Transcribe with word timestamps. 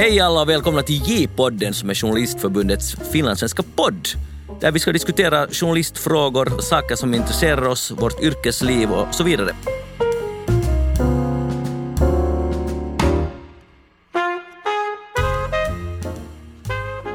Hej 0.00 0.20
alla 0.20 0.40
och 0.40 0.48
välkomna 0.48 0.82
till 0.82 1.02
J-podden 1.06 1.74
som 1.74 1.90
är 1.90 1.94
Journalistförbundets 1.94 2.96
finlandssvenska 3.12 3.62
podd 3.62 4.08
där 4.60 4.72
vi 4.72 4.78
ska 4.78 4.92
diskutera 4.92 5.46
journalistfrågor, 5.48 6.60
saker 6.60 6.96
som 6.96 7.14
intresserar 7.14 7.68
oss, 7.68 7.90
vårt 7.90 8.22
yrkesliv 8.22 8.90
och 8.90 9.14
så 9.14 9.24
vidare. 9.24 9.50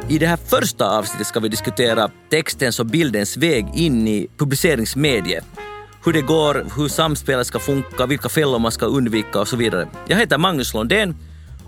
I 0.10 0.18
det 0.18 0.28
här 0.28 0.38
första 0.38 0.98
avsnittet 0.98 1.28
ska 1.28 1.40
vi 1.40 1.50
diskutera 1.50 2.12
textens 2.30 2.80
och 2.80 2.86
bildens 2.86 3.38
väg 3.38 3.68
in 3.74 4.08
i 4.08 4.28
publiceringsmediet. 4.38 5.46
Hur 6.06 6.14
det 6.14 6.22
går, 6.22 6.66
hur 6.78 6.88
samspelet 6.88 7.48
ska 7.48 7.60
funka, 7.60 8.06
vilka 8.06 8.30
fällor 8.30 8.60
man 8.60 8.72
ska 8.72 8.86
undvika 8.86 9.40
och 9.40 9.48
så 9.48 9.56
vidare. 9.56 9.88
Jag 10.08 10.18
heter 10.18 10.38
Magnus 10.38 10.74
Lundén 10.74 11.16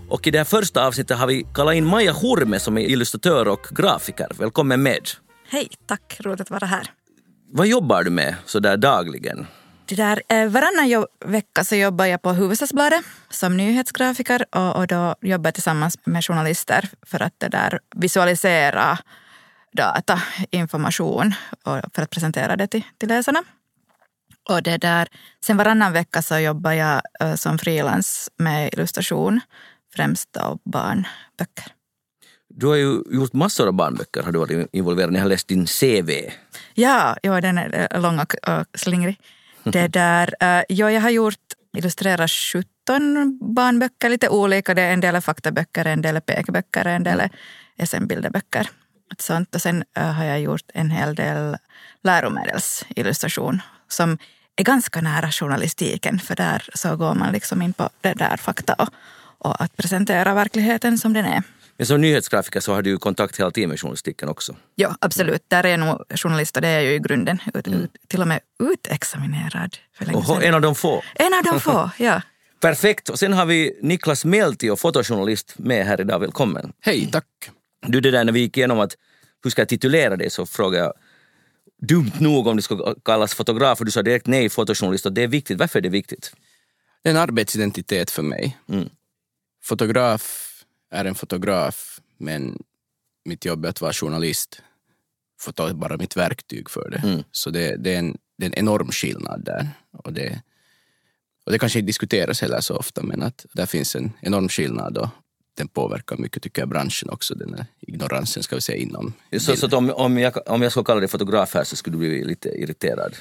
och 0.08 0.26
i 0.26 0.30
det 0.30 0.38
här 0.38 0.44
första 0.44 0.86
avsnittet 0.86 1.18
har 1.18 1.26
vi 1.26 1.46
kallat 1.54 1.74
in 1.74 1.84
Maja 1.84 2.12
Hurme 2.12 2.58
som 2.58 2.78
är 2.78 2.82
illustratör 2.82 3.48
och 3.48 3.66
grafiker. 3.70 4.28
Välkommen 4.38 4.82
med. 4.82 5.08
Hej, 5.48 5.68
tack. 5.86 6.16
Roligt 6.20 6.40
att 6.40 6.50
vara 6.50 6.66
här. 6.66 6.90
Vad 7.52 7.66
jobbar 7.66 8.02
du 8.02 8.10
med 8.10 8.34
så 8.46 8.58
där 8.58 8.76
dagligen? 8.76 9.46
Det 9.86 9.94
där, 9.94 10.22
eh, 10.28 10.48
varannan 10.48 11.06
vecka 11.24 11.64
så 11.64 11.76
jobbar 11.76 12.04
jag 12.04 12.22
på 12.22 12.32
Hufvudstadsbladet 12.32 13.04
som 13.30 13.56
nyhetsgrafiker 13.56 14.44
och, 14.50 14.76
och 14.76 14.86
då 14.86 15.14
jobbar 15.20 15.48
jag 15.48 15.54
tillsammans 15.54 15.98
med 16.04 16.24
journalister 16.24 16.88
för 17.02 17.22
att 17.22 17.34
det 17.38 17.48
där 17.48 17.78
visualisera 17.96 18.98
data, 19.72 20.22
information 20.50 21.34
och 21.64 21.80
för 21.94 22.02
att 22.02 22.10
presentera 22.10 22.56
det 22.56 22.66
till, 22.66 22.82
till 22.98 23.08
läsarna. 23.08 23.42
Och 24.48 24.62
det 24.62 24.76
där, 24.76 25.08
sen 25.44 25.56
varannan 25.56 25.92
vecka 25.92 26.22
så 26.22 26.38
jobbar 26.38 26.72
jag 26.72 27.02
uh, 27.22 27.34
som 27.34 27.58
frilans 27.58 28.30
med 28.36 28.70
illustration, 28.72 29.40
främst 29.98 30.36
av 30.36 30.58
barnböcker. 30.64 31.66
Du 32.48 32.66
har 32.66 32.74
ju 32.74 33.02
gjort 33.10 33.32
massor 33.32 33.66
av 33.66 33.72
barnböcker, 33.72 34.22
har 34.22 34.32
du 34.32 34.38
varit 34.38 34.68
involverad 34.72 35.14
Jag 35.14 35.20
har 35.20 35.28
läst 35.28 35.48
din 35.48 35.66
CV. 35.66 36.10
Ja, 36.74 37.16
ja 37.22 37.40
den 37.40 37.58
är 37.58 38.00
lång 38.00 38.18
och, 38.18 38.34
och 38.48 38.66
slingrig. 38.74 39.16
Det 39.62 39.88
där, 39.88 40.26
uh, 40.42 40.62
ja, 40.68 40.90
jag 40.90 41.00
har 41.00 41.10
gjort, 41.10 41.46
illustrerat 41.76 42.30
17 42.30 43.38
barnböcker, 43.54 44.08
lite 44.08 44.28
olika. 44.28 44.74
Det 44.74 44.82
är 44.82 44.92
en 44.92 45.00
del 45.00 45.14
är 45.14 45.20
faktaböcker, 45.20 45.84
en 45.84 46.02
del 46.02 46.16
är 46.16 46.20
pekböcker, 46.20 46.84
en 46.84 47.04
del 47.04 47.20
är 47.20 47.30
SM-bilderböcker. 47.86 48.70
Sånt. 49.18 49.54
Och 49.54 49.62
sen 49.62 49.84
har 49.94 50.24
jag 50.24 50.40
gjort 50.40 50.70
en 50.74 50.90
hel 50.90 51.14
del 51.14 51.56
läromedelsillustration 52.02 53.62
som 53.88 54.18
är 54.56 54.64
ganska 54.64 55.00
nära 55.00 55.30
journalistiken 55.30 56.18
för 56.18 56.36
där 56.36 56.68
så 56.74 56.96
går 56.96 57.14
man 57.14 57.32
liksom 57.32 57.62
in 57.62 57.72
på 57.72 57.88
det 58.00 58.14
där 58.14 58.36
fakta 58.36 58.74
och, 58.74 58.88
och 59.38 59.62
att 59.62 59.76
presentera 59.76 60.34
verkligheten 60.34 60.98
som 60.98 61.12
den 61.12 61.24
är. 61.24 61.42
Men 61.76 61.86
som 61.86 62.00
nyhetsgrafiker 62.00 62.60
så 62.60 62.74
har 62.74 62.82
du 62.82 62.90
ju 62.90 62.98
kontakt 62.98 63.40
hela 63.40 63.50
tiden 63.50 63.68
med 63.68 63.80
journalistiken 63.80 64.28
också. 64.28 64.56
Ja, 64.74 64.96
absolut. 65.00 65.42
Där 65.48 65.66
är 65.66 65.76
nog 65.76 66.04
journalist 66.14 66.56
och 66.56 66.62
det 66.62 66.68
är 66.68 66.74
jag 66.74 66.84
ju 66.84 66.94
i 66.94 66.98
grunden. 66.98 67.38
Ut, 67.54 67.66
mm. 67.66 67.88
till 68.08 68.20
och 68.20 68.28
med 68.28 68.40
utexaminerad. 68.72 69.76
Oho, 70.14 70.40
en 70.40 70.54
av 70.54 70.60
de 70.60 70.74
få. 70.74 71.02
En 71.14 71.34
av 71.34 71.42
de 71.44 71.60
få, 71.60 71.90
ja. 72.04 72.22
Perfekt. 72.60 73.08
Och 73.08 73.18
sen 73.18 73.32
har 73.32 73.46
vi 73.46 73.78
Niklas 73.82 74.24
Melti 74.24 74.70
och 74.70 74.80
fotojournalist 74.80 75.54
med 75.58 75.86
här 75.86 76.00
idag. 76.00 76.18
Välkommen. 76.18 76.72
Hej, 76.80 77.08
tack. 77.12 77.50
Du, 77.86 78.00
det 78.00 78.10
där 78.10 78.24
när 78.24 78.32
vi 78.32 78.40
gick 78.40 78.56
igenom 78.56 78.80
att 78.80 78.96
hur 79.44 79.50
ska 79.50 79.60
jag 79.60 79.68
titulera 79.68 80.16
dig 80.16 80.30
så 80.30 80.46
frågade 80.46 80.84
jag 80.84 80.92
dumt 81.88 82.12
nog 82.18 82.46
om 82.46 82.56
det 82.56 82.62
ska 82.62 82.94
kallas 83.04 83.34
fotograf 83.34 83.78
och 83.80 83.84
du 83.84 83.90
sa 83.90 84.02
direkt 84.02 84.26
nej, 84.26 84.48
fotojournalist 84.48 85.06
och 85.06 85.12
det 85.12 85.22
är 85.22 85.28
viktigt. 85.28 85.58
Varför 85.58 85.78
är 85.78 85.82
det 85.82 85.88
viktigt? 85.88 86.32
Det 87.02 87.08
är 87.08 87.14
en 87.14 87.20
arbetsidentitet 87.20 88.10
för 88.10 88.22
mig. 88.22 88.58
Mm. 88.68 88.88
Fotograf 89.68 90.54
är 90.90 91.04
en 91.04 91.14
fotograf 91.14 92.00
men 92.18 92.62
mitt 93.24 93.44
jobb 93.44 93.64
är 93.64 93.68
att 93.68 93.80
vara 93.80 93.92
journalist. 93.92 94.62
Får 95.40 95.52
ta 95.52 95.74
bara 95.74 95.96
mitt 95.96 96.16
verktyg 96.16 96.70
för 96.70 96.90
det. 96.90 96.98
Mm. 96.98 97.22
Så 97.32 97.50
det, 97.50 97.76
det, 97.76 97.94
är 97.94 97.98
en, 97.98 98.16
det 98.38 98.44
är 98.44 98.50
en 98.50 98.58
enorm 98.58 98.90
skillnad 98.90 99.44
där. 99.44 99.68
Och 99.92 100.12
det, 100.12 100.42
och 101.46 101.52
det 101.52 101.58
kanske 101.58 101.78
inte 101.78 101.86
diskuteras 101.86 102.40
heller 102.40 102.60
så 102.60 102.76
ofta 102.76 103.02
men 103.02 103.22
att 103.22 103.46
där 103.52 103.66
finns 103.66 103.96
en 103.96 104.12
enorm 104.20 104.48
skillnad 104.48 104.98
och 104.98 105.08
den 105.54 105.68
påverkar 105.68 106.16
mycket 106.16 106.42
tycker 106.42 106.62
jag 106.62 106.68
branschen 106.68 107.10
också, 107.10 107.34
den 107.34 107.54
här 107.54 107.66
ignoransen 107.80 108.42
ska 108.42 108.56
vi 108.56 108.62
säga 108.62 108.78
inom. 108.78 109.12
Så, 109.38 109.56
så 109.56 109.76
om, 109.76 109.90
om, 109.90 110.18
jag, 110.18 110.48
om 110.48 110.62
jag 110.62 110.72
skulle 110.72 110.84
kalla 110.84 111.00
dig 111.00 111.08
fotograf 111.08 111.54
här 111.54 111.64
så 111.64 111.76
skulle 111.76 111.94
du 111.96 111.98
bli 111.98 112.24
lite 112.24 112.48
irriterad? 112.48 113.16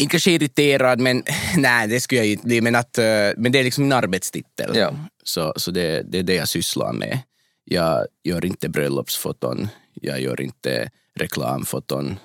Inte 0.00 0.30
irriterad, 0.30 1.00
men 1.00 1.22
nej 1.56 1.88
det 1.88 2.00
skulle 2.00 2.20
jag 2.20 2.28
inte 2.28 2.46
bli. 2.46 2.60
Men, 2.60 2.74
att, 2.74 2.98
eh, 2.98 3.04
men 3.36 3.52
det 3.52 3.58
är 3.58 3.64
liksom 3.64 3.84
min 3.84 3.92
arbetstitel. 3.92 4.76
Ja. 4.76 4.94
Så, 5.22 5.52
så 5.56 5.70
det, 5.70 6.02
det 6.02 6.18
är 6.18 6.22
det 6.22 6.34
jag 6.34 6.48
sysslar 6.48 6.92
med. 6.92 7.18
Jag 7.64 8.06
gör 8.24 8.44
inte 8.44 8.68
bröllopsfoton, 8.68 9.68
jag 9.94 10.20
gör 10.20 10.40
inte 10.40 10.90
reklamfoton, 11.14 12.18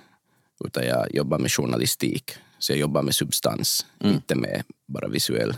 utan 0.66 0.86
jag 0.86 1.16
jobbar 1.16 1.40
med 1.40 1.52
journalistik. 1.52 2.32
Så 2.60 2.72
jag 2.72 2.80
jobbar 2.80 3.02
med 3.02 3.16
substans, 3.16 3.86
mm. 4.00 4.14
inte 4.14 4.36
med 4.36 4.64
bara 4.88 5.08
visuell, 5.08 5.56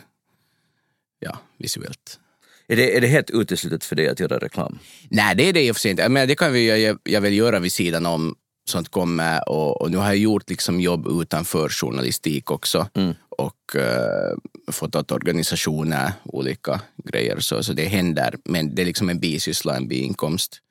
ja, 1.20 1.40
visuellt. 1.58 2.20
Är 2.68 2.76
det, 2.76 2.98
är 2.98 3.02
det 3.02 3.08
helt 3.08 3.30
uteslutet 3.30 3.84
för 3.84 3.96
dig 3.96 4.08
att 4.08 4.20
göra 4.20 4.38
reklam? 4.38 4.80
Nej, 5.10 5.36
det 5.36 5.50
är 5.50 5.54
det 5.54 5.64
i 5.64 5.72
och 5.72 5.76
för 5.76 5.82
sig 5.82 5.92
inte. 5.92 6.10
Men 6.10 6.28
det 6.28 6.36
kan 6.36 6.54
vi, 6.54 6.86
jag, 6.86 7.00
jag 7.04 7.22
vill 7.22 7.38
göra 7.38 7.60
vid 7.60 7.74
sidan 7.74 8.06
om 8.06 8.36
sånt 8.66 8.90
kommer 8.90 9.50
och, 9.50 9.82
och 9.82 9.92
nu 9.92 9.98
har 9.98 10.06
jag 10.06 10.18
gjort 10.18 10.50
liksom 10.50 10.82
jobb 10.82 11.08
utanför 11.22 11.70
journalistik 11.70 12.52
också 12.52 12.88
mm. 12.94 13.14
och 13.30 13.76
uh, 13.76 14.72
fått 14.72 14.96
åt 14.96 15.12
organisationer, 15.12 16.14
olika 16.24 16.82
grejer. 16.98 17.40
Så, 17.40 17.64
så 17.64 17.74
det 17.74 17.86
händer, 17.86 18.36
men 18.44 18.76
det 18.76 18.82
är 18.82 18.86
liksom 18.86 19.10
en 19.10 19.20
bisyssla, 19.20 19.76
en 19.76 19.88
biinkomst 19.88 20.62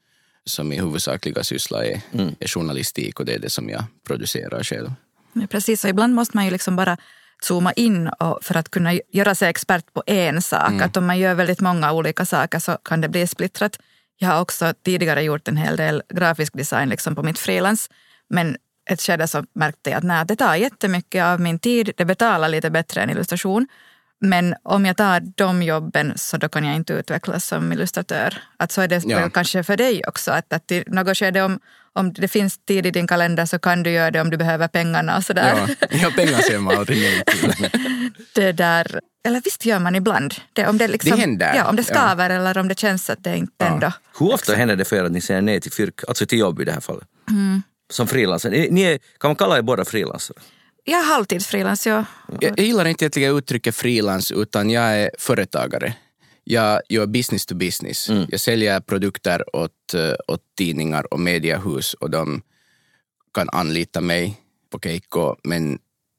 som 0.45 0.69
min 0.69 0.81
huvudsakliga 0.81 1.45
syssla 1.45 1.85
är, 1.85 2.01
mm. 2.13 2.35
är 2.41 2.49
journalistik 2.49 3.21
och 3.21 3.27
det 3.27 3.35
är 3.35 3.39
det 3.39 3.51
som 3.51 3.69
jag 3.69 3.85
producerar 4.07 4.63
själv. 4.63 4.93
Ja, 5.33 5.47
precis, 5.51 5.85
och 5.85 5.91
ibland 5.91 6.15
måste 6.15 6.37
man 6.37 6.45
ju 6.45 6.51
liksom 6.51 6.77
bara 6.77 6.97
zooma 7.43 7.73
in 7.73 8.09
och 8.09 8.39
för 8.43 8.57
att 8.57 8.71
kunna 8.71 8.93
göra 9.13 9.35
sig 9.35 9.49
expert 9.49 9.93
på 9.93 10.03
en 10.07 10.43
sak. 10.43 10.69
Mm. 10.69 10.83
Att 10.83 10.97
om 10.97 11.07
man 11.07 11.19
gör 11.19 11.35
väldigt 11.35 11.61
många 11.61 11.93
olika 11.93 12.27
saker 12.27 12.59
så 12.59 12.79
kan 12.83 13.01
det 13.01 13.09
bli 13.09 13.27
splittrat. 13.27 13.79
Jag 14.17 14.29
har 14.29 14.41
också 14.41 14.75
tidigare 14.85 15.23
gjort 15.23 15.49
en 15.49 15.57
hel 15.57 15.77
del 15.77 16.03
grafisk 16.15 16.53
design 16.53 16.89
liksom 16.89 17.15
på 17.15 17.23
mitt 17.23 17.39
frilans. 17.39 17.91
Men 18.29 18.57
ett 18.91 19.01
skede 19.01 19.29
så 19.29 19.45
märkte 19.55 19.91
jag 19.91 19.99
att 19.99 20.05
nej, 20.05 20.25
det 20.27 20.37
tar 20.37 20.55
jättemycket 20.55 21.25
av 21.25 21.41
min 21.41 21.59
tid. 21.59 21.91
Det 21.97 22.05
betalar 22.05 22.49
lite 22.49 22.71
bättre 22.71 23.03
än 23.03 23.11
illustration. 23.11 23.69
Men 24.21 24.55
om 24.63 24.87
jag 24.87 24.97
tar 24.97 25.21
de 25.21 25.63
jobben 25.63 26.13
så 26.17 26.37
då 26.37 26.49
kan 26.49 26.65
jag 26.65 26.77
inte 26.77 26.93
utvecklas 26.93 27.47
som 27.47 27.73
illustratör. 27.73 28.39
Att 28.57 28.73
så 28.73 28.81
är 28.81 28.89
det 28.89 29.05
ja. 29.05 29.31
kanske 29.31 29.63
för 29.63 29.77
dig 29.77 30.03
också. 30.07 30.33
Att, 30.33 30.53
att 30.53 30.73
i 30.73 30.85
något 30.87 31.19
skede 31.19 31.43
om, 31.43 31.61
om 31.95 32.13
det 32.13 32.29
finns 32.29 32.59
tid 32.59 32.87
i 32.87 32.91
din 32.91 33.07
kalender 33.07 33.47
så 33.47 33.59
kan 33.59 33.83
du 33.83 33.91
göra 33.91 34.11
det 34.11 34.21
om 34.21 34.31
du 34.31 34.37
behöver 34.37 34.69
pengarna 34.69 35.17
och 35.17 35.25
sådär. 35.25 35.77
Ja, 35.81 35.89
ja 35.91 36.11
pengar 36.17 36.39
ser 36.39 36.59
man 36.59 36.77
aldrig 36.77 37.03
nej 37.03 37.23
till. 37.27 37.71
det 38.35 38.53
där, 38.53 39.01
eller 39.27 39.41
visst 39.45 39.67
gör 39.67 39.79
man 39.79 39.95
ibland. 39.95 40.35
Det, 40.53 40.67
om 40.67 40.79
det, 40.79 40.89
liksom, 40.89 41.11
det 41.11 41.17
händer. 41.17 41.55
Ja, 41.55 41.69
om 41.69 41.77
det 41.77 41.85
skaver 41.85 42.31
ja. 42.31 42.37
eller 42.37 42.59
om 42.59 42.69
det 42.69 42.79
känns 42.79 43.11
att 43.11 43.25
det 43.25 43.37
inte 43.37 43.53
ja. 43.59 43.67
ändå... 43.67 43.93
Hur 44.19 44.27
ofta 44.27 44.35
liksom. 44.35 44.55
händer 44.55 44.77
det 44.77 44.85
för 44.85 44.97
er 44.97 45.05
att 45.05 45.13
ni 45.13 45.21
säger 45.21 45.43
nej 45.43 45.61
till 45.61 45.73
fyrk, 45.73 46.01
alltså 46.09 46.27
till 46.27 46.39
jobb 46.39 46.61
i 46.61 46.65
det 46.65 46.73
här 46.73 46.81
fallet? 46.81 47.05
Mm. 47.31 47.63
Som 47.93 48.07
frilansare. 48.07 48.67
Ni 48.71 48.83
är, 48.83 48.99
kan 49.19 49.29
man 49.29 49.37
kalla 49.37 49.59
er 49.59 49.63
båda 49.63 49.85
frilansare? 49.85 50.39
Jag 50.85 51.01
är 51.01 51.05
halvtidsfrilans, 51.05 51.87
ja. 51.87 52.05
Jag, 52.41 52.59
jag 52.59 52.67
gillar 52.67 52.85
inte 52.85 53.05
egentligen 53.05 53.37
uttrycket 53.37 53.77
frilans 53.77 54.31
utan 54.31 54.71
jag 54.71 54.85
är 54.85 55.11
företagare. 55.19 55.95
Jag 56.45 56.81
gör 56.89 57.07
business 57.07 57.47
to 57.47 57.55
business. 57.55 58.09
Mm. 58.09 58.27
Jag 58.29 58.41
säljer 58.41 58.81
produkter 58.81 59.57
åt, 59.57 59.95
eh, 59.95 60.15
åt 60.29 60.43
tidningar 60.59 61.13
och 61.15 61.21
mediehus 61.21 61.95
och 61.95 62.11
de 62.11 62.43
kan 63.35 63.49
anlita 63.53 64.01
mig 64.01 64.41
på 64.71 64.79
Keikko 64.81 65.37
men 65.43 65.79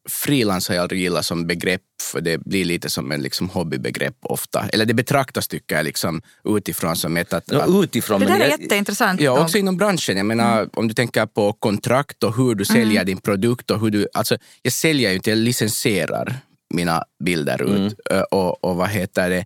frilans 0.09 0.67
har 0.67 0.75
jag 0.75 0.81
aldrig 0.81 1.01
gillat 1.01 1.25
som 1.25 1.47
begrepp 1.47 1.81
för 2.01 2.21
det 2.21 2.37
blir 2.37 2.65
lite 2.65 2.89
som 2.89 3.11
en 3.11 3.21
liksom 3.21 3.49
hobbybegrepp 3.49 4.15
ofta. 4.21 4.65
Eller 4.73 4.85
det 4.85 4.93
betraktas 4.93 5.47
tycker 5.47 5.75
jag 5.75 5.83
liksom 5.83 6.21
utifrån 6.43 6.95
som 6.95 7.17
ett... 7.17 7.33
Att, 7.33 7.43
ja, 7.51 7.83
utifrån, 7.83 8.19
det 8.19 8.25
där 8.25 8.39
är 8.39 8.49
jätteintressant. 8.49 9.21
Ja, 9.21 9.43
också 9.43 9.57
inom 9.57 9.77
branschen. 9.77 10.17
Jag 10.17 10.25
menar 10.25 10.57
mm. 10.57 10.69
om 10.73 10.87
du 10.87 10.93
tänker 10.93 11.25
på 11.25 11.53
kontrakt 11.53 12.23
och 12.23 12.35
hur 12.37 12.55
du 12.55 12.65
säljer 12.65 13.01
mm. 13.01 13.05
din 13.05 13.17
produkt 13.17 13.71
och 13.71 13.79
hur 13.79 13.89
du... 13.89 14.07
Alltså 14.13 14.37
jag 14.61 14.73
säljer 14.73 15.09
ju 15.09 15.15
inte, 15.15 15.29
jag 15.29 15.37
licensierar 15.37 16.37
mina 16.73 17.03
bilder 17.23 17.61
ut. 17.63 17.99
Mm. 18.09 18.23
Och, 18.31 18.63
och 18.63 18.75
vad 18.75 18.89
heter 18.89 19.29
det? 19.29 19.45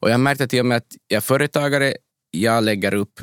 Och 0.00 0.10
jag 0.10 0.26
att 0.42 0.54
i 0.54 0.60
och 0.60 0.66
med 0.66 0.76
att 0.76 0.96
jag 1.08 1.16
är 1.16 1.20
företagare, 1.20 1.94
jag 2.30 2.64
lägger 2.64 2.94
upp 2.94 3.20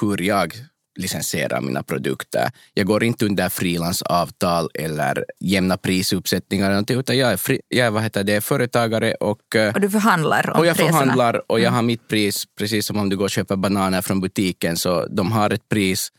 hur 0.00 0.22
jag 0.22 0.54
licensiera 0.96 1.60
mina 1.60 1.82
produkter. 1.82 2.50
Jag 2.74 2.86
går 2.86 3.04
inte 3.04 3.26
under 3.26 3.48
frilansavtal 3.48 4.68
eller 4.74 5.24
jämna 5.40 5.76
prisuppsättningar 5.76 6.84
utan 6.88 7.18
jag 7.18 7.32
är, 7.32 7.36
fri, 7.36 7.60
jag 7.68 7.86
är 7.86 7.90
vad 7.90 8.02
heter 8.02 8.24
det, 8.24 8.40
företagare 8.40 9.14
och, 9.14 9.56
eh, 9.56 9.74
och 9.74 9.80
du 9.80 9.90
förhandlar 9.90 10.50
om 10.50 10.60
Och 10.60 10.66
jag 10.66 10.76
priserna. 10.76 10.98
förhandlar 10.98 11.42
och 11.52 11.60
jag 11.60 11.66
mm. 11.66 11.74
har 11.74 11.82
mitt 11.82 12.08
pris, 12.08 12.44
precis 12.58 12.86
som 12.86 12.98
om 12.98 13.08
du 13.08 13.16
går 13.16 13.24
och 13.24 13.30
köper 13.30 13.56
bananer 13.56 14.02
från 14.02 14.20
butiken 14.20 14.76
så 14.76 15.06
de 15.06 15.32
har 15.32 15.50
ett 15.50 15.68
pris 15.68 16.12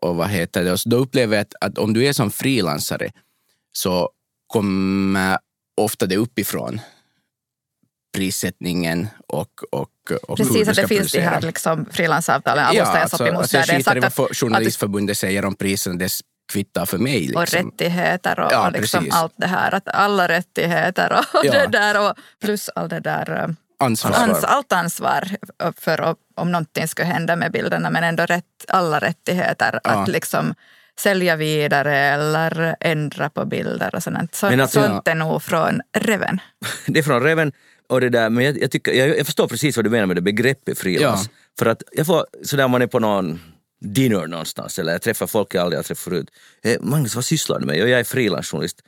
och 0.00 0.16
vad 0.16 0.28
heter 0.28 0.64
det, 0.64 0.72
och 0.72 0.78
då 0.86 0.96
upplever 0.96 1.36
jag 1.36 1.42
att, 1.42 1.54
att 1.60 1.78
om 1.78 1.92
du 1.92 2.06
är 2.06 2.12
som 2.12 2.30
frilansare 2.30 3.10
så 3.72 4.10
kommer 4.46 5.38
ofta 5.76 6.06
det 6.06 6.16
uppifrån 6.16 6.80
prissättningen 8.16 9.08
och, 9.28 9.48
och, 9.72 9.88
och 10.28 10.38
hur 10.38 10.44
Precis, 10.44 10.64
du 10.64 10.70
att 10.70 10.76
det 10.76 10.88
finns 10.88 11.12
de 11.12 11.20
här 11.20 11.30
producera. 11.30 11.48
liksom, 11.48 11.86
frilansavtalen. 11.90 12.64
Ja, 12.74 12.82
alltså, 12.82 12.98
alltså 12.98 13.26
jag 13.26 13.66
skiter 13.66 13.96
i 13.96 14.00
vad 14.00 14.04
att- 14.04 14.14
för- 14.14 14.24
att- 14.30 14.36
Journalistförbundet 14.36 15.18
säger 15.18 15.44
om 15.44 15.54
priserna, 15.54 15.96
det 15.96 16.10
kvittar 16.52 16.86
för 16.86 16.98
mig. 16.98 17.20
Liksom. 17.20 17.42
och 17.42 17.48
rättigheter 17.48 18.40
och, 18.40 18.52
Ja, 18.52 18.66
och 18.66 18.72
liksom 18.72 19.08
allt 19.12 19.34
det 19.36 19.46
här. 19.46 19.74
Att 19.74 19.88
alla 19.88 20.28
rättigheter 20.28 21.12
och 21.12 21.44
Ja. 21.44 21.52
det 21.52 21.66
där 21.66 22.08
och 22.10 22.14
plus 22.42 22.68
all 22.68 22.88
det 22.88 23.00
där 23.00 23.42
eh, 23.42 23.48
Ansvar. 23.86 24.12
ans, 24.12 24.44
allt 24.44 24.72
ansvar 24.72 25.28
för 25.80 26.14
om- 26.34 26.52
någonting 26.52 26.88
skulle 26.88 27.08
hända 27.08 27.36
med 27.36 27.52
bilderna 27.52 27.90
men 27.90 28.04
ändå 28.04 28.26
rätt, 28.26 28.44
alla 28.68 28.98
rättigheter 28.98 29.80
Ja. 29.84 29.90
att 29.90 30.08
liksom 30.08 30.54
sälja 31.00 31.36
vidare 31.36 31.96
eller 31.98 32.76
ändra 32.80 33.30
på 33.30 33.44
bilder 33.44 33.94
och 33.94 34.02
sånt. 34.02 34.34
Så, 34.34 34.46
alltså- 34.46 34.82
sånt 34.82 35.08
är 35.08 35.14
nog 35.14 35.42
från 35.42 35.80
Reven. 35.98 36.40
Det 36.86 36.98
är 36.98 37.02
från 37.02 37.22
Reven 37.22 37.52
och 37.88 38.00
det 38.00 38.08
där, 38.08 38.30
men 38.30 38.44
jag, 38.44 38.62
jag, 38.62 38.70
tycker, 38.70 38.92
jag, 38.92 39.18
jag 39.18 39.26
förstår 39.26 39.48
precis 39.48 39.76
vad 39.76 39.84
du 39.86 39.90
menar 39.90 40.06
med 40.06 40.16
det 40.16 40.22
begreppet 40.22 40.78
frilans. 40.78 41.20
Ja. 41.24 41.30
För 41.58 41.66
att 41.66 41.82
jag 41.92 42.06
får, 42.06 42.26
sådär 42.42 42.64
om 42.64 42.70
man 42.70 42.82
är 42.82 42.86
på 42.86 42.98
någon 42.98 43.40
dinner 43.80 44.26
någonstans 44.26 44.78
eller 44.78 44.92
jag 44.92 45.02
träffar 45.02 45.26
folk 45.26 45.54
jag 45.54 45.62
aldrig 45.62 45.78
har 45.78 45.82
träffat 45.82 46.04
förut. 46.04 46.30
Eh, 46.62 46.80
Magnus, 46.80 47.14
vad 47.14 47.24
sysslar 47.24 47.60
du 47.60 47.66
med? 47.66 47.82
Och 47.82 47.88
jag 47.88 48.00
är 48.00 48.04
frilansjournalist. 48.04 48.82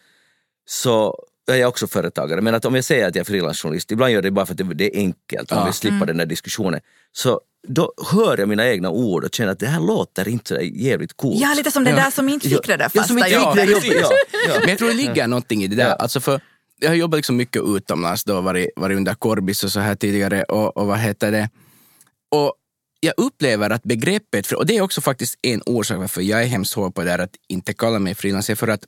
Så 0.68 1.24
jag 1.46 1.58
är 1.58 1.64
också 1.66 1.86
företagare, 1.86 2.40
men 2.40 2.54
att 2.54 2.64
om 2.64 2.74
jag 2.74 2.84
säger 2.84 3.08
att 3.08 3.14
jag 3.14 3.20
är 3.20 3.24
frilansjournalist, 3.24 3.90
ibland 3.92 4.10
gör 4.12 4.16
jag 4.16 4.24
det 4.24 4.30
bara 4.30 4.46
för 4.46 4.52
att 4.54 4.78
det, 4.78 4.96
är 4.96 4.98
enkelt, 4.98 5.50
Ja. 5.50 5.64
vill 5.64 5.74
slippa 5.74 6.06
den 6.06 6.16
där 6.16 6.26
diskussionen. 6.26 6.80
Så 7.12 7.40
då 7.68 7.92
hör 8.12 8.38
jag 8.38 8.48
mina 8.48 8.68
egna 8.68 8.90
ord 8.90 9.24
och 9.24 9.34
känner 9.34 9.52
att 9.52 9.58
det 9.58 9.66
här 9.66 9.80
låter 9.80 10.28
inte 10.28 10.54
så 10.54 10.60
jävligt 10.62 11.16
coolt. 11.16 11.40
Ja, 11.40 11.54
lite 11.56 11.70
som 11.70 11.84
den 11.84 11.94
där 11.94 12.10
som 12.10 12.28
inte 12.28 12.48
fick 12.48 12.66
det 12.66 12.76
där 12.76 12.90
Ja, 12.94 13.02
som 13.02 13.18
fasta 13.18 13.60
inte 13.60 13.80
fick 13.80 13.92
det 13.92 13.98
jobbet. 13.98 14.10
Ja, 14.32 14.38
ja. 14.48 14.60
Men 14.60 14.68
jag 14.68 14.78
tror 14.78 14.88
det 14.88 14.94
ligger 14.94 15.26
någonting 15.26 15.62
i 15.62 15.66
det 15.66 15.76
där. 15.76 15.88
Ja. 15.88 15.94
Alltså 15.94 16.20
för, 16.20 16.40
jag 16.78 16.88
har 16.90 16.94
jobbat 16.94 17.18
liksom 17.18 17.36
mycket 17.36 17.62
utomlands, 17.66 18.24
då 18.24 18.40
varit, 18.40 18.70
varit 18.76 18.96
under 18.96 19.14
Corbis 19.14 19.64
och 19.64 19.72
så 19.72 19.80
här 19.80 19.94
tidigare. 19.94 20.42
Och, 20.42 20.76
och 20.76 20.86
vad 20.86 20.98
heter 20.98 21.32
det? 21.32 21.50
Och 22.30 22.54
jag 23.00 23.14
upplever 23.16 23.70
att 23.70 23.82
begreppet, 23.82 24.52
och 24.52 24.66
det 24.66 24.76
är 24.76 24.82
också 24.82 25.00
faktiskt 25.00 25.38
en 25.42 25.62
orsak 25.66 25.98
varför 25.98 26.22
jag 26.22 26.42
är 26.42 26.46
hemskt 26.46 26.74
hård 26.74 26.94
på 26.94 27.00
det 27.00 27.10
där 27.10 27.18
att 27.18 27.36
inte 27.48 27.74
kalla 27.74 27.98
mig 27.98 28.14
frilans, 28.14 28.50
är 28.50 28.54
för 28.54 28.68
att 28.68 28.84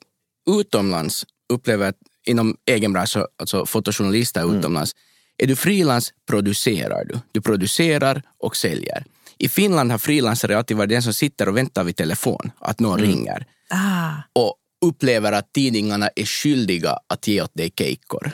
utomlands 0.49 1.25
upplever 1.53 1.85
jag 1.85 1.89
att 1.89 1.97
inom 2.27 2.57
egen 2.65 2.93
bransch, 2.93 3.17
alltså 3.37 3.65
fotojournalister 3.65 4.57
utomlands, 4.57 4.95
är 5.37 5.47
du 5.47 5.55
frilans 5.55 6.13
producerar 6.27 7.05
du. 7.05 7.19
Du 7.31 7.41
producerar 7.41 8.21
och 8.37 8.57
säljer. 8.57 9.05
I 9.37 9.49
Finland 9.49 9.91
har 9.91 9.97
frilansare 9.97 10.57
alltid 10.57 10.77
varit 10.77 10.89
den 10.89 11.03
som 11.03 11.13
sitter 11.13 11.47
och 11.49 11.57
väntar 11.57 11.83
vid 11.83 11.95
telefon, 11.95 12.51
att 12.59 12.79
någon 12.79 12.99
ringer 12.99 13.45
Ah. 13.73 14.11
och 14.33 14.55
upplever 14.81 15.31
att 15.31 15.53
tidningarna 15.53 16.09
är 16.15 16.25
skyldiga 16.25 16.97
att 17.07 17.27
ge 17.27 17.41
åt 17.41 17.53
dig 17.53 17.71
kejkor. 17.77 18.31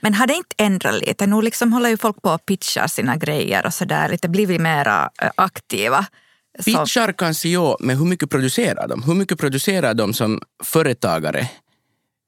Men 0.00 0.14
har 0.14 0.26
det 0.26 0.34
inte 0.34 0.54
ändrat 0.58 1.00
lite? 1.00 1.26
Nu 1.26 1.42
liksom 1.42 1.72
håller 1.72 1.90
ju 1.90 1.96
folk 1.96 2.22
på 2.22 2.30
och 2.30 2.46
pitchar 2.46 2.86
sina 2.86 3.16
grejer 3.16 3.66
och 3.66 3.74
sådär, 3.74 4.08
lite 4.08 4.28
blivit 4.28 4.60
mera 4.60 5.10
eh, 5.22 5.30
aktiva. 5.34 6.06
Så, 6.58 6.64
Pitchar 6.64 7.12
kanske 7.12 7.48
ja, 7.48 7.76
men 7.80 7.98
hur 7.98 8.04
mycket 8.04 8.30
producerar 8.30 8.88
de? 8.88 9.02
Hur 9.02 9.14
mycket 9.14 9.38
producerar 9.38 9.94
de 9.94 10.14
som 10.14 10.40
företagare 10.64 11.48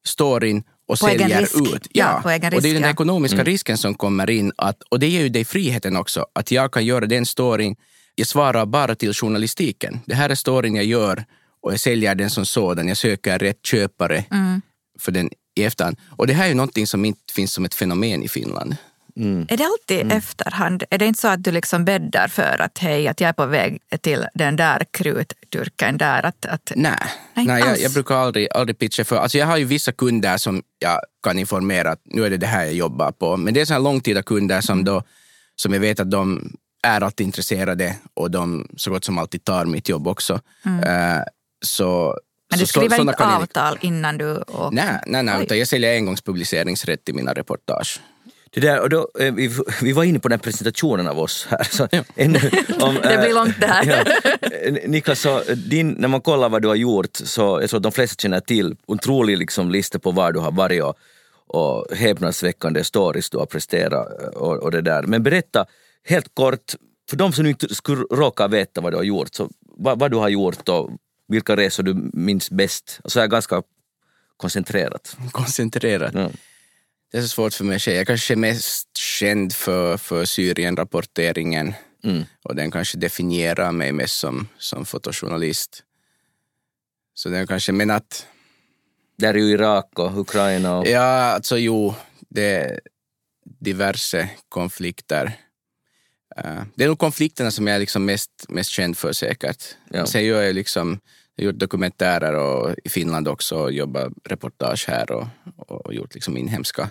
står 0.07 0.45
in 0.45 0.63
och 0.89 0.99
På 0.99 1.09
egen 1.09 1.21
säljer 1.21 1.41
risk. 1.41 1.75
ut? 1.75 1.87
Ja, 1.91 2.21
på 2.23 2.31
egen 2.31 2.55
och 2.55 2.63
det 2.63 2.69
är 2.69 2.71
risk, 2.71 2.75
den 2.75 2.83
ja. 2.83 2.91
ekonomiska 2.91 3.45
risken 3.45 3.79
som 3.79 3.95
kommer 3.95 4.31
in. 4.31 4.53
Att, 4.57 4.83
och 4.83 5.01
det 5.01 5.09
ger 5.09 5.21
ju 5.21 5.29
dig 5.29 5.45
friheten 5.45 5.97
också, 5.97 6.27
att 6.33 6.51
jag 6.51 6.73
kan 6.73 6.85
göra 6.85 7.07
den 7.07 7.27
storyn. 7.27 7.77
Jag 8.15 8.27
svarar 8.27 8.67
bara 8.67 8.95
till 8.95 9.15
journalistiken. 9.15 10.01
Det 10.07 10.15
här 10.15 10.31
är 10.31 10.35
storyn 10.35 10.75
jag 10.75 10.85
gör 10.85 11.25
och 11.63 11.73
jag 11.73 11.81
säljer 11.81 12.15
den 12.15 12.31
som 12.31 12.47
sådan. 12.47 12.89
Jag 12.89 12.97
söker 12.97 13.39
rätt 13.39 13.67
köpare 13.67 14.25
Mm. 14.31 14.63
för 15.01 15.13
den 15.13 15.31
i 15.57 15.65
efterhand. 15.65 15.97
Och 16.17 16.27
det 16.27 16.33
här 16.33 16.45
är 16.45 16.49
ju 16.49 16.55
någonting 16.55 16.87
som 16.87 17.05
inte 17.05 17.33
finns 17.35 17.53
som 17.53 17.65
ett 17.65 17.75
fenomen 17.75 18.23
i 18.23 18.29
Finland. 18.29 18.77
Är 19.49 19.57
det 19.57 19.65
alltid 19.65 20.01
Mm. 20.01 20.17
efterhand? 20.19 20.85
Är 20.91 20.99
det 20.99 21.07
inte 21.07 21.21
så 21.21 21.29
att 21.29 21.45
du 21.45 21.51
liksom 21.53 21.85
bäddar 21.85 22.29
för 22.29 22.61
att 22.63 22.79
hej, 22.79 23.09
att 23.09 23.21
jag 23.21 23.29
är 23.29 23.33
på 23.33 23.47
väg 23.47 23.79
till 24.01 24.27
den 24.35 24.57
där 24.57 24.85
krutdurken 24.91 25.99
där? 25.99 26.27
Att, 26.27 26.47
att, 26.47 26.73
Nej, 26.77 26.93
Nej, 27.35 27.47
Nej, 27.47 27.61
jag, 27.67 27.81
jag 27.81 27.93
brukar 27.93 28.15
aldrig, 28.15 28.49
aldrig 28.55 28.79
pitcha 28.79 29.05
för... 29.05 29.17
Alltså 29.17 29.39
jag 29.39 29.47
har 29.47 29.57
ju 29.57 29.65
vissa 29.65 29.93
kunder 29.93 30.37
som 30.37 30.63
jag 30.79 31.01
kan 31.23 31.39
informera 31.39 31.91
att 31.91 32.01
nu 32.05 32.25
är 32.27 32.31
det 32.31 32.37
det 32.37 32.47
här 32.47 32.65
jag 32.65 32.75
jobbar 32.75 33.13
på. 33.13 33.37
Men 33.37 33.55
det 33.55 33.61
är 33.61 33.65
sådana 33.65 33.85
långtida 33.85 34.23
kunder 34.23 34.61
som, 34.61 34.85
då, 34.85 35.03
som 35.57 35.73
jag 35.73 35.81
vet 35.81 36.01
att 36.01 36.11
de 36.11 36.53
är 36.83 37.01
alltid 37.01 37.27
intresserade 37.27 37.97
och 38.15 38.31
de 38.31 38.69
så 38.77 38.91
gott 38.91 39.05
som 39.05 39.19
alltid 39.19 39.45
tar 39.45 39.65
mitt 39.65 39.89
jobb 39.89 40.09
också. 40.09 40.41
Eh, 40.65 41.19
så, 41.67 42.17
men 42.51 42.59
så, 42.59 42.63
du 42.63 42.67
skriver 42.67 42.89
sådana 42.89 43.13
inte 43.13 43.23
kan 43.23 43.33
jag- 43.33 43.43
avtal 43.43 43.79
innan 43.81 44.19
du 44.19 44.37
åker? 44.37 44.71
Nej, 44.71 45.01
nej, 45.07 45.23
nej 45.23 45.35
Oj. 45.39 45.43
utan 45.45 45.59
jag 45.59 45.69
säljer 45.69 45.95
engångspubliceringsrätt 45.95 47.09
i 47.09 47.13
mina 47.13 47.33
reportage. 47.33 48.01
Det 48.53 48.61
där, 48.61 48.81
och 48.81 48.89
då, 48.91 49.09
eh, 49.21 49.35
vi, 49.35 49.51
vi 49.83 49.93
var 49.93 50.05
inne 50.05 50.19
på 50.19 50.29
den 50.29 50.39
presentationen 50.39 51.09
av 51.09 51.19
oss 51.19 51.47
här. 51.51 51.65
Så 51.71 51.89
ännu, 52.17 52.39
om, 52.81 52.95
Det 53.03 53.19
blir 53.19 53.29
eh, 53.29 53.35
långt 53.35 53.61
det 53.61 53.67
här. 53.67 53.85
Ja. 54.65 54.71
Niklas, 54.87 55.21
så 55.21 55.43
din, 55.67 55.91
när 55.91 56.09
man 56.09 56.21
kollar 56.21 56.49
vad 56.49 56.63
du 56.63 56.69
har 56.69 56.75
gjort 56.75 57.17
så 57.17 57.59
jag 57.61 57.71
tror 57.71 57.79
att 57.79 57.83
de 57.83 57.93
flesta 57.93 58.23
känner 58.23 58.41
till 58.41 58.77
otrolig 58.87 59.39
liksom 59.39 59.71
lista 59.71 59.99
på 59.99 60.11
var 60.11 60.33
du 60.33 60.39
har 60.41 60.53
varit 60.53 60.83
och, 60.83 60.95
och 61.47 61.97
häpnadsväckande 61.97 62.85
stories 62.85 63.31
du 63.31 63.39
har 63.39 63.47
presterat 63.47 64.35
och, 64.35 64.57
och 64.57 64.71
det 64.71 64.81
där. 64.81 65.03
Men 65.03 65.23
berätta 65.23 65.67
helt 66.09 66.35
kort, 66.35 66.75
för 67.11 67.17
de 67.17 67.33
som 67.33 67.47
inte 67.47 67.75
skulle 67.75 68.03
råka 68.11 68.49
veta 68.49 68.81
vad 68.81 68.93
du 68.93 68.97
har 68.97 69.05
gjort, 69.05 69.35
så 69.35 69.49
vad, 69.77 69.99
vad 69.99 70.11
du 70.11 70.17
har 70.17 70.29
gjort 70.29 70.69
och 70.69 70.91
vilka 71.31 71.57
resor 71.57 71.83
du 71.83 72.11
minns 72.13 72.51
bäst. 72.51 73.01
Så 73.05 73.21
är 73.21 73.27
ganska 73.27 73.63
koncentrerat. 74.37 75.17
Koncentrerat. 75.33 76.15
Ja. 76.15 76.31
Det 77.13 77.19
är 77.19 77.23
så 77.23 77.29
svårt 77.29 77.55
för 77.55 77.65
mig 77.65 77.77
att 77.77 77.83
säga. 77.83 77.97
Jag 77.97 78.07
kanske 78.07 78.35
är 78.35 78.37
mest 78.37 78.97
känd 78.97 79.55
för, 79.55 79.97
för 79.97 80.25
Syrien-rapporteringen 80.25 81.75
Mm. 82.03 82.25
och 82.43 82.55
den 82.55 82.71
kanske 82.71 82.99
definierar 82.99 83.73
mig 83.73 83.93
mest 83.93 84.19
som, 84.19 84.49
som 84.59 84.85
fotojournalist. 84.87 85.85
Så 87.15 87.29
den 87.29 87.47
kanske, 87.47 87.73
men 87.73 87.91
att, 87.91 88.27
Där 89.19 89.35
är 89.35 89.39
ju 89.39 89.51
Irak 89.51 89.99
och 89.99 90.21
Ukraina 90.21 90.79
och... 90.79 90.87
ja 90.87 91.01
alltså 91.33 91.59
jo, 91.59 91.95
det 92.29 92.43
är 92.43 92.81
diverse 93.61 94.31
konflikter. 94.49 95.33
Eh, 96.37 96.63
det 96.75 96.85
är 96.85 96.89
nog 96.89 96.99
konflikterna 96.99 97.51
som 97.51 97.67
jag 97.67 97.75
är 97.77 97.81
liksom 97.81 98.05
mest, 98.05 98.31
mest 98.49 98.71
känd 98.71 98.99
för 98.99 99.13
säkert. 99.13 99.65
Ja. 99.91 100.07
Sen 100.07 100.25
gör 100.25 100.43
jag 100.43 100.55
liksom, 100.55 101.01
jag 101.37 101.45
har 101.45 101.53
gjort 101.53 101.61
dokumentärer 101.61 102.35
och 102.35 102.75
i 102.85 102.89
Finland 102.89 103.29
också 103.29 103.57
och 103.57 103.73
jobbat 103.73 104.13
reportage 104.25 104.85
här 104.89 105.13
och, 105.13 105.27
och 105.57 105.95
gjort 105.95 106.15
liksom 106.15 106.37
inhemska, 106.37 106.91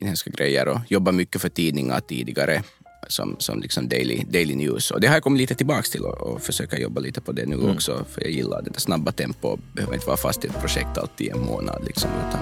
inhemska 0.00 0.30
grejer 0.30 0.68
och 0.68 0.78
jobbat 0.88 1.14
mycket 1.14 1.40
för 1.40 1.48
tidningar 1.48 2.00
tidigare 2.00 2.62
som, 3.08 3.36
som 3.38 3.60
liksom 3.60 3.88
daily, 3.88 4.24
daily 4.24 4.54
news. 4.54 4.90
Och 4.90 5.00
det 5.00 5.06
har 5.06 5.14
jag 5.14 5.22
kommit 5.22 5.40
lite 5.40 5.54
tillbaks 5.54 5.90
till 5.90 6.02
och, 6.02 6.20
och 6.20 6.42
försöka 6.42 6.78
jobba 6.78 7.00
lite 7.00 7.20
på 7.20 7.32
det 7.32 7.46
nu 7.46 7.70
också 7.70 8.04
för 8.10 8.22
jag 8.22 8.30
gillar 8.30 8.62
det 8.62 8.70
där 8.70 8.80
snabba 8.80 9.12
tempo 9.12 9.58
behöver 9.72 9.94
inte 9.94 10.06
vara 10.06 10.16
fast 10.16 10.44
i 10.44 10.48
ett 10.48 10.60
projekt 10.60 10.98
alltid 10.98 11.26
i 11.26 11.30
en 11.30 11.40
månad. 11.40 11.82
Liksom, 11.86 12.10
utan, 12.28 12.40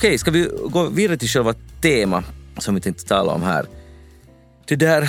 Okej, 0.00 0.18
ska 0.18 0.30
vi 0.30 0.50
gå 0.64 0.88
vidare 0.88 1.16
till 1.16 1.28
själva 1.28 1.54
tema 1.82 2.24
som 2.58 2.74
vi 2.74 2.80
tänkte 2.80 3.04
tala 3.04 3.32
om 3.32 3.42
här. 3.42 3.66
Det 4.66 4.76
där, 4.76 5.08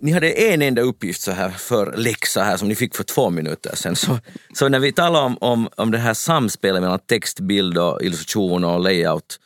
ni 0.00 0.12
hade 0.12 0.30
en 0.30 0.62
enda 0.62 0.82
uppgift 0.82 1.20
så 1.20 1.32
här 1.32 1.50
för 1.50 1.96
läxa 1.96 2.42
här 2.42 2.56
som 2.56 2.68
ni 2.68 2.74
fick 2.74 2.96
för 2.96 3.04
två 3.04 3.30
minuter 3.30 3.76
sedan. 3.76 3.96
Så, 3.96 4.18
så 4.54 4.68
när 4.68 4.78
vi 4.78 4.92
talar 4.92 5.22
om, 5.22 5.38
om, 5.40 5.68
om 5.76 5.90
det 5.90 5.98
här 5.98 6.14
samspelet 6.14 6.82
mellan 6.82 6.98
text, 6.98 7.40
bild 7.40 7.78
och 7.78 8.02
illustration 8.02 8.64
och 8.64 8.80
layout, 8.80 9.40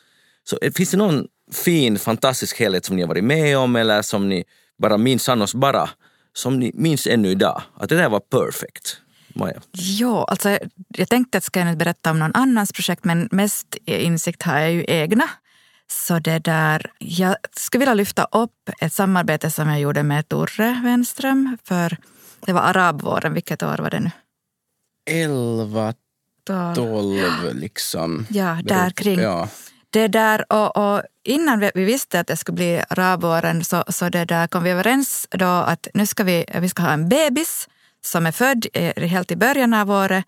så 0.44 0.58
finns 0.74 0.90
det 0.90 0.96
någon 0.96 1.26
fin, 1.52 1.98
fantastisk 1.98 2.60
helhet 2.60 2.84
som 2.84 2.96
ni 2.96 3.02
har 3.02 3.08
varit 3.08 3.24
med 3.24 3.58
om 3.58 3.76
eller 3.76 4.02
som 4.02 4.28
ni 4.28 4.44
bara 4.82 4.98
minns 4.98 5.28
annars 5.28 5.54
bara, 5.54 5.90
som 6.32 6.58
ni 6.58 6.72
minns 6.74 7.06
ännu 7.06 7.28
idag? 7.28 7.62
Att 7.76 7.88
det 7.88 7.96
där 7.96 8.08
var 8.08 8.20
perfekt. 8.20 8.96
Maja. 9.34 9.60
Ja, 9.72 10.24
alltså, 10.24 10.58
jag 10.88 11.08
tänkte 11.08 11.38
att 11.38 11.44
ska 11.44 11.60
jag 11.60 11.66
nu 11.66 11.76
berätta 11.76 12.10
om 12.10 12.18
någon 12.18 12.34
annans 12.34 12.72
projekt 12.72 13.04
men 13.04 13.28
mest 13.32 13.76
insikt 13.84 14.42
har 14.42 14.58
jag 14.58 14.72
ju 14.72 14.84
egna. 14.88 15.28
Så 15.90 16.18
det 16.18 16.38
där, 16.38 16.92
jag 16.98 17.36
skulle 17.56 17.78
vilja 17.78 17.94
lyfta 17.94 18.28
upp 18.32 18.70
ett 18.80 18.92
samarbete 18.92 19.50
som 19.50 19.68
jag 19.68 19.80
gjorde 19.80 20.02
med 20.02 20.28
Torre 20.28 20.80
Wenström 20.84 21.58
för 21.64 21.96
det 22.46 22.52
var 22.52 22.60
arabvåren, 22.60 23.34
vilket 23.34 23.62
år 23.62 23.78
var 23.78 23.90
det 23.90 24.00
nu? 24.00 24.10
11, 25.10 25.94
Då- 26.44 26.74
12 26.74 27.54
liksom. 27.54 28.26
Ja, 28.30 28.58
där 28.64 28.90
kring. 28.90 29.20
Ja. 29.20 29.48
Det 29.90 30.08
där, 30.08 30.52
och, 30.52 30.76
och 30.76 31.02
innan 31.24 31.60
vi, 31.60 31.70
vi 31.74 31.84
visste 31.84 32.20
att 32.20 32.26
det 32.26 32.36
skulle 32.36 32.56
bli 32.56 32.82
arabvåren 32.88 33.64
så, 33.64 33.84
så 33.88 34.08
det 34.08 34.24
där 34.24 34.46
kom 34.46 34.62
vi 34.62 34.70
överens 34.70 35.26
då 35.30 35.44
att 35.44 35.88
nu 35.94 36.06
ska 36.06 36.24
vi, 36.24 36.44
vi 36.60 36.68
ska 36.68 36.82
ha 36.82 36.92
en 36.92 37.08
bebis 37.08 37.68
som 38.04 38.26
är 38.26 38.32
född 38.32 38.66
eh, 38.72 39.08
helt 39.08 39.30
i 39.30 39.36
början 39.36 39.74
av 39.74 39.90
året 39.90 40.24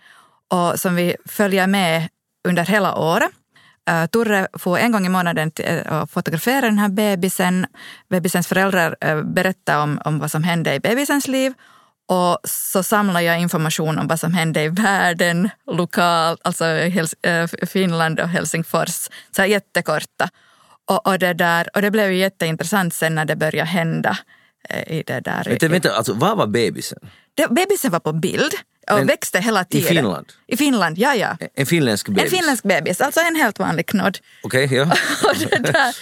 och 0.48 0.80
som 0.80 0.94
vi 0.94 1.16
följer 1.26 1.66
med 1.66 2.08
under 2.48 2.64
hela 2.64 2.96
året. 2.96 3.30
Uh, 3.90 4.06
Turre 4.06 4.48
får 4.58 4.78
en 4.78 4.92
gång 4.92 5.06
i 5.06 5.08
månaden 5.08 5.52
uh, 5.60 6.06
fotografera 6.06 6.60
den 6.60 6.78
här 6.78 6.88
bebisen. 6.88 7.66
Bebisens 8.10 8.46
föräldrar 8.46 8.96
uh, 9.04 9.22
berättar 9.22 9.82
om, 9.82 10.00
om 10.04 10.18
vad 10.18 10.30
som 10.30 10.42
hände 10.42 10.74
i 10.74 10.80
bebisens 10.80 11.28
liv 11.28 11.52
och 12.08 12.38
så 12.44 12.82
samlar 12.82 13.20
jag 13.20 13.40
information 13.40 13.98
om 13.98 14.08
vad 14.08 14.20
som 14.20 14.34
hände 14.34 14.62
i 14.62 14.68
världen, 14.68 15.50
lokalt, 15.70 16.40
alltså 16.44 16.64
Finland 17.66 18.20
och 18.20 18.28
Helsingfors, 18.28 19.08
så 19.36 19.42
här 19.42 19.46
jättekorta. 19.46 20.28
Och, 20.90 21.06
och, 21.06 21.18
det 21.18 21.32
där, 21.32 21.68
och 21.74 21.82
det 21.82 21.90
blev 21.90 22.10
ju 22.10 22.18
jätteintressant 22.18 22.94
sen 22.94 23.14
när 23.14 23.24
det 23.24 23.36
började 23.36 23.70
hända 23.70 24.18
i 24.86 25.02
det 25.06 25.20
där. 25.20 25.44
Vänta, 25.44 25.68
vänta 25.68 25.92
alltså, 25.92 26.12
var 26.12 26.36
var 26.36 26.46
bebisen? 26.46 26.98
Det, 27.34 27.48
bebisen 27.48 27.90
var 27.90 28.00
på 28.00 28.12
bild 28.12 28.52
och 28.90 28.98
Men, 28.98 29.06
växte 29.06 29.40
hela 29.40 29.64
tiden. 29.64 29.92
I 29.92 29.94
Finland? 29.94 30.32
I 30.46 30.56
Finland, 30.56 30.98
ja 30.98 31.14
ja. 31.14 31.36
En 31.54 31.66
finländsk 31.66 32.08
bebis? 32.08 32.24
En 32.24 32.30
finländsk 32.30 32.64
bebis, 32.64 33.00
alltså 33.00 33.20
en 33.20 33.36
helt 33.36 33.58
vanlig 33.58 33.86
knodd. 33.86 34.18
Okej, 34.42 34.64
okay, 34.64 34.78
ja. 34.78 34.84
och, 35.28 35.62
där, 35.62 35.94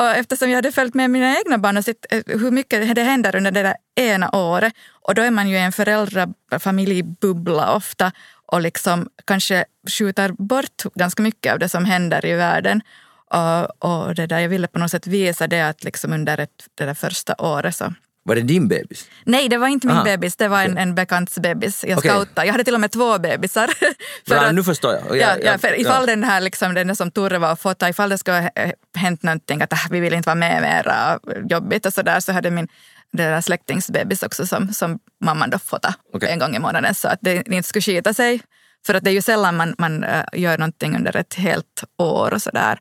och 0.00 0.16
eftersom 0.16 0.50
jag 0.50 0.56
hade 0.56 0.72
följt 0.72 0.94
med 0.94 1.10
mina 1.10 1.38
egna 1.38 1.58
barn 1.58 1.76
och 1.76 1.84
sett 1.84 2.06
hur 2.26 2.50
mycket 2.50 2.94
det 2.94 3.02
händer 3.02 3.36
under 3.36 3.50
det 3.50 3.62
där 3.62 3.76
ena 3.96 4.36
året 4.36 4.72
och 5.02 5.14
då 5.14 5.22
är 5.22 5.30
man 5.30 5.48
ju 5.48 5.56
en 5.56 5.72
föräldrafamiljbubbla 5.72 7.74
ofta 7.74 8.12
och 8.46 8.60
liksom 8.60 9.08
kanske 9.24 9.64
skjuter 9.98 10.32
bort 10.32 10.82
ganska 10.94 11.22
mycket 11.22 11.52
av 11.52 11.58
det 11.58 11.68
som 11.68 11.84
händer 11.84 12.26
i 12.26 12.34
världen. 12.34 12.82
Och, 13.30 13.84
och 13.84 14.14
det 14.14 14.26
där, 14.26 14.38
jag 14.38 14.48
ville 14.48 14.66
på 14.66 14.78
något 14.78 14.90
sätt 14.90 15.06
visa 15.06 15.46
det 15.46 15.60
att 15.60 15.84
liksom 15.84 16.12
under 16.12 16.38
ett, 16.38 16.66
det 16.74 16.84
där 16.84 16.94
första 16.94 17.34
året 17.38 17.76
så 17.76 17.94
var 18.28 18.34
det 18.34 18.42
din 18.42 18.68
bebis? 18.68 19.08
Nej, 19.24 19.48
det 19.48 19.58
var 19.58 19.68
inte 19.68 19.86
min 19.86 19.96
Aha. 19.96 20.04
bebis. 20.04 20.36
Det 20.36 20.48
var 20.48 20.62
en, 20.62 20.78
en 20.78 20.94
bekants 20.94 21.38
bebis. 21.38 21.84
Jag 21.88 21.98
okay. 21.98 22.10
scoutade. 22.10 22.46
Jag 22.46 22.52
hade 22.54 22.64
till 22.64 22.74
och 22.74 22.80
med 22.80 22.90
två 22.90 23.18
bebisar. 23.18 23.66
för 24.26 24.34
Bra, 24.34 24.40
att, 24.40 24.54
nu 24.54 24.64
förstår 24.64 24.92
jag. 24.94 25.16
Ja, 25.16 25.36
ja, 25.42 25.58
för 25.58 25.80
ifall 25.80 26.02
ja. 26.02 26.06
den 26.06 26.24
här 26.24 26.40
liksom, 26.40 26.74
den 26.74 26.96
som 26.96 27.10
Turre 27.10 27.38
var 27.38 27.52
och 27.52 27.60
fotade, 27.60 27.90
ifall 27.90 28.08
det 28.08 28.18
skulle 28.18 28.36
ha 28.36 28.50
hänt 28.94 29.22
någonting, 29.22 29.62
att 29.62 29.72
ah, 29.72 29.88
vi 29.90 30.00
vill 30.00 30.14
inte 30.14 30.26
vara 30.26 30.34
med 30.34 30.62
mera, 30.62 31.18
jobbigt 31.50 31.86
och 31.86 31.92
sådär, 31.92 32.20
så 32.20 32.32
hade 32.32 32.50
min 32.50 32.68
det 33.12 33.22
där 33.22 33.40
släktingsbebis 33.40 34.22
också 34.22 34.46
som, 34.46 34.72
som 34.72 34.98
mamman 35.24 35.50
då 35.50 35.58
fotade 35.58 35.94
okay. 36.12 36.28
en 36.28 36.38
gång 36.38 36.56
i 36.56 36.58
månaden 36.58 36.94
så 36.94 37.08
att 37.08 37.18
det 37.22 37.48
inte 37.48 37.68
skulle 37.68 37.82
skita 37.82 38.14
sig. 38.14 38.40
För 38.86 38.94
att 38.94 39.04
det 39.04 39.10
är 39.10 39.14
ju 39.14 39.22
sällan 39.22 39.56
man, 39.56 39.74
man 39.78 40.04
uh, 40.04 40.22
gör 40.32 40.58
någonting 40.58 40.96
under 40.96 41.16
ett 41.16 41.34
helt 41.34 41.84
år 41.98 42.34
och 42.34 42.42
sådär. 42.42 42.78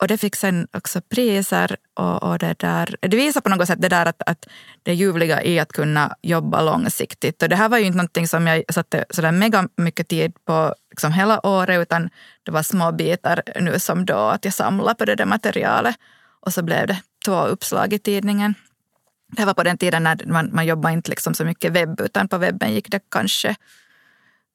Och 0.00 0.08
det 0.08 0.18
fick 0.18 0.36
sen 0.36 0.68
också 0.72 1.00
priser. 1.00 1.76
Och, 1.94 2.22
och, 2.22 2.38
det, 2.38 2.58
där, 2.58 2.96
det 3.00 3.16
visar 3.16 3.40
på 3.40 3.48
något 3.48 3.66
sätt 3.66 3.82
det 3.82 3.88
där 3.88 4.06
att, 4.06 4.22
att 4.26 4.46
det 4.82 4.94
ljuvliga 4.94 5.42
i 5.42 5.58
att 5.58 5.72
kunna 5.72 6.16
jobba 6.22 6.62
långsiktigt. 6.62 7.42
Och 7.42 7.48
det 7.48 7.56
här 7.56 7.68
var 7.68 7.78
ju 7.78 7.84
inte 7.84 7.96
någonting 7.96 8.28
som 8.28 8.46
jag 8.46 8.64
satte 8.74 9.04
sådär 9.10 9.32
mega 9.32 9.68
mycket 9.76 10.08
tid 10.08 10.32
på 10.44 10.74
liksom 10.90 11.12
hela 11.12 11.46
året 11.46 11.82
utan 11.82 12.10
det 12.42 12.50
var 12.50 12.62
små 12.62 12.92
bitar 12.92 13.42
nu 13.60 13.78
som 13.78 14.04
då 14.06 14.16
att 14.16 14.44
jag 14.44 14.54
samlade 14.54 14.94
på 14.94 15.04
det 15.04 15.14
där 15.14 15.26
materialet. 15.26 15.96
Och 16.40 16.52
så 16.52 16.62
blev 16.62 16.86
det 16.86 17.00
två 17.24 17.46
uppslag 17.46 17.92
i 17.92 17.98
tidningen. 17.98 18.54
Det 19.36 19.44
var 19.44 19.54
på 19.54 19.62
den 19.62 19.78
tiden 19.78 20.02
när 20.02 20.26
man, 20.26 20.50
man 20.52 20.66
jobbade 20.66 20.94
inte 20.94 21.10
liksom 21.10 21.34
så 21.34 21.44
mycket 21.44 21.72
webb 21.72 22.00
utan 22.00 22.28
på 22.28 22.38
webben 22.38 22.74
gick 22.74 22.90
det 22.90 23.00
kanske 23.10 23.56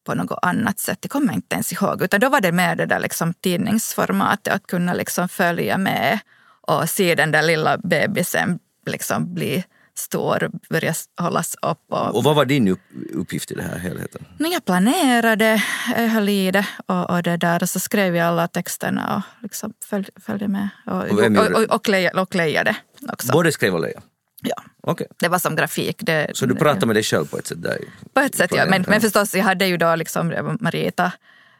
på 0.09 0.15
något 0.15 0.39
annat 0.41 0.79
sätt. 0.79 0.97
Det 1.01 1.07
kommer 1.07 1.27
jag 1.27 1.35
inte 1.35 1.55
ens 1.55 1.73
ihåg. 1.73 2.01
Utan 2.01 2.19
då 2.19 2.29
var 2.29 2.41
det 2.41 2.51
mer 2.51 2.75
det 2.75 2.85
där 2.85 2.99
liksom 2.99 3.33
tidningsformatet, 3.33 4.53
att 4.53 4.67
kunna 4.67 4.93
liksom 4.93 5.29
följa 5.29 5.77
med 5.77 6.19
och 6.61 6.89
se 6.89 7.15
den 7.15 7.31
där 7.31 7.41
lilla 7.41 7.77
bebisen 7.77 8.59
liksom 8.85 9.33
bli 9.33 9.63
stor, 9.97 10.51
börja 10.69 10.93
hållas 11.19 11.55
upp. 11.61 11.83
Och, 11.89 12.15
och 12.15 12.23
vad 12.23 12.35
var 12.35 12.45
din 12.45 12.77
uppgift 13.13 13.51
i 13.51 13.55
det 13.55 13.63
här 13.63 13.77
helheten? 13.79 14.25
Jag 14.37 14.65
planerade, 14.65 15.63
jag 15.97 16.07
höll 16.07 16.29
i 16.29 16.51
det 16.51 16.67
och, 16.85 17.09
och, 17.09 17.23
det 17.23 17.37
där, 17.37 17.63
och 17.63 17.69
så 17.69 17.79
skrev 17.79 18.15
jag 18.15 18.27
alla 18.27 18.47
texterna 18.47 19.15
och 19.15 19.43
liksom 19.43 19.73
följde, 19.89 20.11
följde 20.25 20.47
med. 20.47 20.69
Och, 20.85 20.93
och, 20.95 21.19
och, 21.19 21.61
och, 21.61 21.75
och, 21.75 21.89
leja, 21.89 22.21
och 22.21 22.35
lejade 22.35 22.75
också. 23.13 23.31
Både 23.31 23.51
skrev 23.51 23.73
och 23.73 23.81
leja? 23.81 24.01
Ja. 24.41 24.63
Okay. 24.91 25.07
Det 25.19 25.27
var 25.27 25.39
som 25.39 25.55
grafik. 25.55 25.97
Det, 25.99 26.31
så 26.33 26.45
du 26.45 26.55
pratade 26.55 26.85
med 26.85 26.95
dig 26.95 27.03
själv 27.03 27.25
på 27.25 27.37
ett 27.37 27.47
sätt? 27.47 27.63
Där, 27.63 27.77
på 28.13 28.19
ett 28.19 28.35
sätt, 28.35 28.51
ja. 28.55 28.65
Men, 28.65 28.85
men 28.87 29.01
förstås, 29.01 29.35
jag 29.35 29.43
hade 29.43 29.65
ju 29.65 29.77
då 29.77 29.95
liksom 29.95 30.57
Marita 30.59 31.11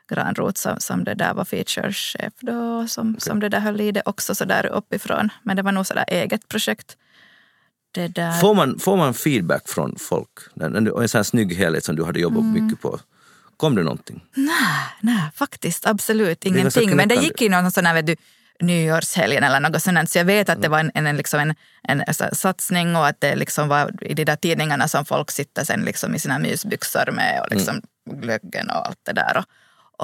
Granroth 0.09 0.62
som, 0.62 0.79
som 0.79 1.03
det 1.03 1.13
där 1.13 1.33
var 1.33 1.45
featurechef 1.45 2.33
då, 2.39 2.88
som, 2.88 3.09
okay. 3.09 3.19
som 3.19 3.39
det 3.39 3.50
där 3.50 3.59
höll 3.59 3.81
i 3.81 3.91
det 3.91 4.01
också 4.05 4.36
så 4.36 4.45
där 4.45 4.65
uppifrån. 4.65 5.29
Men 5.43 5.55
det 5.55 5.62
var 5.62 5.71
nog 5.71 5.86
sådär 5.88 6.05
eget 6.07 6.48
projekt. 6.48 6.98
Det 7.91 8.07
där. 8.07 8.31
Får, 8.31 8.55
man, 8.55 8.79
får 8.79 8.98
man 8.98 9.13
feedback 9.13 9.69
från 9.69 9.95
folk? 10.00 10.29
Och 10.93 11.01
en 11.01 11.09
sån 11.09 11.19
här 11.19 11.24
snygg 11.24 11.55
helhet 11.55 11.86
som 11.86 11.95
du 11.95 12.03
hade 12.03 12.19
jobbat 12.19 12.43
mm. 12.43 12.63
mycket 12.63 12.81
på. 12.81 13.00
Kom 13.57 13.75
det 13.75 13.83
någonting? 13.83 14.25
Nej, 14.33 14.50
nej 15.01 15.29
faktiskt 15.36 15.88
absolut 15.88 16.45
ingenting. 16.45 16.95
Men 16.95 17.07
det 17.07 17.15
gick 17.15 17.41
i 17.41 17.50
någon 17.50 17.71
sån 17.71 17.86
här, 17.86 17.93
vet 17.93 18.05
du, 18.07 18.15
nyårshelgen 18.61 19.43
eller 19.43 19.59
något 19.59 19.81
sånt. 19.81 20.09
Så 20.09 20.17
jag 20.17 20.25
vet 20.25 20.49
att 20.49 20.61
det 20.61 20.69
var 20.69 20.79
en, 20.79 20.91
en, 21.07 21.17
liksom 21.17 21.39
en, 21.39 21.55
en, 21.83 22.03
en 22.07 22.35
satsning 22.35 22.95
och 22.95 23.07
att 23.07 23.21
det 23.21 23.35
liksom 23.35 23.67
var 23.67 24.03
i 24.03 24.13
de 24.13 24.25
där 24.25 24.35
tidningarna 24.35 24.87
som 24.87 25.05
folk 25.05 25.31
sitter 25.31 25.63
sen 25.63 25.81
liksom 25.81 26.15
i 26.15 26.19
sina 26.19 26.39
mysbyxor 26.39 27.11
med 27.11 27.41
och 27.41 27.51
liksom 27.51 27.81
mm. 28.09 28.21
glöggen 28.21 28.69
och 28.69 28.87
allt 28.87 28.99
det 29.03 29.13
där. 29.13 29.37
Och, 29.37 29.45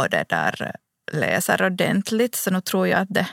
och 0.01 0.09
det 0.09 0.25
där 0.29 0.75
läser 1.11 1.65
ordentligt. 1.65 2.35
Så 2.35 2.51
nu 2.51 2.61
tror 2.61 2.87
jag 2.87 2.99
att 2.99 3.13
det, 3.13 3.27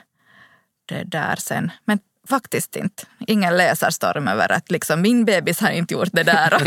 det 0.87 1.05
där 1.05 1.37
sen. 1.37 1.71
Men 1.85 1.99
faktiskt 2.29 2.77
inte. 2.77 3.03
Ingen 3.27 3.57
läsarstorm 3.57 4.29
över 4.29 4.53
att 4.53 4.71
liksom, 4.71 5.01
min 5.03 5.25
bebis 5.25 5.61
har 5.61 5.71
inte 5.71 5.95
gjort 5.95 6.09
det 6.13 6.23
där. 6.23 6.53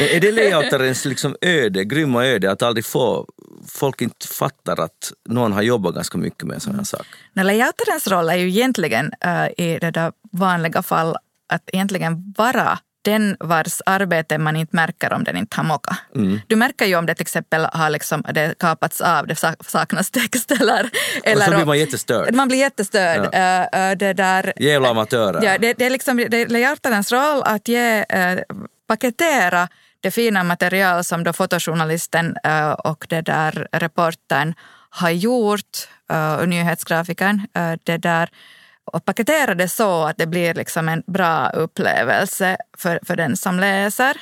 Är 0.00 0.20
det 0.20 0.32
layoutarens 0.32 1.04
liksom 1.04 1.36
öde, 1.40 1.84
grymma 1.84 2.26
öde, 2.26 2.50
att 2.50 2.62
aldrig 2.62 2.84
få 2.84 3.26
folk 3.66 4.02
inte 4.02 4.28
fattar 4.28 4.80
att 4.80 5.12
någon 5.28 5.52
har 5.52 5.62
jobbat 5.62 5.94
ganska 5.94 6.18
mycket 6.18 6.42
med 6.42 6.54
en 6.54 6.60
sån 6.60 6.74
här 6.74 6.84
sak? 6.84 7.06
Nej, 7.32 7.44
layoutarens 7.44 8.08
roll 8.08 8.28
är 8.28 8.36
ju 8.36 8.48
egentligen 8.48 9.12
uh, 9.26 9.64
i 9.64 9.78
det 9.80 9.90
där 9.90 10.12
vanliga 10.32 10.82
fall 10.82 11.16
att 11.48 11.70
egentligen 11.72 12.34
vara 12.36 12.78
den 13.08 13.36
vars 13.40 13.80
arbete 13.86 14.38
man 14.38 14.56
inte 14.56 14.76
märker 14.76 15.12
om 15.12 15.24
den 15.24 15.36
inte 15.36 15.56
har 15.56 15.64
mockat. 15.64 15.98
Mm. 16.14 16.40
Du 16.46 16.56
märker 16.56 16.86
ju 16.86 16.96
om 16.96 17.06
det 17.06 17.14
till 17.14 17.22
exempel 17.22 17.66
har 17.72 17.90
liksom, 17.90 18.22
det 18.34 18.58
kapats 18.58 19.00
av, 19.00 19.26
det 19.26 19.36
saknas 19.66 20.10
text 20.10 20.50
eller... 20.50 20.90
eller 21.24 21.36
och 21.36 21.42
så 21.42 21.56
blir 21.56 21.66
man 21.66 21.78
jättestörd. 21.78 22.34
Man 22.34 22.48
blir 22.48 22.58
jättestörd. 22.58 23.28
Ja. 23.32 23.62
Uh, 23.64 23.96
det 23.98 24.12
där, 24.12 24.52
Jävla 24.56 24.88
amatörer. 24.88 25.42
Ja, 25.42 25.58
det, 25.58 25.72
det, 25.72 25.86
är 25.86 25.90
liksom, 25.90 26.16
det 26.16 26.36
är 26.36 26.46
layoutarens 26.46 27.12
roll 27.12 27.42
att 27.44 27.68
ge, 27.68 27.98
uh, 28.00 28.40
paketera 28.88 29.68
det 30.00 30.10
fina 30.10 30.44
material 30.44 31.04
som 31.04 31.24
då 31.24 31.32
fotojournalisten 31.32 32.36
uh, 32.46 32.70
och 32.70 33.06
det 33.08 33.20
där 33.20 33.68
reportern 33.72 34.54
har 34.90 35.10
gjort, 35.10 35.88
uh, 36.12 36.46
nyhetsgrafikern, 36.46 37.46
det 37.84 37.98
där 37.98 38.28
och 38.88 39.04
paketera 39.04 39.54
det 39.54 39.68
så 39.68 40.04
att 40.04 40.16
det 40.16 40.26
blir 40.26 40.54
liksom 40.54 40.88
en 40.88 41.02
bra 41.06 41.50
upplevelse 41.50 42.56
för, 42.76 43.00
för 43.02 43.16
den 43.16 43.36
som 43.36 43.60
läser. 43.60 44.16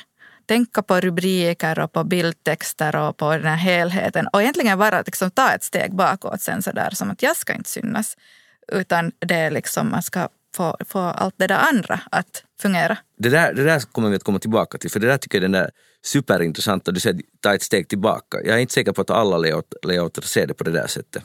Tänka 0.45 0.81
på 0.81 0.99
rubriker 0.99 1.79
och 1.79 1.91
på 1.91 2.03
bildtexter 2.03 2.95
och 2.95 3.17
på 3.17 3.31
den 3.31 3.45
här 3.45 3.55
helheten 3.55 4.27
och 4.27 4.41
egentligen 4.41 4.79
bara 4.79 5.01
liksom 5.01 5.31
ta 5.31 5.51
ett 5.51 5.63
steg 5.63 5.95
bakåt 5.95 6.41
sen 6.41 6.61
så 6.61 6.71
där 6.71 6.89
som 6.89 7.11
att 7.11 7.23
jag 7.23 7.37
ska 7.37 7.53
inte 7.53 7.69
synas 7.69 8.17
utan 8.71 9.11
det 9.19 9.35
är 9.35 9.51
liksom 9.51 9.91
man 9.91 10.03
ska 10.03 10.29
få, 10.55 10.77
få 10.85 10.99
allt 10.99 11.35
det 11.37 11.47
där 11.47 11.59
andra 11.69 11.99
att 12.11 12.43
fungera. 12.61 12.97
Det 13.17 13.29
där, 13.29 13.53
det 13.53 13.63
där 13.63 13.79
kommer 13.79 14.09
vi 14.09 14.15
att 14.15 14.23
komma 14.23 14.39
tillbaka 14.39 14.77
till 14.77 14.91
för 14.91 14.99
det 14.99 15.07
där 15.07 15.17
tycker 15.17 15.37
jag 15.37 15.43
den 15.43 15.51
där 15.51 15.71
superintressant 16.07 16.87
och 16.87 16.93
du 16.93 16.99
säger 16.99 17.21
ta 17.41 17.55
ett 17.55 17.63
steg 17.63 17.87
tillbaka. 17.87 18.37
Jag 18.43 18.55
är 18.55 18.57
inte 18.57 18.73
säker 18.73 18.91
på 18.91 19.01
att 19.01 19.09
alla 19.09 19.37
layout, 19.37 19.73
layouter 19.83 20.21
ser 20.21 20.47
det 20.47 20.53
på 20.53 20.63
det 20.63 20.71
där 20.71 20.87
sättet. 20.87 21.23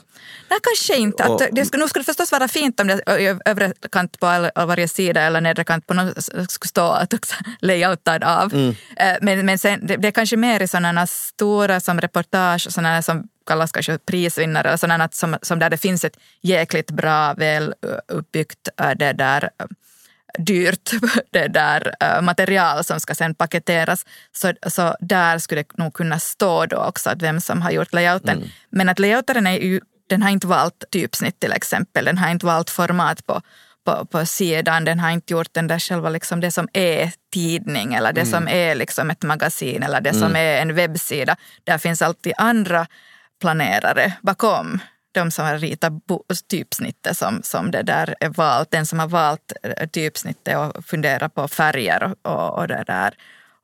Nej, 0.49 0.59
kanske 0.63 1.01
inte. 1.01 1.23
Och, 1.23 1.41
det 1.51 1.65
skulle, 1.65 1.83
nu 1.83 1.89
skulle 1.89 2.03
det 2.03 2.05
förstås 2.05 2.31
vara 2.31 2.47
fint 2.47 2.79
om 2.79 2.87
det 2.87 3.01
övre 3.45 3.73
kant 3.91 4.19
på 4.19 4.27
all, 4.27 4.49
varje 4.55 4.87
sida 4.87 5.21
eller 5.21 5.41
nedre 5.41 5.63
kant 5.63 5.87
på 5.87 5.93
något 5.93 6.23
skulle 6.23 6.69
stå 6.69 6.81
att 6.81 7.13
också 7.13 7.35
layoutad 7.59 8.19
av. 8.23 8.53
Mm. 8.53 8.75
Eh, 8.97 9.17
men, 9.21 9.45
men 9.45 9.57
sen, 9.57 9.87
det, 9.87 9.97
det, 9.97 10.07
är 10.07 10.11
kanske 10.11 10.37
mer 10.37 10.61
i 10.61 10.67
sådana 10.67 11.07
stora 11.07 11.79
som 11.79 12.01
reportage, 12.01 12.71
sådana 12.71 13.01
som 13.01 13.27
kallas 13.47 13.71
kanske 13.71 13.97
prisvinnare, 13.97 14.67
eller 14.67 14.77
sådana 14.77 15.09
som, 15.11 15.37
som 15.41 15.59
där 15.59 15.69
det 15.69 15.77
finns 15.77 16.05
ett 16.05 16.17
jäkligt 16.41 16.91
bra, 16.91 17.33
väl 17.33 17.73
uppbyggt 18.07 18.69
det 18.95 19.13
där 19.13 19.49
dyrt 20.39 20.91
det 21.31 21.47
där 21.47 21.93
eh, 21.99 22.21
material 22.21 22.83
som 22.83 22.99
ska 22.99 23.15
sen 23.15 23.35
paketeras. 23.35 24.05
Så, 24.31 24.53
så 24.67 24.95
där 24.99 25.37
skulle 25.37 25.61
det 25.61 25.77
nog 25.77 25.93
kunna 25.93 26.19
stå 26.19 26.65
då 26.65 26.77
också 26.77 27.09
att 27.09 27.21
vem 27.21 27.41
som 27.41 27.61
har 27.61 27.71
gjort 27.71 27.93
layouten. 27.93 28.37
Mm. 28.37 28.49
Men 28.69 28.89
att 28.89 28.99
layoutaren 28.99 29.47
är 29.47 29.59
ju, 29.59 29.81
den 30.09 30.21
har 30.21 30.29
inte 30.29 30.47
valt 30.47 30.83
typsnitt 30.91 31.39
till 31.39 31.51
exempel, 31.51 32.05
den 32.05 32.17
har 32.17 32.31
inte 32.31 32.45
valt 32.45 32.69
format 32.69 33.25
på, 33.25 33.41
på, 33.85 34.05
på 34.05 34.25
sidan, 34.25 34.85
den 34.85 34.99
har 34.99 35.11
inte 35.11 35.33
gjort 35.33 35.53
den 35.53 35.67
där 35.67 35.79
själva 35.79 36.09
liksom 36.09 36.39
det 36.39 36.51
som 36.51 36.67
är 36.73 37.11
tidning 37.33 37.93
eller 37.93 38.13
det 38.13 38.21
mm. 38.21 38.31
som 38.31 38.47
är 38.47 38.75
liksom 38.75 39.09
ett 39.09 39.23
magasin 39.23 39.83
eller 39.83 40.01
det 40.01 40.09
mm. 40.09 40.21
som 40.21 40.35
är 40.35 40.61
en 40.61 40.75
webbsida. 40.75 41.35
Där 41.63 41.77
finns 41.77 42.01
alltid 42.01 42.33
andra 42.37 42.87
planerare 43.41 44.13
bakom 44.21 44.79
de 45.13 45.31
som 45.31 45.45
har 45.45 45.57
ritat 45.57 45.93
typsnittet 46.49 47.17
som, 47.17 47.43
som 47.43 47.71
det 47.71 47.83
där 47.83 48.15
är 48.19 48.29
valt, 48.29 48.71
den 48.71 48.85
som 48.85 48.99
har 48.99 49.07
valt 49.07 49.53
eh, 49.63 49.87
typsnittet 49.89 50.57
och 50.57 50.85
funderat 50.85 51.33
på 51.35 51.47
färger 51.47 52.03
och, 52.03 52.31
och, 52.31 52.59
och 52.59 52.67
det 52.67 52.83
där 52.87 53.13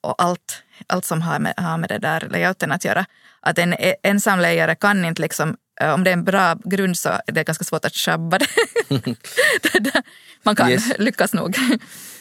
och 0.02 0.16
allt, 0.24 0.64
allt 0.88 1.06
som 1.06 1.22
har 1.22 1.40
med, 1.40 1.54
har 1.58 1.78
med 1.78 1.90
det 1.90 1.98
där 2.00 2.28
layouten 2.32 2.72
att 2.72 2.86
göra. 2.86 3.06
Att 3.42 3.58
en 3.58 3.76
ensam 4.04 4.40
lejare 4.40 4.76
kan 4.76 5.06
inte 5.06 5.22
liksom 5.22 5.58
eh, 5.82 5.94
om 5.94 6.04
det 6.04 6.10
är 6.10 6.14
en 6.14 6.24
bra 6.24 6.56
grund 6.66 6.98
så 6.98 7.10
är 7.10 7.32
det 7.32 7.44
ganska 7.44 7.64
svårt 7.64 7.86
att 7.86 7.96
shabba 7.96 8.38
det. 8.38 8.48
Man 10.44 10.56
kan 10.56 10.70
Yes. 10.72 10.92
lyckas 11.00 11.34
nog. 11.34 11.56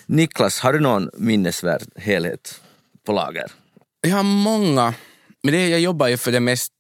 Niklas, 0.07 0.61
har 0.61 0.73
du 0.73 0.81
någon 0.81 1.11
minnesvärd 1.15 1.83
helhet 1.97 2.61
på 3.07 3.13
lager? 3.13 3.51
Jag 4.01 4.17
har 4.17 4.23
många, 4.23 4.95
men 5.43 5.53
det, 5.53 5.69
jag 5.69 5.81
jobbar 5.81 6.09
ju 6.09 6.17
för 6.17 6.33
det 6.33 6.41
mest 6.41 6.73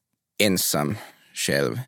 ensam 0.42 0.96
själv. 1.34 1.80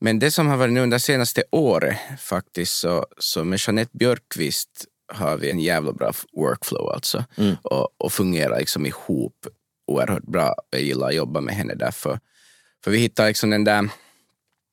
Men 0.00 0.18
det 0.18 0.30
som 0.30 0.46
har 0.46 0.56
varit 0.56 0.72
nu 0.72 0.80
under 0.80 0.98
senaste 0.98 1.42
året 1.50 1.98
faktiskt, 2.18 2.74
så, 2.74 3.06
så 3.18 3.44
med 3.44 3.60
Jeanette 3.66 3.96
Björkqvist 3.98 4.86
har 5.12 5.36
vi 5.36 5.50
en 5.50 5.60
jävla 5.60 5.92
bra 5.92 6.12
workflow 6.32 6.92
alltså. 6.92 7.24
Och, 7.62 7.88
och 7.98 8.12
fungerar 8.12 8.58
liksom 8.58 8.86
ihop 8.86 9.46
oerhört 9.86 10.26
bra. 10.26 10.54
Jag 10.70 10.82
gillar 10.82 11.08
att 11.08 11.14
jobba 11.14 11.40
med 11.40 11.54
henne 11.54 11.74
därför. 11.74 12.20
För 12.84 12.90
vi 12.90 12.98
hittar 12.98 13.26
liksom 13.26 13.50
den 13.50 13.64
där 13.64 13.88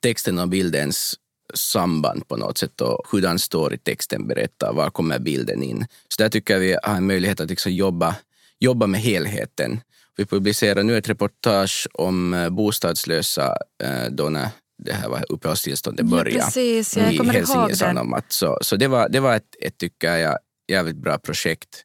texten 0.04 0.40
och 0.40 0.50
bildens 0.50 1.16
samband 1.54 2.28
på 2.28 2.38
något 2.38 2.58
sätt 2.58 2.82
och 2.82 3.08
hur 3.12 3.22
den 3.22 3.40
står 3.40 3.74
i 3.74 3.78
texten 3.78 4.28
berättar, 4.28 4.74
var 4.74 4.90
kommer 4.90 5.20
bilden 5.20 5.64
in. 5.64 5.86
Så 6.08 6.24
där 6.24 6.30
tycker 6.30 6.54
jag 6.54 6.62
vi 6.62 6.78
har 6.84 6.96
en 6.96 7.08
möjlighet 7.08 7.40
att 7.40 7.50
liksom 7.50 7.72
jobba, 7.72 8.16
jobba 8.60 8.88
med 8.88 9.02
helheten. 9.02 9.82
Vi 10.18 10.26
publicerar 10.26 10.84
nu 10.84 10.98
ett 10.98 11.10
reportage 11.10 11.88
om 11.94 12.34
eh, 12.34 12.50
bostadslösa 12.50 13.58
eh, 13.84 14.06
då 14.12 14.30
när 14.30 14.50
det 14.78 14.94
här 14.94 15.10
var 15.10 15.26
uppehållstillståndet 15.30 16.06
Ja, 16.06 16.10
började 16.10 16.46
precis, 16.46 16.98
jag 16.98 17.14
i 17.14 17.18
kommer 17.18 17.34
ihåg 17.34 17.44
Helsingin. 17.48 17.76
Sanomat. 17.76 18.26
Så, 18.28 18.58
så 18.62 18.76
det 18.76 18.88
var, 18.88 19.10
det 19.10 19.20
var 19.20 19.36
ett, 19.36 19.56
ett, 19.62 19.78
tycker 19.78 20.16
jag, 20.18 20.38
jävligt 20.68 20.96
bra 20.98 21.18
projekt 21.18 21.84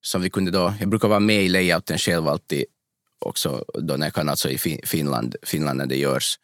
som 0.00 0.22
vi 0.22 0.30
kunde 0.30 0.50
då, 0.50 0.74
jag 0.80 0.88
brukar 0.88 1.08
vara 1.08 1.20
med 1.20 1.42
i 1.42 1.48
layouten 1.48 1.98
själv 1.98 2.28
alltid 2.28 2.64
också 3.18 3.64
då 3.74 3.96
när 3.96 4.06
jag 4.06 4.14
kan 4.14 4.28
alltså 4.28 4.50
i 4.50 4.58
Fin- 4.58 4.80
Finland, 4.84 5.36
Finland 5.42 5.78
när 5.78 5.86
det 5.86 5.96
görs 5.96 6.38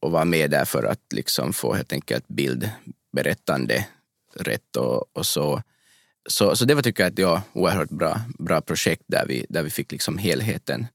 och 0.00 0.10
vara 0.10 0.24
med 0.24 0.50
där 0.50 0.64
för 0.64 0.84
att 0.84 1.12
liksom 1.14 1.52
få 1.52 1.74
helt 1.74 1.92
enkelt 1.92 2.28
bildberättande 2.28 3.86
rätt 4.34 4.76
och, 4.76 5.16
och 5.16 5.26
så. 5.26 5.62
så. 6.28 6.56
Så 6.56 6.64
det 6.64 6.74
var 6.74 6.82
tycker 6.82 7.02
jag 7.02 7.12
ett 7.12 7.18
ja, 7.18 7.42
oerhört 7.52 7.90
bra, 7.90 8.20
bra 8.38 8.60
projekt 8.60 9.02
där 9.06 9.26
vi, 9.26 9.46
där 9.48 9.62
vi 9.62 9.70
fick 9.70 9.92
liksom 9.92 10.18
helheten, 10.18 10.86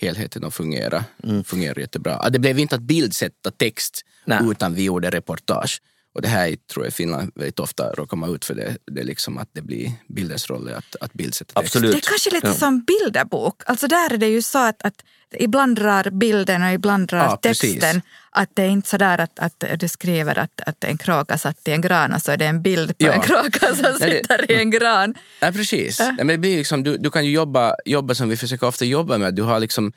helheten 0.00 0.44
att 0.44 0.54
fungera, 0.54 1.04
fungera 1.44 1.80
jättebra. 1.80 2.20
Ja, 2.22 2.30
det 2.30 2.38
blev 2.38 2.58
inte 2.58 2.74
att 2.74 2.82
bildsätta 2.82 3.50
text 3.50 4.04
Nej. 4.24 4.38
utan 4.50 4.74
vi 4.74 4.82
gjorde 4.84 5.10
reportage. 5.10 5.82
Och 6.14 6.22
det 6.22 6.28
här 6.28 6.56
tror 6.72 6.86
jag 6.86 6.92
Finland 6.94 7.32
väldigt 7.34 7.58
ofta 7.60 7.92
råkar 7.92 8.16
man 8.16 8.34
ut 8.34 8.44
för 8.44 8.54
det, 8.54 8.76
det 8.86 9.00
är 9.00 9.04
liksom 9.04 9.38
att 9.38 9.48
det 9.52 9.62
blir 9.62 9.92
bildens 10.08 10.50
roll 10.50 10.68
att, 10.68 10.96
att 11.00 11.12
bildsätta 11.12 11.60
text. 11.60 11.76
Absolut. 11.76 11.92
Det 11.92 11.98
är 11.98 12.10
kanske 12.10 12.30
lite 12.30 12.46
Ja. 12.46 12.54
som 12.54 12.84
bilderbok. 12.84 13.62
Alltså 13.66 13.86
där 13.86 14.12
är 14.12 14.16
det 14.18 14.26
ju 14.28 14.42
så 14.42 14.58
att, 14.58 14.82
att 14.82 15.02
ibland 15.38 15.76
drar 15.76 16.10
bilden 16.10 16.62
och 16.62 16.72
ibland 16.72 17.08
drar 17.08 17.18
Ja, 17.18 17.38
precis. 17.42 17.84
Att 18.32 18.50
det 18.54 18.62
är 18.62 18.68
inte 18.68 18.88
så 18.88 18.96
där 18.96 19.20
att, 19.20 19.38
att 19.38 19.64
du 19.80 19.88
skriver 19.88 20.38
att, 20.38 20.60
att 20.66 20.84
en 20.84 20.98
kråka 20.98 21.38
satt 21.38 21.68
i 21.68 21.72
en 21.72 21.80
gran 21.80 22.12
och 22.14 22.22
så 22.22 22.32
är 22.32 22.36
det 22.36 22.46
en 22.46 22.62
bild 22.62 22.98
på 22.98 23.04
Ja. 23.06 23.12
en 23.12 23.20
kråka 23.20 23.74
som 23.74 23.82
Nej, 24.00 24.10
det- 24.10 24.16
sitter 24.16 24.50
i 24.50 24.54
en 24.54 24.70
gran. 24.70 25.14
Ja, 25.40 25.52
precis. 25.52 25.98
Nej, 26.00 26.12
men 26.16 26.26
det 26.26 26.38
blir 26.38 26.56
liksom, 26.56 26.82
du, 26.82 26.96
du 26.96 27.10
kan 27.10 27.24
ju 27.24 27.30
jobba, 27.32 27.74
jobba 27.84 28.14
som 28.14 28.28
vi 28.28 28.36
försöker 28.36 28.66
ofta 28.66 28.84
jobba 28.84 29.18
med, 29.18 29.34
du 29.34 29.42
har 29.42 29.60
liksom 29.60 29.92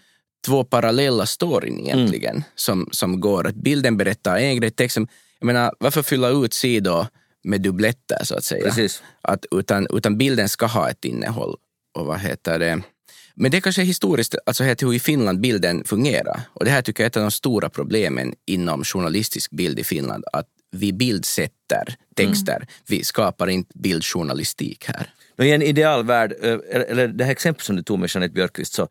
två 0.45 0.63
parallella 0.63 1.25
storyn 1.25 1.79
egentligen 1.79 2.43
som, 2.55 2.89
som 2.91 3.19
går. 3.19 3.47
Att 3.47 3.55
bilden 3.55 3.97
berättar 3.97 4.37
en 4.37 4.59
grej, 4.59 4.71
texten... 4.71 5.07
Jag 5.39 5.45
menar, 5.47 5.73
varför 5.79 6.01
fylla 6.03 6.29
ut 6.29 6.53
sidor 6.53 7.07
med 7.43 7.61
dubbletter 7.61 8.23
så 8.23 8.35
att 8.35 8.43
säga? 8.43 8.63
Precis. 8.65 9.03
Att, 9.21 9.45
utan, 9.51 9.87
utan 9.89 10.17
bilden 10.17 10.49
ska 10.49 10.65
ha 10.65 10.89
ett 10.89 11.05
innehåll. 11.05 11.55
Och 11.93 12.05
vad 12.05 12.19
heter 12.19 12.59
det? 12.59 12.81
Men 13.35 13.51
det 13.51 13.61
kanske 13.61 13.81
är 13.81 13.85
historiskt, 13.85 14.35
alltså 14.45 14.63
här 14.63 14.75
till 14.75 14.87
hur 14.87 14.93
i 14.93 14.99
Finland 14.99 15.39
bilden 15.39 15.83
fungerar. 15.83 16.41
Och 16.53 16.65
det 16.65 16.71
här 16.71 16.81
tycker 16.81 17.03
jag 17.03 17.05
är 17.05 17.09
ett 17.09 17.17
av 17.17 17.23
de 17.23 17.31
stora 17.31 17.69
problemen 17.69 18.33
inom 18.45 18.83
journalistisk 18.83 19.51
bild 19.51 19.79
i 19.79 19.83
Finland. 19.83 20.23
Att 20.33 20.47
vi 20.71 20.93
bildsätter 20.93 21.95
texter. 22.15 22.67
Vi 22.87 23.03
skapar 23.03 23.47
inte 23.47 23.71
bildjournalistik 23.75 24.85
här. 24.87 25.09
I 25.37 25.51
en 25.51 25.61
idealvärld, 25.61 26.33
eh, 26.41 26.57
eller 26.71 27.07
det 27.07 27.23
här 27.23 27.31
exemplet 27.31 27.65
som 27.65 27.75
du 27.75 27.83
tog 27.83 27.99
med 27.99 28.09
Jeanette 28.13 28.33
Björkqvist, 28.33 28.73
så 28.73 28.87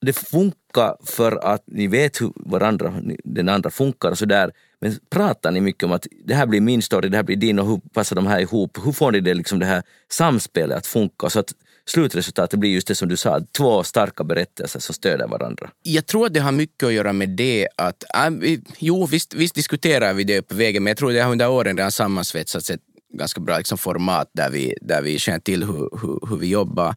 det 0.00 0.12
funkar 0.12 0.96
för 1.04 1.36
att 1.36 1.62
ni 1.66 1.86
vet 1.86 2.20
hur 2.20 2.32
varandra, 2.34 2.94
den 3.24 3.48
andra 3.48 3.70
funkar 3.70 4.10
och 4.10 4.18
sådär. 4.18 4.52
Men 4.80 4.98
pratar 5.10 5.50
ni 5.50 5.60
mycket 5.60 5.82
om 5.82 5.92
att 5.92 6.06
det 6.24 6.34
här 6.34 6.46
blir 6.46 6.60
min 6.60 6.82
story, 6.82 7.08
det 7.08 7.16
här 7.16 7.24
blir 7.24 7.36
din 7.36 7.58
och 7.58 7.66
hur 7.66 7.80
passar 7.92 8.16
de 8.16 8.26
här 8.26 8.40
ihop? 8.40 8.78
Hur 8.84 8.92
får 8.92 9.12
ni 9.12 9.20
det, 9.20 9.34
liksom 9.34 9.58
det 9.58 9.66
här 9.66 9.82
samspelet 10.10 10.78
att 10.78 10.86
funka 10.86 11.30
så 11.30 11.40
att 11.40 11.54
slutresultatet 11.88 12.60
blir 12.60 12.70
just 12.70 12.88
det 12.88 12.94
som 12.94 13.08
du 13.08 13.16
sa, 13.16 13.40
två 13.56 13.82
starka 13.82 14.24
berättelser 14.24 14.80
som 14.80 14.94
stöder 14.94 15.28
varandra? 15.28 15.70
Jag 15.82 16.06
tror 16.06 16.26
att 16.26 16.34
det 16.34 16.40
har 16.40 16.52
mycket 16.52 16.86
att 16.86 16.92
göra 16.92 17.12
med 17.12 17.28
det 17.28 17.68
att, 17.76 18.04
äh, 18.14 18.58
jo 18.78 19.06
visst, 19.06 19.34
visst 19.34 19.54
diskuterar 19.54 20.14
vi 20.14 20.24
det 20.24 20.42
på 20.42 20.54
vägen, 20.54 20.82
men 20.82 20.90
jag 20.90 20.96
tror 20.96 21.10
att 21.10 21.16
det 21.16 21.22
har 21.22 21.32
under 21.32 21.48
åren 21.48 21.76
redan 21.76 21.92
sammansvetsats 21.92 22.70
ett 22.70 22.80
ganska 23.14 23.40
bra 23.40 23.58
liksom, 23.58 23.78
format 23.78 24.30
där 24.32 24.50
vi, 24.50 24.74
där 24.80 25.02
vi 25.02 25.18
känner 25.18 25.38
till 25.38 25.64
hur, 25.64 25.98
hur, 26.00 26.28
hur 26.28 26.36
vi 26.36 26.46
jobbar. 26.46 26.94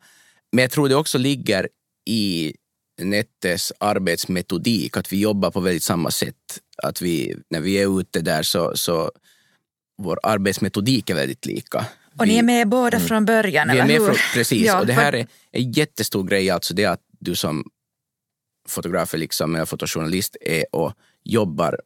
Men 0.52 0.62
jag 0.62 0.72
tror 0.72 0.90
det 0.90 0.96
också 0.96 1.18
ligger 1.18 1.68
i 2.06 2.54
Nettes 3.02 3.74
arbetsmetodik, 3.80 4.98
att 4.98 5.14
vi 5.14 5.20
jobbar 5.20 5.52
på 5.52 5.60
väldigt 5.60 5.84
samma 5.84 6.12
sätt. 6.12 6.60
Att 6.84 7.02
vi, 7.02 7.36
när 7.50 7.62
vi 7.62 7.78
är 7.78 8.00
ute 8.00 8.22
där 8.22 8.44
så, 8.44 8.72
så 8.76 9.12
vår 9.98 10.20
arbetsmetodik 10.24 11.10
är 11.10 11.16
väldigt 11.16 11.46
lika. 11.46 11.86
Och 12.20 12.28
ni 12.28 12.34
Vi- 12.34 12.40
är 12.40 12.44
med 12.44 12.68
båda 12.70 13.00
från 13.00 13.26
början, 13.26 13.68
vi 13.68 13.72
är 13.78 13.84
eller 13.84 13.86
med 13.94 13.96
hur? 14.02 14.06
från, 14.06 14.16
precis, 14.34 14.66
Ja, 14.68 14.80
och 14.80 14.86
det 14.88 14.94
för- 14.96 15.02
här 15.02 15.16
är 15.16 15.28
en 15.52 15.72
jättestor 15.72 16.24
grej, 16.28 16.50
alltså 16.50 16.74
det 16.74 16.86
att 16.86 17.02
du 17.20 17.36
som 17.36 17.64
fotograf 18.68 19.14
liksom, 19.14 19.56
eller 19.56 19.66
fotojournalist 19.66 20.38
är 20.42 20.66
och 20.76 20.94
jobbar 21.24 21.80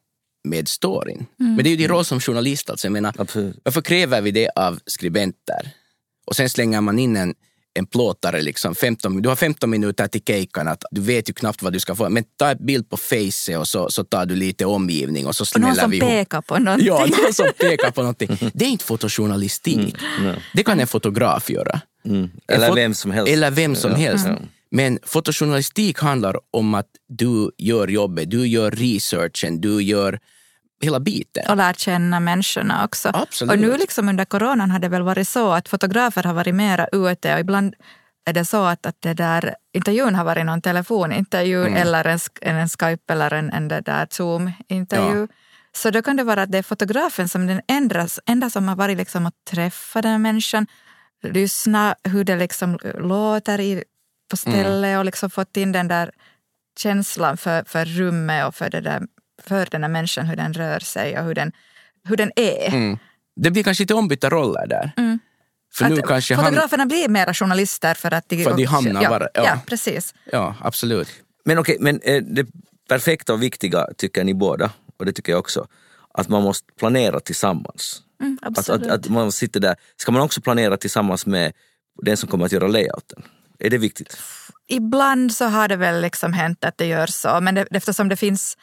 med 0.44 0.68
storyn. 0.68 1.26
Mm. 1.40 1.56
Men 1.56 1.64
det 1.64 1.70
är 1.70 1.72
ju 1.72 1.78
din 1.78 1.88
roll 1.88 2.06
som 2.06 2.20
journalist. 2.20 2.70
Alltså. 2.70 2.88
Jag 2.88 2.92
menar, 2.92 3.14
Absolut. 3.18 3.60
varför 3.64 3.82
kräver 3.82 4.22
vi 4.22 4.32
det 4.32 4.50
av 4.56 4.80
skribenter? 4.86 5.70
Och 6.26 6.36
sen 6.36 6.50
slänger 6.50 6.82
man 6.82 7.00
in 7.00 7.16
en, 7.16 7.36
en 7.74 7.86
plåtare, 7.86 8.42
liksom 8.42 8.76
15, 8.76 9.22
du 9.22 9.30
har 9.30 9.36
15 9.36 9.70
minuter 9.70 10.08
till 10.08 10.22
kejkan, 10.28 10.68
att 10.68 10.84
du 10.92 11.02
vet 11.02 11.30
ju 11.30 11.34
knappt 11.34 11.62
vad 11.62 11.74
du 11.74 11.80
ska 11.80 11.96
få. 11.96 12.10
Men 12.10 12.24
ta 12.38 12.50
en 12.52 12.66
bild 12.66 12.90
på 12.90 12.98
face 12.98 13.58
och 13.58 13.68
så, 13.68 13.90
så 13.90 14.04
tar 14.04 14.26
du 14.26 14.36
lite 14.36 14.66
omgivning 14.66 15.26
och 15.28 15.36
så 15.36 15.44
Och 15.56 15.62
någon 15.62 15.70
smäller 15.76 15.82
som 15.82 15.92
vi 15.92 15.98
ihop. 15.98 16.10
pekar 16.10 16.42
på 16.42 16.60
någonting. 16.60 16.88
Ja, 16.88 17.06
någon 17.06 17.34
som 17.34 17.48
pekar 17.60 17.92
på 17.92 18.02
någonting. 18.02 18.38
Det 18.54 18.66
är 18.66 18.70
inte 18.70 18.86
fotojournalistik. 18.86 19.96
Det 20.54 20.64
kan 20.64 20.80
en 20.80 20.88
fotograf 20.88 21.50
göra. 21.50 21.82
Mm. 22.06 22.30
Eller 22.48 22.76
vem 22.76 22.94
som 22.94 23.12
helst. 23.12 23.32
Eller 23.34 23.52
vem 23.52 23.76
som 23.76 23.96
helst. 23.96 24.26
ja. 24.28 24.38
Men 24.72 25.00
fotojournalistik 25.04 26.00
handlar 26.00 26.36
om 26.52 26.74
att 26.74 26.88
du 27.10 27.52
gör 27.58 27.88
jobbet, 27.88 28.32
du 28.32 28.48
gör 28.48 28.72
researchen, 28.72 29.62
du 29.62 29.82
gör 29.84 30.20
hela 30.84 31.00
biten. 31.00 31.44
och 31.50 31.58
lärt 31.58 31.80
känna 31.80 32.20
människorna 32.20 32.86
också. 32.86 33.12
Absolut. 33.14 33.52
Och 33.54 33.60
nu 33.60 33.78
liksom 33.78 34.10
under 34.10 34.26
coronan 34.26 34.72
har 34.72 34.80
det 34.80 34.90
väl 34.90 35.02
varit 35.02 35.28
så 35.28 35.52
att 35.52 35.70
fotografer 35.70 36.24
har 36.24 36.34
varit 36.34 36.56
mera 36.56 36.88
ute 36.92 37.34
och 37.34 37.40
ibland 37.40 37.76
är 38.26 38.34
det 38.34 38.46
så 38.46 38.64
att, 38.66 38.86
att 38.86 39.02
det 39.02 39.14
där 39.14 39.56
intervjun 39.74 40.16
har 40.16 40.24
varit 40.24 40.46
någon 40.46 40.62
telefonintervju 40.62 41.62
Mm. 41.66 41.74
eller 41.82 42.06
en, 42.08 42.20
en 42.42 42.70
Skype 42.70 43.14
eller 43.14 43.34
en, 43.34 43.52
en 43.52 43.68
där 43.68 44.08
Zoom-intervju. 44.12 45.20
Ja. 45.22 45.28
Så 45.76 45.90
då 45.90 46.02
kan 46.02 46.16
det 46.18 46.24
vara 46.24 46.42
att 46.42 46.52
det 46.52 46.58
är 46.58 46.64
fotografen 46.64 47.30
som 47.30 47.48
den 47.48 47.62
enda, 47.68 48.08
enda 48.26 48.50
som 48.50 48.68
har 48.68 48.76
varit 48.76 48.98
liksom 48.98 49.26
att 49.26 49.34
träffa 49.52 50.02
den 50.02 50.22
människan, 50.22 50.68
lyssna 51.24 51.96
hur 52.04 52.24
det 52.24 52.36
liksom 52.36 52.80
låter 53.00 53.60
i, 53.60 53.84
på 54.32 54.38
stället 54.38 54.86
Mm. 54.88 55.00
och 55.00 55.06
liksom 55.06 55.30
fått 55.30 55.58
in 55.58 55.72
den 55.72 55.88
där 55.88 56.12
känslan 56.80 57.38
för, 57.38 57.64
för 57.68 57.86
rummet 57.86 58.48
och 58.48 58.56
för, 58.56 58.70
det 58.70 58.82
där, 58.82 59.02
för 59.42 59.68
den 59.72 59.82
där 59.82 59.88
människan, 59.90 60.26
hur 60.26 60.36
den 60.36 60.54
rör 60.54 60.80
sig 60.80 61.20
och 61.20 61.26
hur 61.26 61.36
den, 61.36 61.52
hur 62.04 62.16
den 62.18 62.32
är. 62.36 62.68
Mm. 62.68 62.98
Det 63.36 63.52
blir 63.52 63.64
kanske 63.64 63.84
lite 63.84 63.94
ombytta 63.94 64.30
roller 64.30 64.68
där. 64.68 64.92
För 65.74 65.90
nu 65.90 66.02
kanske 66.02 66.36
han... 66.36 66.46
fotograferna 66.46 66.86
blir 66.86 67.10
mera 67.10 67.34
journalister 67.34 67.94
för 67.94 68.14
att 68.14 68.30
de, 68.30 68.44
För 68.44 68.52
att 68.52 68.58
de 68.58 68.66
hamnar 68.66 69.04
ja, 69.04 69.10
bara- 69.10 69.30
ja. 69.34 69.44
ja. 69.44 69.60
precis. 69.68 70.14
Ja, 70.32 70.56
absolut. 70.62 71.08
Men 71.46 71.58
okej, 71.58 71.78
men 71.80 72.00
eh, 72.04 72.24
det 72.24 72.48
perfekta 72.90 73.34
och 73.34 73.44
viktiga 73.44 73.88
tycker 73.98 74.24
ni 74.24 74.34
båda, 74.34 74.72
och 75.00 75.06
det 75.06 75.14
tycker 75.14 75.32
jag 75.32 75.40
också, 75.40 75.68
att 76.14 76.30
man 76.30 76.44
måste 76.44 76.74
planera 76.80 77.20
tillsammans. 77.20 78.02
Mm, 78.22 78.40
Att, 78.42 78.70
att, 78.70 78.88
att 78.88 79.10
man 79.10 79.32
sitter 79.32 79.60
där. 79.60 79.76
Ska 79.98 80.12
man 80.12 80.22
också 80.22 80.42
planera 80.42 80.78
tillsammans 80.78 81.26
med 81.26 81.54
den 82.02 82.18
som 82.18 82.30
kommer 82.30 82.46
att 82.46 82.52
göra 82.52 82.68
layouten? 82.68 83.24
Är 83.60 83.70
det 83.70 83.78
viktigt? 83.78 84.18
Ibland 84.68 85.34
så 85.34 85.46
har 85.46 85.68
det 85.68 85.76
väl 85.76 86.02
liksom 86.02 86.34
hänt 86.34 86.64
att 86.66 86.78
det 86.78 86.86
gör 86.86 87.08
så, 87.08 87.42
men 87.42 87.56
det, 87.56 87.68
eftersom 87.72 88.10
det 88.10 88.16
finns 88.16 88.58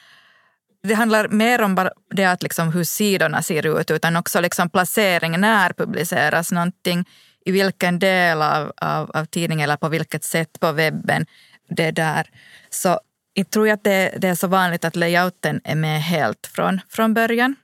det 0.82 0.94
handlar 0.94 1.28
mer 1.28 1.62
om 1.62 1.74
bara 1.74 1.90
det 2.14 2.24
att 2.24 2.42
liksom 2.42 2.72
hur 2.72 2.84
sidorna 2.84 3.42
ser 3.42 3.80
ut 3.80 3.90
utan 3.90 4.16
också 4.16 4.40
liksom 4.40 4.70
placering, 4.70 5.40
när 5.40 5.72
publiceras 5.72 6.52
någonting, 6.52 7.04
i 7.44 7.52
vilken 7.52 7.98
del 7.98 8.42
av, 8.42 8.72
av, 8.76 9.10
av 9.10 9.24
tidningen 9.24 9.64
eller 9.64 9.76
på 9.76 9.88
vilket 9.88 10.24
sätt 10.24 10.60
på 10.60 10.72
webben. 10.72 11.26
Det 11.68 11.90
där. 11.90 12.30
Så 12.70 13.00
jag 13.34 13.50
tror 13.50 13.70
att 13.70 13.84
det, 13.84 14.14
det 14.18 14.28
är 14.28 14.34
så 14.34 14.46
vanligt 14.46 14.84
att 14.84 14.96
layouten 14.96 15.60
är 15.64 15.74
med 15.74 16.02
helt 16.02 16.46
från, 16.46 16.80
från 16.88 17.14
början. 17.14 17.56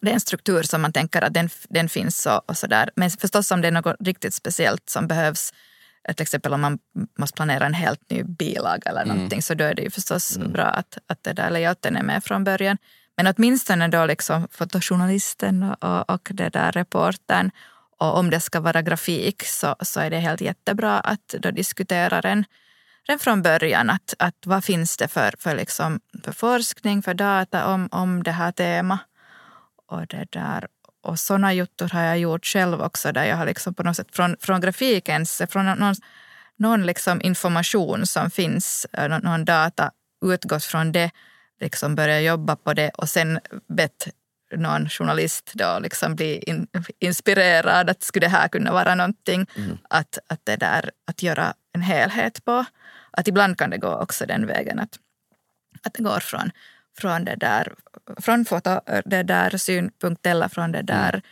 Det 0.00 0.10
är 0.10 0.14
en 0.14 0.20
struktur 0.20 0.62
som 0.62 0.82
man 0.82 0.92
tänker 0.92 1.22
att 1.22 1.34
den, 1.34 1.50
den 1.68 1.88
finns 1.88 2.26
och, 2.26 2.50
och 2.50 2.56
sådär. 2.56 2.90
Men 2.96 3.10
förstås 3.10 3.50
om 3.50 3.60
det 3.60 3.68
är 3.68 3.72
något 3.72 3.96
riktigt 4.00 4.34
speciellt 4.34 4.90
som 4.90 5.06
behövs, 5.06 5.52
eh, 5.52 5.56
till 6.14 6.22
exempel 6.22 6.54
om 6.54 6.60
man 6.60 6.78
måste 7.18 7.36
planera 7.36 7.66
en 7.66 7.74
helt 7.74 8.10
ny 8.10 8.22
bilaga 8.22 8.90
eller 8.90 9.04
någonting, 9.04 9.42
så 9.42 9.54
då 9.54 9.64
är 9.64 9.74
det 9.74 9.82
ju 9.82 9.90
förstås 9.90 10.38
bra 10.38 10.64
att, 10.64 10.98
att 11.06 11.22
det 11.22 11.32
där 11.32 11.50
layouten 11.50 11.96
är 11.96 12.02
med 12.02 12.24
från 12.24 12.44
början. 12.44 12.78
Men 13.16 13.34
åtminstone 13.36 13.88
då 13.88 14.06
liksom 14.06 14.48
fotojournalisten 14.50 15.62
och, 15.62 16.10
och 16.10 16.28
det 16.34 16.48
där 16.48 16.72
reportern 16.72 17.50
och 17.98 18.18
om 18.18 18.30
det 18.30 18.40
ska 18.40 18.60
vara 18.60 18.82
grafik 18.82 19.42
så, 19.44 19.76
så 19.80 20.00
är 20.00 20.10
det 20.10 20.18
helt 20.18 20.40
jättebra 20.40 21.00
att 21.00 21.34
då 21.38 21.50
diskutera 21.50 22.20
den 22.20 22.44
redan 23.08 23.18
från 23.18 23.42
början. 23.42 23.90
Att, 23.90 24.14
att 24.18 24.46
vad 24.46 24.64
finns 24.64 24.96
det 24.96 25.08
för, 25.08 25.34
för, 25.38 25.56
liksom, 25.56 26.00
för 26.24 26.32
forskning, 26.32 27.02
för 27.02 27.14
data 27.14 27.66
om, 27.66 27.88
om 27.92 28.22
det 28.22 28.32
här 28.32 28.52
temat. 28.52 29.00
Och, 29.86 30.06
det 30.06 30.26
där. 30.30 30.68
Och 31.08 31.18
sådana 31.18 31.52
juttor 31.52 31.88
har 31.88 32.02
jag 32.02 32.18
gjort 32.18 32.46
själv 32.46 32.80
också 32.82 33.12
där 33.12 33.24
jag 33.24 33.36
har 33.36 33.46
liksom 33.46 33.74
på 33.74 33.82
något 33.82 33.96
sätt 33.96 34.08
från, 34.12 34.36
från 34.40 34.60
grafikens, 34.60 35.42
från 35.50 35.66
någon, 35.66 35.94
någon 36.56 36.86
liksom 36.86 37.20
information 37.22 38.06
som 38.06 38.30
finns, 38.30 38.86
eh, 38.92 39.08
någon, 39.08 39.20
någon 39.20 39.44
data 39.44 39.90
utgått 40.24 40.64
från 40.64 40.92
det, 40.92 41.10
liksom 41.60 41.94
börjat 41.94 42.22
jobba 42.22 42.56
på 42.56 42.74
det 42.74 42.90
och 42.90 43.08
sen 43.08 43.40
bett 43.68 44.08
någon 44.56 44.88
journalist 44.88 45.52
då 45.54 45.78
liksom 45.78 46.14
bli 46.14 46.38
in, 46.38 46.66
inspirerad 46.98 47.90
att 47.90 48.02
skulle 48.02 48.26
det 48.26 48.30
här 48.30 48.48
kunna 48.48 48.72
vara 48.72 48.94
någonting 48.94 49.46
mm. 49.56 49.78
att, 49.90 50.18
att, 50.26 50.40
det 50.44 50.56
där, 50.56 50.90
att 51.06 51.22
göra 51.22 51.54
en 51.72 51.82
helhet 51.82 52.44
på. 52.44 52.64
Att 53.10 53.28
ibland 53.28 53.58
kan 53.58 53.70
det 53.70 53.78
gå 53.78 53.94
också 53.94 54.26
den 54.26 54.46
vägen 54.46 54.78
att, 54.78 54.98
att 55.82 55.94
det 55.94 56.02
går 56.02 56.20
från, 56.20 56.50
från, 57.00 57.24
det 57.24 57.36
där, 57.36 57.74
från 58.16 58.44
foto, 58.44 58.80
det 59.04 59.22
där 59.22 59.56
synpunkt 59.56 60.26
eller 60.26 60.48
från 60.48 60.72
det 60.72 60.82
där 60.82 61.22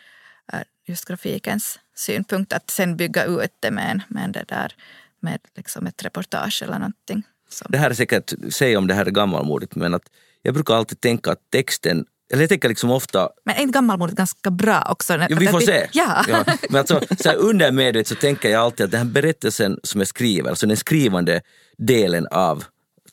mm. 0.52 0.64
just 0.86 1.04
grafikens 1.04 1.78
synpunkt 1.94 2.52
att 2.52 2.70
sen 2.70 2.96
bygga 2.96 3.24
ut 3.24 3.52
det 3.60 3.70
med, 3.70 3.90
en, 3.90 4.02
med, 4.08 4.30
det 4.32 4.44
där, 4.48 4.72
med 5.20 5.38
liksom 5.56 5.86
ett 5.86 6.04
reportage 6.04 6.62
eller 6.62 6.78
någonting. 6.78 7.22
Som. 7.48 7.66
Det 7.70 7.78
här 7.78 7.90
är 7.90 7.94
säkert, 7.94 8.32
säg 8.50 8.76
om 8.76 8.86
det 8.86 8.94
här 8.94 9.06
är 9.06 9.10
gammalmodigt, 9.10 9.74
men 9.74 9.94
att 9.94 10.10
jag 10.42 10.54
brukar 10.54 10.74
alltid 10.74 11.00
tänka 11.00 11.32
att 11.32 11.50
texten 11.50 12.06
eller 12.32 12.42
jag 12.42 12.48
tänker 12.48 12.68
liksom 12.68 12.90
ofta... 12.90 13.28
Men 13.44 13.56
är 13.56 13.60
inte 13.60 13.72
gammalmodigt 13.72 14.16
ganska 14.16 14.50
bra 14.50 14.86
också? 14.90 15.26
Jo, 15.28 15.36
vi 15.40 15.48
får 15.48 15.60
se. 15.60 15.88
Ja. 15.92 16.24
ja. 16.28 16.44
Men 16.70 16.78
alltså, 16.78 17.00
så 17.18 17.28
här 17.28 17.36
undermedvetet 17.36 18.08
så 18.08 18.14
tänker 18.14 18.48
jag 18.48 18.62
alltid 18.62 18.84
att 18.84 18.90
den 18.90 19.00
här 19.00 19.12
berättelsen 19.12 19.78
som 19.82 20.00
jag 20.00 20.08
skriver, 20.08 20.50
alltså 20.50 20.66
den 20.66 20.76
skrivande 20.76 21.40
delen 21.78 22.26
av 22.30 22.64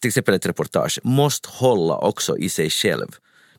till 0.04 0.08
exempel 0.08 0.36
ett 0.36 0.46
reportage, 0.46 1.00
måste 1.04 1.50
hålla 1.52 1.98
också 1.98 2.38
i 2.38 2.50
sig 2.50 2.70
själv. 2.70 3.08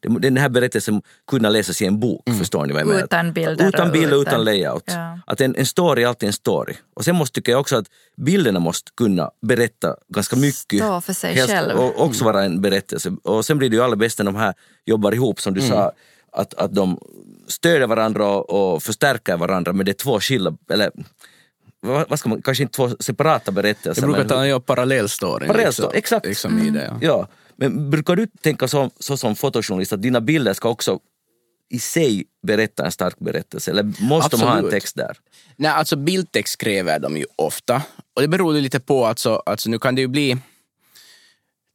Den 0.01 0.37
här 0.37 0.49
berättelsen 0.49 1.03
kunna 1.27 1.49
läsas 1.49 1.83
i 1.83 1.87
en 1.87 2.01
bok, 2.01 2.29
mm. 2.29 2.39
förstår 2.39 2.67
ni 2.67 2.73
vad 2.73 2.81
jag 2.81 2.89
menar? 2.89 3.05
Utan 3.05 3.33
bilder. 3.33 3.69
Utan 3.69 3.93
bilder, 3.93 4.09
utan, 4.09 4.21
utan 4.21 4.45
layout. 4.45 4.85
Ja. 4.87 5.19
Att 5.27 5.41
en, 5.41 5.57
en 5.57 5.67
story 5.67 6.03
är 6.03 6.07
alltid 6.07 6.27
en 6.27 6.33
story. 6.33 6.75
Och 6.95 7.05
sen 7.05 7.17
måste 7.17 7.35
tycker 7.35 7.53
jag 7.53 7.61
också 7.61 7.77
att 7.77 7.87
bilderna 8.17 8.61
måste 8.61 8.91
kunna 8.97 9.31
berätta 9.43 9.97
ganska 10.09 10.37
mycket. 10.37 10.79
Stå 10.79 11.01
för 11.01 11.13
sig 11.13 11.47
själv. 11.47 11.79
Och 11.79 12.01
också 12.01 12.25
vara 12.25 12.45
en 12.45 12.61
berättelse. 12.61 13.13
Och 13.23 13.45
sen 13.45 13.59
blir 13.59 13.71
det 13.71 13.77
ju 13.77 13.83
allra 13.83 13.97
bäst 13.97 14.19
när 14.19 14.25
de 14.25 14.35
här 14.35 14.55
jobbar 14.85 15.15
ihop, 15.15 15.41
som 15.41 15.55
du 15.55 15.61
mm. 15.61 15.73
sa, 15.73 15.93
att, 16.33 16.55
att 16.55 16.75
de 16.75 16.99
stöder 17.49 17.87
varandra 17.87 18.27
och, 18.27 18.75
och 18.75 18.83
förstärker 18.83 19.37
varandra, 19.37 19.73
men 19.73 19.87
det 19.87 19.93
är 19.93 20.01
två 20.05 20.21
skilda, 20.21 20.57
eller 20.71 20.91
vad 21.85 22.19
ska 22.19 22.29
man, 22.29 22.43
kanske 22.43 22.63
inte 22.63 22.77
två 22.77 22.91
separata 23.01 23.53
berättelser. 23.53 24.03
Jag 24.03 24.11
brukar 24.11 24.29
ta 24.29 24.45
en 24.45 24.61
parallellstory. 24.61 25.47
Parallellstory, 25.47 25.87
liksom, 25.87 25.99
exakt. 25.99 26.27
Liksom 26.27 26.59
mm. 26.59 26.75
det, 26.75 26.85
ja. 26.85 26.99
ja. 27.01 27.29
Men 27.57 27.91
brukar 27.91 28.17
du 28.17 28.27
tänka 28.27 28.69
så, 28.69 28.91
så 28.99 29.17
som 29.17 29.37
fotojournalist 29.37 29.93
att 29.93 30.03
dina 30.03 30.21
bilder 30.21 30.53
ska 30.53 30.69
också 30.69 30.99
i 31.71 31.79
sig 31.79 32.25
berätta 32.43 32.85
en 32.85 32.93
stark 32.93 33.19
berättelse 33.19 33.71
eller 33.71 33.83
måste 33.83 34.27
Absolut. 34.27 34.41
de 34.41 34.47
ha 34.47 34.59
en 34.59 34.71
text 34.71 34.97
där? 34.97 35.17
Nej, 35.57 35.71
alltså 35.71 35.97
bildtext 35.97 36.59
kräver 36.59 36.99
de 36.99 37.17
ju 37.17 37.27
ofta. 37.37 37.83
Och 38.17 38.23
det 38.23 38.29
beror 38.29 38.55
ju 38.55 38.61
lite 38.61 38.81
på, 38.81 39.07
alltså, 39.07 39.43
alltså 39.47 39.71
nu 39.71 39.79
kan 39.79 39.95
det 39.95 40.01
ju 40.01 40.09
bli 40.09 40.39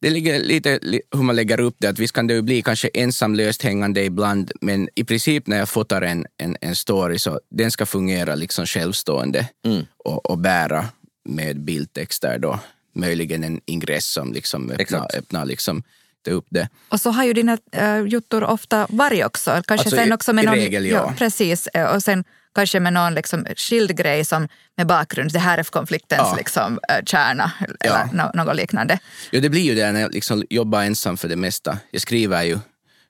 det 0.00 0.10
ligger 0.10 0.38
lite 0.38 0.78
hur 1.14 1.22
man 1.22 1.36
lägger 1.36 1.60
upp 1.60 1.76
det, 1.78 1.88
att 1.88 1.98
visst 1.98 2.14
kan 2.14 2.26
det 2.26 2.34
ju 2.34 2.42
bli 2.42 2.62
kanske 2.62 2.88
ensam 2.94 3.34
löst 3.34 3.62
hängande 3.62 4.04
ibland, 4.04 4.52
men 4.60 4.88
i 4.94 5.04
princip 5.04 5.46
när 5.46 5.58
jag 5.58 5.68
fotar 5.68 6.02
en, 6.02 6.26
en, 6.38 6.56
en 6.60 6.76
story 6.76 7.18
så 7.18 7.40
den 7.50 7.70
ska 7.70 7.86
fungera 7.86 8.34
liksom 8.34 8.66
självstående 8.66 9.48
mm. 9.64 9.86
och, 10.04 10.30
och 10.30 10.38
bära 10.38 10.84
med 11.24 11.60
bildtexter 11.60 12.38
då 12.38 12.58
möjligen 12.94 13.44
en 13.44 13.60
ingress 13.66 14.12
som 14.12 14.32
liksom 14.32 14.70
öppnar, 14.70 15.16
öppnar 15.16 15.44
liksom 15.44 15.82
upp 16.28 16.46
det. 16.50 16.68
Och 16.88 17.00
så 17.00 17.10
har 17.10 17.24
ju 17.24 17.32
dina 17.32 17.58
äh, 17.72 18.06
juttor 18.06 18.44
ofta 18.44 18.86
varit 18.90 19.24
också. 19.24 19.50
Kanske 19.50 19.72
alltså 19.72 19.90
sen 19.90 20.12
också 20.12 20.32
med 20.32 20.44
i 20.44 20.46
någon, 20.46 20.56
regel, 20.56 20.86
ja. 20.86 20.92
ja. 20.92 21.14
Precis, 21.18 21.66
eh, 21.66 21.94
och 21.94 22.02
sen 22.02 22.24
kanske 22.54 22.80
med 22.80 22.92
någon 22.92 23.14
liksom 23.14 23.46
skild 23.56 23.96
grej 23.96 24.24
som 24.24 24.48
med 24.76 24.86
bakgrund, 24.86 25.32
det 25.32 25.38
här 25.38 25.58
är 25.58 25.62
konfliktens 25.62 26.28
ja. 26.30 26.36
liksom, 26.36 26.78
äh, 26.88 27.04
kärna 27.06 27.52
eller 27.80 28.08
ja. 28.12 28.30
något 28.34 28.56
liknande. 28.56 28.98
Ja, 29.30 29.40
det 29.40 29.48
blir 29.48 29.62
ju 29.62 29.74
det 29.74 29.92
när 29.92 30.00
jag 30.00 30.14
liksom 30.14 30.44
jobbar 30.50 30.82
ensam 30.82 31.16
för 31.16 31.28
det 31.28 31.36
mesta. 31.36 31.78
Jag 31.90 32.02
skriver 32.02 32.42
ju, 32.42 32.58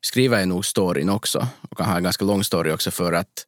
skriver 0.00 0.40
ju 0.40 0.46
nog 0.46 0.66
storyn 0.66 1.09
också 1.09 1.48
och 1.70 1.76
kan 1.76 1.87
ha 1.87 1.96
en 1.96 2.03
ganska 2.03 2.24
lång 2.24 2.44
story 2.44 2.72
också 2.72 2.90
för 2.90 3.12
att 3.12 3.46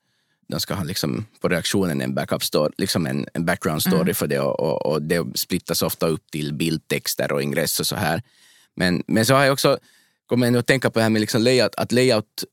de 0.49 0.61
ska 0.61 0.75
ha 0.75 0.85
liksom 0.85 1.27
på 1.41 1.49
reaktionen 1.49 2.01
en 2.01 2.15
backup 2.15 2.45
story, 2.45 2.73
liksom 2.79 3.07
en, 3.07 3.27
en 3.35 3.45
background 3.45 3.83
story 3.83 4.01
mm. 4.01 4.15
för 4.15 4.27
det 4.27 4.41
och, 4.41 4.61
och, 4.61 4.87
och, 4.87 5.03
det 5.03 5.27
splittas 5.35 5.83
ofta 5.83 6.07
upp 6.07 6.31
till 6.31 6.55
bildtexter 6.55 7.33
och 7.33 7.43
ingress 7.43 7.81
och 7.81 7.87
så 7.87 7.97
här. 7.97 8.23
Men, 8.77 9.03
men 9.07 9.27
så 9.27 9.35
har 9.35 9.45
jag 9.45 9.53
också 9.53 9.79
kommit 10.27 10.57
att 10.57 10.67
tänka 10.67 10.91
på 10.91 10.99
det 10.99 11.03
här 11.03 11.11
med 11.11 11.21
liksom 11.21 11.43
layout, 11.43 11.75
att 11.75 11.93
layout, 11.93 12.45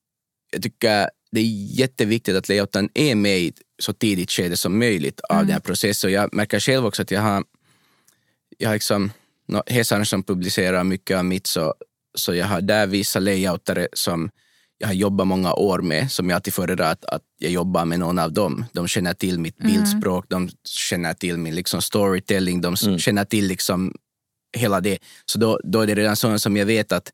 jag 0.51 0.61
tycker 0.61 1.09
det 1.31 1.39
är 1.39 1.79
jätteviktigt 1.79 2.35
att 2.35 2.49
layouten 2.49 2.89
är 2.93 3.15
med 3.15 3.39
i 3.39 3.53
så 3.79 3.93
tidigt 3.93 4.31
skede 4.31 4.57
som 4.57 4.79
möjligt 4.79 5.19
av 5.19 5.35
mm. 5.35 5.47
den 5.47 5.53
här 5.53 5.59
processen. 5.59 6.11
Jag 6.11 6.33
märker 6.33 6.59
själv 6.59 6.85
också 6.85 7.01
att 7.01 7.11
jag 7.11 7.21
har, 7.21 7.43
jag 8.57 8.69
har 8.69 8.75
liksom, 8.75 9.11
no, 9.47 9.63
Hesar 9.67 10.03
som 10.03 10.23
publicerar 10.23 10.83
mycket 10.83 11.17
av 11.17 11.25
mitt 11.25 11.47
så, 11.47 11.73
så 12.15 12.35
jag 12.35 12.45
har 12.45 12.61
där 12.61 12.87
vissa 12.87 13.19
layoutare 13.19 13.87
som 13.93 14.29
jag 14.77 14.87
har 14.87 14.93
jobbat 14.93 15.27
många 15.27 15.53
år 15.53 15.79
med, 15.79 16.11
som 16.11 16.29
jag 16.29 16.35
alltid 16.35 16.53
föredrar 16.53 16.91
att, 16.91 17.05
att 17.05 17.21
jag 17.37 17.51
jobbar 17.51 17.85
med 17.85 17.99
någon 17.99 18.19
av 18.19 18.33
dem. 18.33 18.65
De 18.73 18.87
känner 18.87 19.13
till 19.13 19.39
mitt 19.39 19.59
mm. 19.59 19.71
bildspråk, 19.71 20.25
de 20.29 20.49
känner 20.63 21.13
till 21.13 21.37
min 21.37 21.55
liksom 21.55 21.81
storytelling, 21.81 22.61
de 22.61 22.75
mm. 22.85 22.99
känner 22.99 23.25
till 23.25 23.47
liksom 23.47 23.93
hela 24.57 24.81
det. 24.81 24.97
Så 25.25 25.39
då, 25.39 25.59
då 25.63 25.81
är 25.81 25.87
det 25.87 25.95
redan 25.95 26.15
sådant 26.15 26.41
som 26.41 26.57
jag 26.57 26.65
vet 26.65 26.91
att 26.91 27.11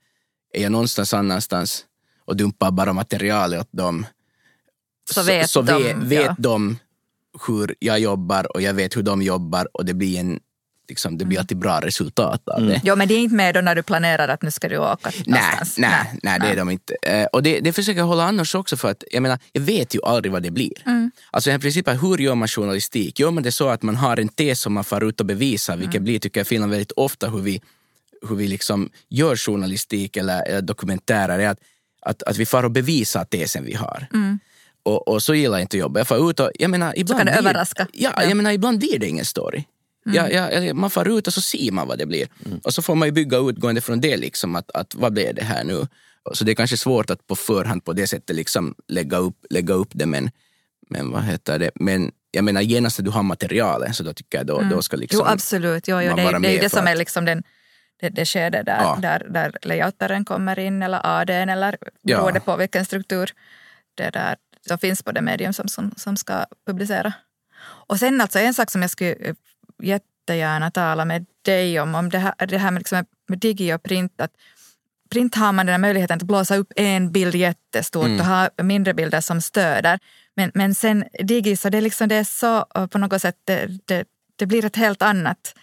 är 0.54 0.62
jag 0.62 0.72
någonstans 0.72 1.14
annanstans 1.14 1.86
och 2.26 2.38
dumpar 2.38 2.72
bara 2.72 2.94
materialet 2.94 3.60
åt 3.60 3.70
dem 3.72 4.06
så 5.12 5.24
vet, 5.24 5.50
så, 5.50 5.54
så 5.54 5.62
de, 5.62 5.84
vet, 5.84 5.98
vet 5.98 6.26
ja. 6.26 6.36
de 6.38 6.78
hur 7.48 7.76
jag 7.80 8.00
jobbar 8.00 8.56
och 8.56 8.62
jag 8.62 8.74
vet 8.74 8.98
hur 8.98 9.04
de 9.04 9.22
jobbar 9.22 9.68
och 9.74 9.86
det 9.86 9.94
blir 9.94 10.20
en 10.20 10.40
liksom, 10.90 11.18
det 11.18 11.26
blir 11.26 11.38
mm. 11.38 11.42
alltid 11.42 11.58
bra 11.58 11.80
resultat 11.82 12.50
av 12.50 12.58
mm. 12.58 12.70
det. 12.70 12.82
Jo, 12.84 12.96
men 12.96 13.08
det 13.08 13.14
är 13.14 13.20
inte 13.20 13.36
med 13.36 13.56
då 13.56 13.62
när 13.62 13.76
du 13.76 13.84
planerar 13.84 14.28
att 14.28 14.42
nu 14.42 14.52
ska 14.52 14.70
du 14.70 14.78
åka? 14.78 15.12
Nej, 15.26 15.60
nej, 15.78 16.20
nej, 16.24 16.40
det 16.40 16.48
är 16.48 16.56
de 16.56 16.70
inte. 16.70 16.96
Eh, 17.02 17.26
och 17.26 17.44
det, 17.44 17.60
det 17.60 17.74
försöker 17.74 18.00
jag 18.00 18.08
hålla 18.08 18.24
annars 18.24 18.56
också 18.56 18.78
för 18.78 18.92
att 18.92 19.04
jag 19.12 19.22
menar, 19.22 19.40
jag 19.52 19.62
vet 19.62 19.96
ju 19.96 20.00
aldrig 20.04 20.32
vad 20.32 20.44
det 20.44 20.52
blir. 20.52 20.74
Mm. 20.86 21.12
Alltså 21.32 21.52
i 21.52 21.60
princip, 21.60 21.88
hur 21.88 22.18
gör 22.18 22.36
man 22.36 22.48
journalistik? 22.48 23.20
Gör 23.20 23.32
man 23.32 23.44
det 23.44 23.52
så 23.52 23.70
att 23.70 23.82
man 23.82 23.96
har 23.96 24.20
en 24.20 24.28
tes 24.28 24.62
som 24.62 24.74
man 24.74 24.84
far 24.84 25.04
ut 25.10 25.20
och 25.20 25.26
bevisar, 25.26 25.78
vilket 25.78 25.96
mm. 25.96 26.04
blir, 26.04 26.20
tycker 26.20 26.40
jag, 26.40 26.48
Finland 26.48 26.72
väldigt 26.72 26.92
ofta 26.92 27.30
hur 27.30 27.42
vi, 27.42 27.62
hur 28.30 28.36
vi 28.36 28.48
liksom 28.48 28.90
gör 29.10 29.36
journalistik 29.36 30.18
eller, 30.18 30.48
eller 30.48 30.62
dokumentärer, 30.62 31.40
är 31.40 31.50
att, 31.50 31.60
att, 32.06 32.24
att 32.24 32.38
vi 32.38 32.46
far 32.46 32.64
och 32.64 32.72
bevisar 32.72 33.26
tesen 33.26 33.66
vi 33.66 33.74
har. 33.74 34.08
Mm. 34.14 34.40
Och, 34.84 35.08
och, 35.08 35.24
så 35.24 35.36
gillar 35.36 35.58
jag 35.58 35.64
inte 35.64 35.78
att 35.78 35.82
jobba. 35.82 36.00
Jag 36.00 36.08
får 36.08 36.30
ut 36.30 36.40
och, 36.40 36.52
jag 36.60 36.70
menar, 36.70 36.94
ibland 36.98 37.20
så 37.20 37.26
kan 37.26 37.34
det 37.34 37.40
överraska. 37.40 37.88
Ja, 37.94 38.14
ja, 38.16 38.24
jag 38.24 38.38
menar, 38.38 38.52
ibland 38.52 38.80
blir 38.80 39.00
det 39.00 39.08
ingen 39.08 39.26
story. 39.26 39.64
Mm. 40.06 40.16
Ja, 40.16 40.52
ja, 40.52 40.74
man 40.74 40.90
far 40.90 41.18
ut 41.18 41.28
och 41.28 41.34
så 41.34 41.42
ser 41.42 41.72
man 41.72 41.88
vad 41.88 41.98
det 41.98 42.06
blir. 42.06 42.28
Mm. 42.46 42.60
Och 42.64 42.74
så 42.74 42.82
får 42.82 42.96
man 42.96 43.08
ju 43.08 43.12
bygga 43.12 43.38
utgående 43.38 43.82
från 43.82 44.02
det, 44.02 44.18
liksom, 44.18 44.56
att, 44.56 44.72
att 44.72 44.96
vad 44.96 45.14
blev 45.14 45.36
det 45.36 45.44
här 45.44 45.64
nu? 45.64 45.88
Så 46.34 46.44
det 46.44 46.52
är 46.52 46.56
kanske 46.56 46.78
svårt 46.78 47.10
att 47.10 47.28
på 47.28 47.36
förhand 47.36 47.86
på 47.86 47.94
det 47.94 48.08
sättet 48.08 48.36
liksom 48.36 48.76
lägga, 48.88 49.18
upp, 49.18 49.46
lägga 49.50 49.74
upp 49.74 49.90
det, 49.92 50.06
men, 50.06 50.32
men 50.90 51.12
vad 51.12 51.24
heter 51.24 51.60
det? 51.60 51.72
Men 51.76 52.12
jag 52.32 52.44
menar 52.44 52.62
genast 52.62 53.00
när 53.00 53.06
du 53.06 53.12
har 53.12 53.24
materialet 53.24 53.96
så 53.96 54.04
då 54.04 54.14
tycker 54.14 54.38
jag 54.38 54.48
då, 54.48 54.58
mm. 54.58 54.70
då 54.70 54.82
ska 54.82 54.98
liksom 54.98 55.20
jo, 55.20 55.26
absolut. 55.34 55.88
Jo, 55.88 56.02
jo, 56.02 56.16
det, 56.16 56.32
det, 56.32 56.40
det 56.40 56.58
är 56.58 56.62
det 56.62 56.70
som 56.70 56.88
är 56.88 56.96
liksom 56.96 57.26
den, 57.26 57.44
det, 58.10 58.16
det 58.16 58.26
skede 58.26 58.64
där, 58.64 58.82
ja. 58.82 58.98
där, 59.02 59.28
där 59.30 59.52
layoutaren 59.62 60.26
kommer 60.26 60.60
in 60.60 60.84
eller 60.84 61.02
ADn 61.04 61.50
eller 61.50 61.78
ja. 62.02 62.18
beroende 62.18 62.40
på 62.40 62.56
vilken 62.56 62.86
struktur 62.86 63.32
det 63.96 64.10
där 64.10 64.36
som 64.68 64.78
finns 64.78 65.04
på 65.04 65.12
det 65.12 65.22
medium 65.22 65.54
som, 65.54 65.68
som, 65.68 65.92
som 65.98 66.18
ska 66.18 66.46
publicera. 66.66 67.14
Och 67.88 68.00
sen 68.00 68.22
alltså 68.22 68.40
en 68.40 68.54
sak 68.54 68.72
som 68.72 68.82
jag 68.82 68.92
skulle 68.92 69.36
jättegärna 69.84 70.72
tala 70.72 71.06
med 71.06 71.26
dig 71.42 71.80
om, 71.80 71.96
om 71.96 72.10
det 72.10 72.18
här, 72.18 72.34
det 72.48 72.58
här 72.58 72.72
med, 72.72 72.80
liksom, 72.80 73.06
med 73.28 73.40
digi 73.40 73.74
och 73.74 73.84
print. 73.84 74.22
Att 74.22 74.32
print 75.10 75.36
har 75.36 75.52
man 75.52 75.66
den 75.66 75.74
här 75.74 75.80
möjligheten 75.80 76.18
att 76.18 76.24
blåsa 76.24 76.56
upp 76.56 76.74
en 76.76 77.12
bild 77.12 77.36
jättestort 77.36 78.06
mm. 78.06 78.20
och 78.20 78.26
ha 78.26 78.50
mindre 78.64 78.94
bilder 78.94 79.22
som 79.22 79.42
stöder. 79.42 80.00
Men, 80.36 80.52
men 80.54 80.76
sen 80.76 81.06
digi, 81.20 81.58
så 81.58 81.70
det, 81.70 81.82
liksom, 81.82 82.08
det 82.08 82.16
är 82.16 82.24
så 82.24 82.66
på 82.92 82.98
något 82.98 83.22
sätt, 83.22 83.36
det, 83.44 83.70
det, 83.86 84.08
det 84.36 84.46
blir 84.46 84.66
ett 84.66 84.76
helt 84.76 85.02
annat 85.02 85.56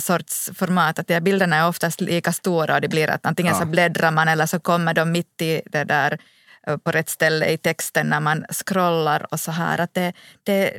sorts 0.00 0.50
format. 0.54 0.98
Att 0.98 1.06
de 1.06 1.20
bilderna 1.20 1.56
är 1.56 1.68
oftast 1.68 2.00
lika 2.00 2.32
stora 2.32 2.74
och 2.74 2.80
det 2.80 2.88
blir 2.88 3.10
att 3.10 3.26
antingen 3.26 3.54
ja. 3.54 3.60
så 3.60 3.66
bläddrar 3.66 4.10
man 4.10 4.28
eller 4.28 4.46
så 4.46 4.60
kommer 4.60 4.94
de 4.94 5.12
mitt 5.12 5.42
i 5.42 5.62
det 5.66 5.84
där 5.84 6.18
på 6.84 6.90
rätt 6.90 7.08
ställe 7.08 7.46
i 7.46 7.58
texten 7.58 8.06
när 8.06 8.20
man 8.20 8.44
scrollar 8.50 9.26
och 9.30 9.40
så 9.40 9.50
här. 9.50 9.78
Att 9.78 9.94
det, 9.94 10.12
det, 10.42 10.78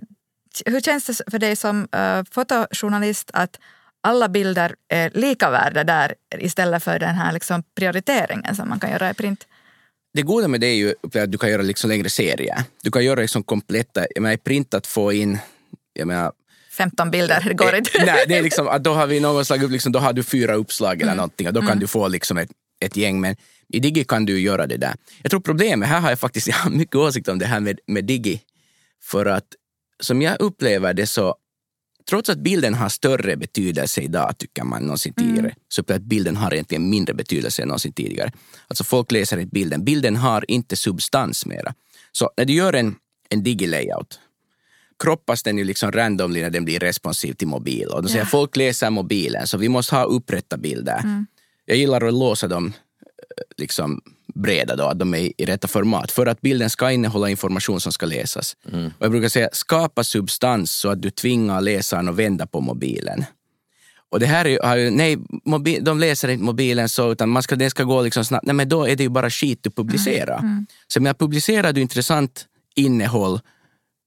hur 0.66 0.82
känns 0.82 1.06
det 1.06 1.32
för 1.32 1.40
dig 1.40 1.56
som 1.56 1.88
uh, 1.96 2.24
fotojournalist 2.32 3.32
att 3.34 3.60
alla 4.02 4.30
bilder 4.30 4.76
är 4.88 5.12
lika 5.14 5.50
värda 5.50 5.84
där 5.84 6.16
istället 6.38 6.84
för 6.84 7.00
den 7.00 7.16
här 7.16 7.34
liksom 7.34 7.64
prioriteringen 7.76 8.56
som 8.56 8.70
man 8.70 8.80
kan 8.80 8.92
göra 8.92 9.10
i 9.10 9.14
print? 9.14 9.48
det 10.14 10.22
goda 10.22 10.48
med 10.48 10.62
det 10.62 10.68
är 10.68 10.76
ju 10.76 10.94
att 11.24 11.32
du 11.32 11.38
kan 11.38 11.50
göra 11.50 11.62
liksom 11.62 11.90
längre 11.90 12.10
serier. 12.10 12.64
Du 12.84 12.92
kan 12.92 13.06
göra 13.06 13.20
liksom 13.20 13.44
kompletta, 13.44 14.06
jag 14.16 14.22
menar 14.22 14.34
i 14.34 14.38
printat 14.38 14.88
få 14.88 15.14
in, 15.14 15.38
jag 15.94 16.08
menar 16.08 16.32
15 16.74 17.12
bilder, 17.12 17.44
det 17.48 17.54
går 17.54 17.76
inte. 17.76 17.98
Eh, 17.98 18.06
nej, 18.06 18.26
det 18.28 18.38
är 18.38 18.42
liksom, 18.50 18.80
då 18.82 18.94
har 18.94 19.08
vi 19.08 19.20
någon 19.20 19.46
slag, 19.46 19.72
liksom, 19.72 19.92
då 19.92 20.00
har 20.00 20.14
du 20.14 20.24
fyra 20.24 20.56
uppslag 20.56 20.94
eller 20.94 21.04
mm. 21.04 21.18
någonting 21.18 21.48
och 21.48 21.54
då 21.54 21.60
kan 21.60 21.70
mm. 21.70 21.80
du 21.80 21.88
få 21.88 22.08
liksom 22.08 22.38
ett, 22.38 22.50
ett 22.80 22.98
gäng. 22.98 23.22
Men 23.22 23.36
i 23.70 23.80
Digi 23.80 24.04
kan 24.04 24.26
du 24.26 24.40
göra 24.40 24.68
det 24.68 24.78
där. 24.78 24.96
Jag 25.22 25.32
tror 25.32 25.40
problemet, 25.40 25.90
här 25.90 26.00
har 26.00 26.10
jag 26.10 26.20
faktiskt 26.20 26.48
jag 26.54 26.56
har 26.56 26.72
mycket 26.72 26.96
åsikt 26.96 27.28
om 27.28 27.40
det 27.40 27.46
här 27.46 27.60
med, 27.60 27.80
med 27.88 28.06
Digi. 28.06 28.42
För 29.04 29.26
att 29.26 29.48
som 30.00 30.22
jag 30.22 30.42
upplever 30.42 30.94
det 30.94 31.08
så, 31.08 31.36
trots 32.10 32.30
att 32.30 32.38
bilden 32.38 32.74
har 32.74 32.90
större 32.90 33.38
betydelse 33.38 34.02
idag, 34.02 34.38
tycker 34.38 34.64
man, 34.64 34.82
någonsin 34.82 35.14
mm. 35.18 35.30
tidigare, 35.30 35.48
mm. 35.48 35.60
så 35.68 35.82
att 35.94 36.02
bilden 36.02 36.36
har 36.36 36.54
egentligen 36.54 36.90
mindre 36.90 37.14
betydelse 37.14 37.62
än 37.62 37.68
någonsin 37.68 37.94
tidigare. 37.94 38.32
Alltså 38.68 38.84
folk 38.84 39.12
läser 39.12 39.38
inte 39.38 39.54
bilden. 39.54 39.84
Bilden 39.84 40.16
har 40.16 40.52
inte 40.52 40.76
substans 40.76 41.46
mera. 41.46 41.74
Så 42.12 42.32
när 42.38 42.46
du 42.46 42.54
gör 42.54 42.74
en, 42.74 42.96
en 43.30 43.44
digi-layout, 43.44 44.20
kroppas 45.04 45.44
den 45.44 45.58
ju 45.58 45.64
liksom 45.64 45.92
randomly 45.92 46.42
när 46.42 46.50
den 46.50 46.66
blir 46.66 46.80
responsiv 46.80 47.34
till 47.34 47.48
mobil. 47.48 47.88
Och 47.88 48.04
de 48.04 48.10
säger 48.10 48.24
ja. 48.24 48.30
folk 48.30 48.56
läser 48.56 48.90
mobilen, 48.90 49.48
så 49.48 49.58
vi 49.58 49.70
måste 49.70 49.96
ha 49.96 50.04
upprätta 50.04 50.58
bilder. 50.58 51.00
Mm. 51.00 51.26
Jag 51.66 51.78
gillar 51.78 52.08
att 52.08 52.14
låsa 52.14 52.48
dem 52.48 52.68
eh, 52.68 53.44
liksom 53.58 54.02
breda 54.36 54.76
då, 54.76 54.84
att 54.84 55.00
de 55.00 55.14
är 55.14 55.42
i 55.42 55.46
rätta 55.46 55.68
format, 55.68 56.12
för 56.12 56.26
att 56.26 56.42
bilden 56.42 56.70
ska 56.70 56.92
innehålla 56.92 57.30
information 57.30 57.82
som 57.82 57.92
ska 57.92 58.06
läsas. 58.06 58.56
Mm. 58.72 58.86
Och 58.86 59.06
jag 59.06 59.12
brukar 59.12 59.30
säga, 59.30 59.50
skapa 59.52 60.04
substans 60.04 60.72
så 60.72 60.90
att 60.90 61.02
du 61.02 61.10
tvingar 61.10 61.62
läsaren 61.62 62.10
att 62.10 62.16
vända 62.16 62.48
på 62.48 62.62
mobilen. 62.62 63.26
Och 64.10 64.20
det 64.20 64.26
här 64.26 64.46
är 64.46 64.78
ju, 64.78 64.90
nej, 64.90 65.18
mobil, 65.46 65.84
de 65.84 66.00
läser 66.00 66.28
inte 66.28 66.44
mobilen 66.44 66.90
så, 66.90 67.12
utan 67.12 67.30
man 67.30 67.44
ska, 67.44 67.56
den 67.56 67.70
ska 67.70 67.84
gå 67.84 68.02
liksom 68.02 68.26
snabbt. 68.26 68.46
Nej, 68.46 68.56
men 68.56 68.70
då 68.70 68.88
är 68.88 68.96
det 68.96 69.04
ju 69.04 69.10
bara 69.10 69.30
skit 69.30 69.60
du 69.62 69.70
publicerar. 69.70 70.40
Mm. 70.40 70.52
Mm. 70.52 70.66
Så 70.88 71.02
men 71.02 71.16
publicerar 71.16 71.74
du 71.74 71.82
intressant 71.82 72.46
innehåll 72.76 73.40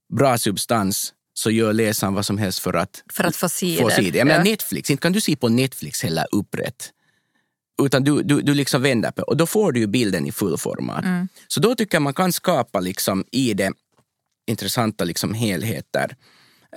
bra 0.08 0.38
substans 0.38 1.12
så 1.34 1.50
gör 1.50 1.72
läsaren 1.72 2.14
vad 2.14 2.26
som 2.26 2.38
helst 2.38 2.58
för 2.58 2.74
att, 2.74 3.02
för 3.12 3.24
att 3.24 3.36
få 3.36 3.48
se 3.48 3.76
få 3.76 3.88
det. 3.88 4.14
Jag 4.14 4.26
menar, 4.26 4.44
Netflix, 4.44 4.90
inte 4.90 5.00
kan 5.00 5.12
du 5.12 5.20
se 5.20 5.36
på 5.36 5.48
Netflix 5.48 6.02
heller 6.02 6.26
upprätt. 6.32 6.92
Utan 7.82 8.04
du, 8.04 8.22
du, 8.22 8.40
du 8.42 8.54
liksom 8.54 8.82
vänder 8.82 9.10
på 9.10 9.22
och 9.22 9.36
då 9.36 9.46
får 9.46 9.72
du 9.72 9.80
ju 9.80 9.86
bilden 9.86 10.26
i 10.26 10.32
fullformat. 10.32 11.04
Mm. 11.04 11.28
Så 11.48 11.60
då 11.60 11.74
tycker 11.74 11.94
jag 11.94 12.02
man 12.02 12.14
kan 12.14 12.32
skapa 12.32 12.80
liksom 12.80 13.24
i 13.32 13.54
det 13.54 13.72
intressanta 14.46 15.04
liksom 15.04 15.34
helheter. 15.34 16.16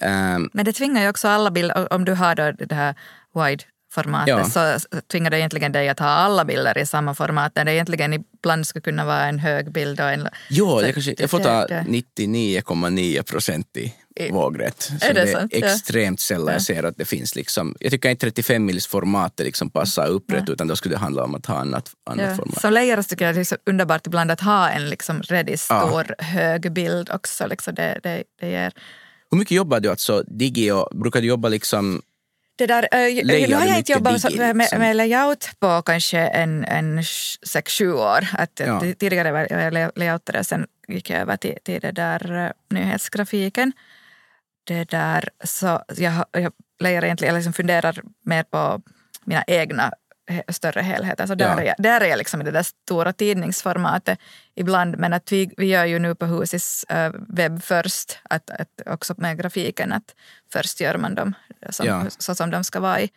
Um, 0.02 0.50
Men 0.54 0.66
det 0.66 0.74
tvingar 0.74 1.02
ju 1.02 1.10
också 1.10 1.28
alla 1.28 1.52
bilder, 1.52 1.94
om 1.94 2.06
du 2.06 2.14
har 2.14 2.36
då 2.36 2.52
det 2.52 2.76
här 2.76 2.96
wide 3.36 3.64
formatet 3.92 4.56
ja. 4.56 4.78
så 4.80 4.80
tvingar 5.12 5.30
det 5.30 5.40
egentligen 5.40 5.72
dig 5.72 5.90
att 5.90 6.00
ha 6.00 6.08
alla 6.08 6.46
bilder 6.46 6.78
i 6.78 6.86
samma 6.86 7.16
format 7.16 7.52
när 7.56 7.66
det 7.66 7.74
egentligen 7.74 8.14
ibland 8.14 8.68
skulle 8.68 8.82
kunna 8.82 9.06
vara 9.06 9.26
en 9.26 9.40
hög 9.40 9.72
bild 9.72 10.00
och 10.00 10.10
en... 10.10 10.28
Jo, 10.50 10.82
jag, 10.82 10.94
kanske, 10.94 11.16
jag 11.18 11.30
får 11.30 11.40
ta 11.40 11.68
99,9 11.68 13.24
procent 13.24 13.78
i 13.78 13.94
vågrätt. 14.32 14.82
Så 14.82 15.08
är 15.08 15.14
det, 15.14 15.26
det 15.26 15.58
är 15.58 15.66
extremt 15.66 16.20
sällan 16.20 16.48
ja. 16.48 16.54
jag 16.54 16.62
ser 16.62 16.84
att 16.84 16.98
det 16.98 17.06
finns 17.06 17.36
liksom... 17.36 17.76
Jag 17.80 17.92
tycker 17.92 18.10
inte 18.10 18.26
35 18.26 18.66
mils 18.66 18.88
formatet 18.88 19.46
liksom 19.46 19.70
passar 19.70 20.08
upprätt 20.08 20.44
ja. 20.48 20.54
utan 20.54 20.68
då 20.68 20.76
skulle 20.76 20.96
det 20.96 21.00
handla 21.00 21.24
om 21.24 21.36
att 21.36 21.46
ha 21.46 21.56
annat, 21.56 21.92
annat 22.06 22.30
ja. 22.30 22.36
format. 22.36 22.62
Som 22.62 22.74
layers 22.74 23.08
tycker 23.08 23.26
jag 23.26 23.36
det 23.36 23.42
är 23.42 23.46
så 23.46 23.58
underbart 23.66 24.08
ibland 24.08 24.32
att 24.32 24.42
ha 24.42 24.70
en 24.70 24.90
liksom 24.90 25.22
redigt 25.22 25.60
stor 25.60 26.16
hög 26.24 26.72
bild 26.72 27.10
också. 27.14 27.48
Liksom 27.48 27.76
det, 27.76 28.00
det, 28.04 28.24
det 28.40 28.50
ger... 28.50 28.74
Hur 29.32 29.38
mycket 29.38 29.56
jobbar 29.56 29.80
du 29.80 29.90
alltså 29.90 30.24
digi 30.28 30.72
och 30.72 30.90
brukar 30.94 31.22
du 31.22 31.28
jobba 31.28 31.50
liksom 31.50 32.02
det 32.60 32.68
där, 32.68 32.88
nu 33.48 33.56
har 33.56 33.66
jag 33.66 33.78
inte 33.78 33.92
jobbat 33.92 34.36
med, 34.36 34.56
med, 34.56 34.68
med, 34.80 34.96
layout 34.96 35.50
på 35.60 35.82
kanske 35.82 36.20
en, 36.20 36.66
en 36.66 37.04
sex, 37.48 37.74
sju 37.74 37.94
år. 37.94 38.28
Att, 38.34 38.62
ja. 38.66 38.82
Tidigare 39.00 39.32
var 39.32 39.48
jag 39.50 39.92
layoutare, 39.96 40.44
sen 40.44 40.68
gick 40.88 41.10
jag 41.10 41.20
över 41.20 41.38
till, 41.38 41.58
till 41.64 41.82
det 41.82 41.92
där 41.92 42.32
uh, 42.32 42.52
nyhetsgrafiken. 42.70 43.72
Det 44.64 44.84
där, 44.84 45.30
så 45.44 45.84
jag, 45.98 46.26
jag 46.32 46.52
egentligen, 47.04 47.36
liksom 47.36 47.54
funderar 47.54 48.02
mer 48.26 48.44
på 48.44 48.82
mina 49.26 49.44
egna 49.48 49.92
större 50.48 50.82
helheter. 50.82 51.28
Så 51.28 51.36
där, 51.36 51.46
ja. 51.46 51.62
är 51.62 51.66
jag, 51.66 51.76
där 51.78 52.02
är 52.02 52.06
jag 52.06 52.18
liksom 52.18 52.42
i 52.42 52.44
det 52.44 52.52
där 52.52 52.64
stora 52.64 53.14
tidningsformatet 53.14 54.20
ibland. 54.56 54.98
Men 54.98 55.14
att 55.14 55.32
vi, 55.32 55.54
vi 55.58 55.66
gör 55.66 55.86
ju 55.86 56.00
nu 56.00 56.16
på 56.16 56.26
Husis 56.26 56.86
uh, 56.92 57.10
webb 57.30 57.64
först, 57.64 58.20
att, 58.24 58.50
att 58.50 58.82
också 58.86 59.14
med 59.18 59.38
grafiken, 59.38 59.94
att 59.94 60.16
först 60.54 60.82
gör 60.82 60.98
man 60.98 61.16
dem 61.16 61.34
som, 61.70 61.86
ja. 61.86 62.06
så 62.10 62.36
som 62.36 62.52
de 62.52 62.64
ska 62.64 62.80
vara 62.80 63.02
i. 63.02 63.10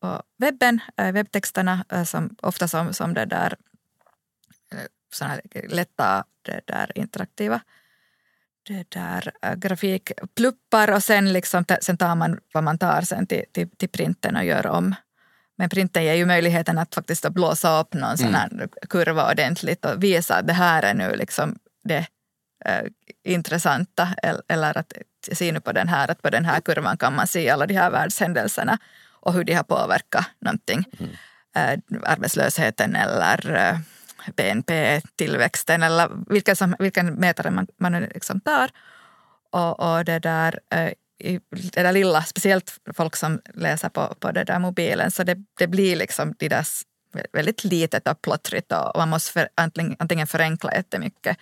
Och 0.00 0.22
webben, 0.38 0.80
uh, 1.00 1.12
webbtexterna, 1.12 1.84
uh, 1.92 2.04
som, 2.04 2.36
ofta 2.42 2.68
som, 2.68 2.92
som 2.92 3.14
det 3.14 3.24
där, 3.24 3.54
såna 5.12 5.40
lätta 5.68 6.24
det 6.42 6.60
där 6.66 6.92
interaktiva 6.94 7.60
det 8.66 8.90
där, 8.90 9.32
äh, 9.42 9.54
grafikpluppar 9.54 10.92
och 10.92 11.02
sen, 11.02 11.32
liksom, 11.32 11.64
sen 11.80 11.96
tar 11.96 12.14
man 12.14 12.38
vad 12.52 12.64
man 12.64 12.78
tar 12.78 13.02
sen 13.02 13.26
till, 13.26 13.44
till, 13.52 13.70
till 13.70 13.88
printen 13.88 14.36
och 14.36 14.44
gör 14.44 14.66
om 14.66 14.94
men 15.58 15.68
printen 15.68 16.04
ger 16.04 16.14
ju 16.14 16.26
möjligheten 16.26 16.78
att 16.78 16.94
faktiskt 16.94 17.28
blåsa 17.28 17.80
upp 17.80 17.94
någon 17.94 18.18
sån 18.18 18.34
här 18.34 18.48
mm. 18.52 18.68
kurva 18.88 19.30
ordentligt 19.30 19.84
och 19.84 20.02
visa 20.02 20.36
att 20.36 20.46
det 20.46 20.52
här 20.52 20.82
är 20.82 20.94
nu 20.94 21.16
liksom 21.16 21.58
det 21.84 22.06
äh, 22.64 22.84
intressanta. 23.24 24.08
Eller 24.48 24.78
att 24.78 24.92
se 25.32 25.52
nu 25.52 25.60
på 25.60 25.72
den 25.72 25.88
här, 25.88 26.10
att 26.10 26.22
på 26.22 26.30
den 26.30 26.44
här 26.44 26.60
kurvan 26.60 26.96
kan 26.96 27.14
man 27.14 27.26
se 27.26 27.50
alla 27.50 27.66
de 27.66 27.74
här 27.74 27.90
världshändelserna 27.90 28.78
och 29.10 29.32
hur 29.32 29.44
de 29.44 29.54
har 29.54 29.64
påverkat 29.64 30.26
någonting. 30.40 30.84
Mm. 30.98 31.10
Äh, 31.56 31.78
arbetslösheten 32.12 32.96
eller 32.96 33.54
äh, 33.54 33.78
BNP-tillväxten 34.36 35.82
eller 35.82 36.08
vilken, 36.32 36.56
som, 36.56 36.76
vilken 36.78 37.06
mätare 37.14 37.50
man, 37.50 37.66
man 37.76 37.92
liksom 37.92 38.40
tar. 38.40 38.70
Och, 39.50 39.80
och 39.80 40.04
det 40.04 40.18
där, 40.18 40.60
där 41.72 41.92
lilla, 41.92 42.22
speciellt 42.22 42.80
folk 42.94 43.16
som 43.16 43.40
läser 43.54 43.88
på, 43.88 44.14
på 44.20 44.32
det 44.32 44.44
där 44.44 44.58
mobilen, 44.58 45.10
så 45.10 45.24
det, 45.24 45.36
det 45.58 45.66
blir 45.66 45.96
liksom 45.96 46.34
de 46.38 46.48
där 46.48 46.66
väldigt 47.32 47.64
litet 47.64 48.08
och 48.08 48.22
plottrigt 48.22 48.72
och 48.72 48.92
man 48.96 49.08
måste 49.08 49.32
för, 49.32 49.48
antingen, 49.54 49.96
antingen 49.98 50.26
förenkla 50.26 50.74
jättemycket, 50.74 51.36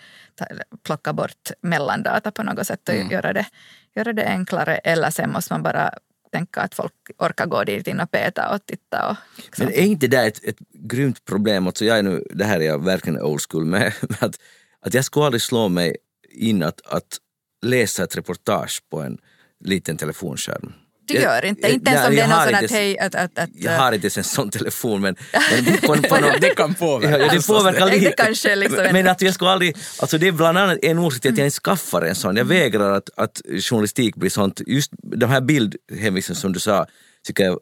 plocka 0.82 1.12
bort 1.12 1.50
mellandata 1.60 2.30
på 2.30 2.42
något 2.42 2.66
sätt 2.66 2.88
och 2.88 2.94
mm. 2.94 3.10
göra, 3.10 3.32
det, 3.32 3.46
göra 3.94 4.12
det 4.12 4.26
enklare 4.26 4.76
eller 4.76 5.10
sen 5.10 5.30
måste 5.32 5.52
man 5.52 5.62
bara 5.62 5.94
tänka 6.32 6.60
att 6.60 6.74
folk 6.74 6.92
orkar 7.18 7.46
gå 7.46 7.64
dit 7.64 7.88
in 7.88 8.00
och 8.00 8.10
peta 8.10 8.54
och 8.54 8.66
titta. 8.66 9.08
Och, 9.10 9.16
liksom. 9.36 9.64
Men 9.64 9.74
är 9.74 9.82
inte 9.82 10.06
det 10.06 10.26
ett, 10.26 10.44
ett 10.44 10.58
grymt 10.72 11.24
problem? 11.24 11.66
Alltså 11.66 11.84
jag 11.84 11.98
är 11.98 12.02
nu, 12.02 12.24
det 12.30 12.44
här 12.44 12.60
är 12.60 12.66
jag 12.66 12.84
verkligen 12.84 13.20
old 13.20 13.40
school 13.50 13.64
med, 13.74 13.92
att, 14.20 14.40
att 14.80 14.94
jag 14.94 15.04
skulle 15.04 15.26
aldrig 15.26 15.42
slå 15.42 15.68
mig 15.68 15.96
in 16.30 16.62
att, 16.62 16.86
att 16.86 17.18
läsa 17.62 18.02
ett 18.04 18.16
reportage 18.16 18.82
på 18.90 19.00
en 19.00 19.18
liten 19.64 19.96
telefonskärm. 19.96 20.72
Du 21.06 21.14
gör 21.14 21.44
inte, 21.44 21.72
inte 21.72 21.90
ens 21.90 22.08
om 22.08 22.14
det 22.14 22.20
är 22.20 22.28
någon 22.28 22.44
sån 22.44 22.54
att 22.54 22.70
hej... 22.70 22.98
Att, 22.98 23.14
att, 23.14 23.38
att, 23.38 23.50
jag 23.54 23.78
har 23.78 23.92
inte 23.92 24.04
ens 24.04 24.18
en 24.18 24.24
sån 24.24 24.50
telefon 24.50 25.00
men... 25.00 25.16
men 25.88 26.02
på, 26.02 26.16
någon, 26.16 26.40
det 26.40 26.54
kan 26.56 26.74
påverka. 26.74 27.18
Ja, 27.18 27.32
det 27.32 27.46
påverkar 27.46 27.86
lite. 27.86 28.14
kanske 28.16 28.56
liksom 28.56 28.88
men 28.92 29.08
att 29.08 29.22
jag 29.22 29.34
skulle 29.34 29.50
aldrig... 29.50 29.76
Alltså 29.98 30.18
det 30.18 30.28
är 30.28 30.32
bland 30.32 30.58
annat 30.58 30.78
en 30.82 30.98
orsak 30.98 31.20
till 31.20 31.32
att 31.32 31.38
jag 31.38 31.46
inte 31.46 31.60
skaffar 31.60 32.02
en 32.02 32.14
sån. 32.14 32.36
Jag 32.36 32.44
vägrar 32.44 32.92
att, 32.92 33.10
att 33.16 33.42
journalistik 33.60 34.16
blir 34.16 34.30
sånt. 34.30 34.60
Just 34.66 34.90
de 35.02 35.26
här 35.26 35.40
bildhänvisningarna 35.40 36.40
som 36.40 36.52
du 36.52 36.60
sa 36.60 36.86
tycker 37.26 37.44
jag 37.44 37.58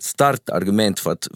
starkt 0.00 0.50
argument 0.50 1.00
för 1.00 1.12
att 1.12 1.28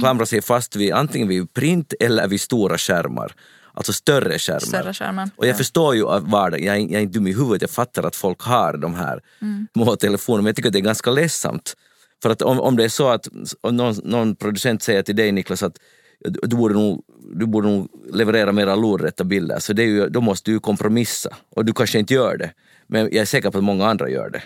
klamra 0.00 0.26
sig 0.26 0.42
fast 0.42 0.76
vid 0.76 0.92
antingen 0.92 1.28
vid 1.28 1.54
print 1.54 1.94
eller 2.00 2.28
vid 2.28 2.40
stora 2.40 2.78
skärmar. 2.78 3.34
Alltså 3.74 3.92
större 3.92 4.38
skärmar. 4.38 4.60
Större 4.60 4.94
skärmar. 4.94 5.30
Och 5.36 5.46
jag 5.46 5.52
ja. 5.52 5.56
förstår 5.56 5.94
ju 5.94 6.04
vardagen, 6.04 6.64
jag, 6.66 6.80
jag 6.80 6.92
är 6.92 7.00
inte 7.00 7.18
dum 7.18 7.26
i 7.26 7.32
huvudet, 7.32 7.62
jag 7.62 7.70
fattar 7.70 8.02
att 8.02 8.16
folk 8.16 8.40
har 8.40 8.76
de 8.76 8.94
här 8.94 9.22
mm. 9.42 9.66
små 9.72 9.96
telefonerna 9.96 10.42
men 10.42 10.46
jag 10.46 10.56
tycker 10.56 10.68
att 10.68 10.72
det 10.72 10.78
är 10.78 10.80
ganska 10.80 11.10
ledsamt. 11.10 11.74
För 12.22 12.30
att 12.30 12.42
om, 12.42 12.60
om 12.60 12.76
det 12.76 12.84
är 12.84 12.88
så 12.88 13.08
att 13.08 13.28
någon, 13.70 13.94
någon 14.04 14.36
producent 14.36 14.82
säger 14.82 15.02
till 15.02 15.16
dig 15.16 15.32
Niklas 15.32 15.62
att 15.62 15.76
du 16.24 16.56
borde 16.56 16.74
nog, 16.74 17.04
du 17.34 17.46
borde 17.46 17.68
nog 17.68 17.88
leverera 18.12 18.52
mera 18.52 18.74
lodrätta 18.74 19.24
bilder, 19.24 19.58
så 19.58 19.72
det 19.72 19.82
är 19.82 19.86
ju, 19.86 20.08
då 20.08 20.20
måste 20.20 20.50
du 20.50 20.60
kompromissa. 20.60 21.36
Och 21.50 21.64
du 21.64 21.72
kanske 21.72 21.98
inte 21.98 22.14
gör 22.14 22.36
det, 22.36 22.52
men 22.86 23.00
jag 23.00 23.14
är 23.14 23.24
säker 23.24 23.50
på 23.50 23.58
att 23.58 23.64
många 23.64 23.86
andra 23.86 24.10
gör 24.10 24.30
det. 24.30 24.42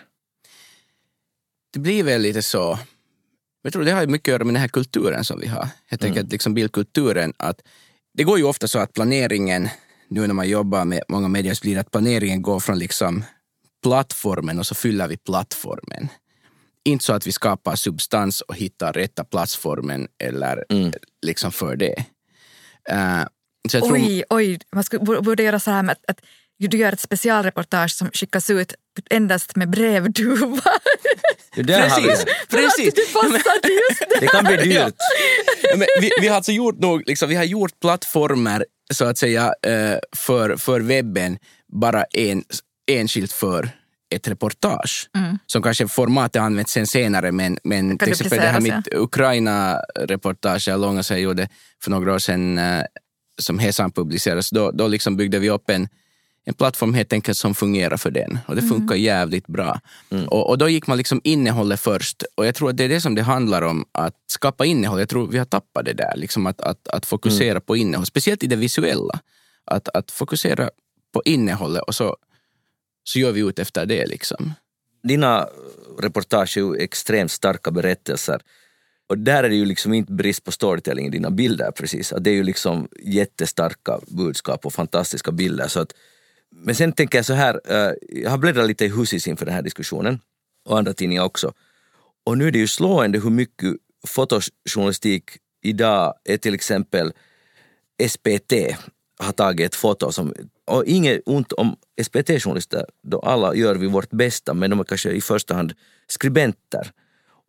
Det 1.73 1.79
blir 1.81 2.05
väl 2.05 2.23
lite 2.23 2.43
så. 2.43 2.79
Jag 3.63 3.73
tror 3.73 3.85
det 3.85 3.91
har 3.93 4.07
mycket 4.07 4.29
att 4.29 4.33
göra 4.33 4.45
med 4.45 4.55
den 4.55 4.61
här 4.61 4.69
kulturen 4.69 5.25
som 5.25 5.41
vi 5.41 5.47
har. 5.47 5.69
Helt 5.87 6.03
mm. 6.03 6.13
enkelt 6.13 6.33
liksom 6.33 6.55
bildkulturen. 6.55 7.33
Att 7.37 7.61
det 8.15 8.25
går 8.25 8.39
ju 8.39 8.45
ofta 8.45 8.69
så 8.69 8.79
att 8.79 8.93
planeringen, 8.93 9.69
nu 10.09 10.27
när 10.27 10.35
man 10.35 10.49
jobbar 10.49 10.85
med 10.85 11.03
många 11.09 11.29
medier, 11.29 11.59
blir 11.63 11.79
att 11.79 11.91
planeringen 11.91 12.43
går 12.43 12.61
från 12.61 12.79
liksom 12.79 13.25
plattformen 13.83 14.59
och 14.59 14.67
så 14.67 14.75
fyller 14.75 15.09
vi 15.09 15.17
plattformen. 15.17 16.09
Inte 16.85 17.05
så 17.05 17.13
att 17.13 17.27
vi 17.27 17.33
skapar 17.33 17.77
substans 17.77 18.41
och 18.41 18.57
hittar 18.57 18.93
rätta 18.93 19.25
plattformen 19.25 20.09
eller 20.19 20.65
mm. 20.69 20.93
liksom 21.27 21.53
för 21.53 21.77
det. 21.77 22.05
Uh, 22.93 23.27
oj, 23.65 23.81
tror... 23.81 24.25
oj, 24.31 24.59
man 24.73 24.85
skulle, 24.85 25.23
borde 25.23 25.43
göra 25.43 25.61
så 25.61 25.71
här 25.71 25.83
med 25.83 25.93
att, 25.93 26.11
att 26.11 26.21
du 26.59 26.77
gör 26.77 26.93
ett 26.93 27.01
specialreportage 27.01 27.91
som 27.91 28.11
skickas 28.11 28.51
ut 28.51 28.75
endast 29.11 29.57
med 29.57 29.71
brevduva. 29.71 30.63
Precis, 31.55 32.25
det. 32.25 32.57
precis. 32.57 32.95
Det 32.95 33.13
passar 33.13 33.61
till 33.63 33.73
just 33.91 34.01
det. 34.01 34.21
Det 34.21 34.27
kan 34.27 34.45
bli 34.45 34.57
dyrt. 34.57 34.95
Ja, 35.63 35.77
men 35.77 35.87
vi, 36.01 36.11
vi 36.21 36.29
har 36.29 36.37
alltså 36.37 36.53
gjort 36.53 36.79
nog, 36.79 37.03
liksom, 37.07 37.29
vi 37.29 37.35
har 37.35 37.45
gjort 37.45 37.81
plattformar 37.81 38.65
så 38.93 39.05
att 39.05 39.19
säga 39.19 39.55
eh, 39.67 39.99
för, 40.17 40.57
för 40.57 40.81
webben 40.81 41.39
bara 41.73 42.05
en, 42.05 42.45
enskilt 42.91 43.33
för 43.33 43.71
ett 44.15 44.29
reportage. 44.29 45.11
Som 45.47 45.63
kanske 45.63 45.89
formatet 45.89 46.43
används 46.43 46.73
sen 46.73 46.87
senare 46.87 47.33
men, 47.33 47.59
men 47.65 47.85
Mm. 47.85 47.99
Till 47.99 48.11
exempel 48.11 48.39
det 48.39 48.47
här 48.47 48.61
mitt 48.61 48.89
Ukraina-reportage 48.95 50.69
jag 50.69 50.81
långa 50.81 51.03
jag 51.11 51.21
gjorde 51.21 51.49
för 51.83 51.91
några 51.91 52.15
år 52.15 52.19
sedan 52.19 52.59
eh, 52.59 52.85
som 53.41 53.59
Hesan 53.59 53.93
publicerades, 53.93 54.51
då, 54.51 54.71
då 54.71 54.89
liksom 54.89 55.17
byggde 55.17 55.39
vi 55.39 55.51
upp 55.51 55.71
en, 55.71 55.89
en 56.45 56.55
plattform 56.55 56.95
helt 56.95 57.13
enkelt 57.13 57.39
som 57.39 57.55
fungerar 57.55 57.97
för 57.97 58.11
den. 58.11 58.39
Och 58.47 58.55
det 58.57 58.63
Mm. 58.63 58.75
funkar 58.75 58.95
jävligt 58.95 59.47
bra. 59.47 59.81
Och, 60.27 60.49
och 60.49 60.59
då 60.59 60.69
gick 60.69 60.87
man 60.87 60.99
liksom 60.99 61.21
innehållet 61.25 61.81
först. 61.81 62.23
Och 62.35 62.47
jag 62.47 62.55
tror 62.55 62.71
att 62.71 62.77
det 62.77 62.85
är 62.85 62.89
det 62.89 63.01
som 63.01 63.15
det 63.15 63.23
handlar 63.23 63.63
om, 63.63 63.85
att 63.93 64.15
skapa 64.27 64.65
innehåll. 64.65 64.99
Jag 64.99 65.09
tror 65.09 65.27
vi 65.27 65.39
har 65.39 65.45
tappat 65.45 65.85
det 65.85 65.93
där, 65.93 66.13
liksom 66.17 66.47
att, 66.47 66.61
att, 66.61 66.89
att 66.89 67.07
fokusera 67.07 67.61
på 67.61 67.77
innehåll. 67.77 68.07
Speciellt 68.07 68.43
i 68.43 68.47
det 68.47 68.57
visuella. 68.57 69.21
Att, 69.65 69.89
att 69.89 70.11
fokusera 70.11 70.71
på 71.13 71.23
innehållet 71.25 71.83
och 71.83 71.95
så, 71.95 72.17
så 73.05 73.19
gör 73.19 73.33
vi 73.33 73.41
ut 73.41 73.59
efter 73.59 73.87
det. 73.87 74.07
Liksom. 74.07 74.53
Dina 75.03 75.49
reportage 75.99 76.57
är 76.57 76.61
ju 76.61 76.77
extremt 76.77 77.33
starka 77.33 77.71
berättelser. 77.71 78.41
Och 79.09 79.19
där 79.19 79.45
är 79.45 79.49
det 79.49 79.55
ju 79.57 79.65
liksom 79.65 79.95
inte 79.95 80.13
brist 80.13 80.45
på 80.45 80.53
storytelling 80.53 81.07
i 81.07 81.11
dina 81.11 81.31
bilder 81.31 81.71
precis. 81.71 82.13
Att 82.13 82.25
det 82.25 82.31
är 82.31 82.35
ju 82.35 82.43
liksom 82.43 82.89
jättestarka 83.03 83.99
budskap 84.07 84.67
och 84.67 84.73
fantastiska 84.73 85.33
bilder. 85.33 85.69
Så 85.69 85.81
att, 85.81 85.93
men 86.55 86.75
sen 86.75 86.93
tänker 86.93 87.19
jag 87.19 87.25
så 87.25 87.33
här, 87.33 87.61
eh, 87.65 87.93
jag 88.09 88.31
har 88.31 88.39
bläddrat 88.39 88.67
lite 88.67 88.85
i 88.85 88.89
Husis 88.89 89.29
inför 89.29 89.47
den 89.47 89.55
här 89.55 89.63
diskussionen 89.63 90.21
och 90.65 90.79
andra 90.79 90.95
tidningar 90.95 91.25
också. 91.25 91.53
Och 92.27 92.39
nu 92.39 92.47
är 92.47 92.51
det 92.51 92.59
ju 92.59 92.67
slående 92.67 93.19
hur 93.19 93.31
mycket 93.31 93.75
fotojournalistik 94.07 95.31
idag 95.63 96.15
är 96.25 96.37
till 96.37 96.55
exempel 96.55 97.13
SPT 98.09 98.53
har 99.19 99.33
tagit 99.33 99.67
ett 99.67 99.75
foto 99.75 100.13
som, 100.13 100.35
och 100.65 100.85
inget 100.85 101.23
ont 101.27 101.53
om 101.53 101.77
SPT-journalister, 102.03 102.87
då 103.03 103.19
alla 103.19 103.55
gör 103.55 103.75
vi 103.75 103.87
vårt 103.87 104.11
bästa, 104.11 104.55
men 104.55 104.71
de 104.71 104.81
är 104.81 104.85
kanske 104.85 105.11
i 105.11 105.21
första 105.21 105.55
hand 105.55 105.73
skribenter. 106.07 106.91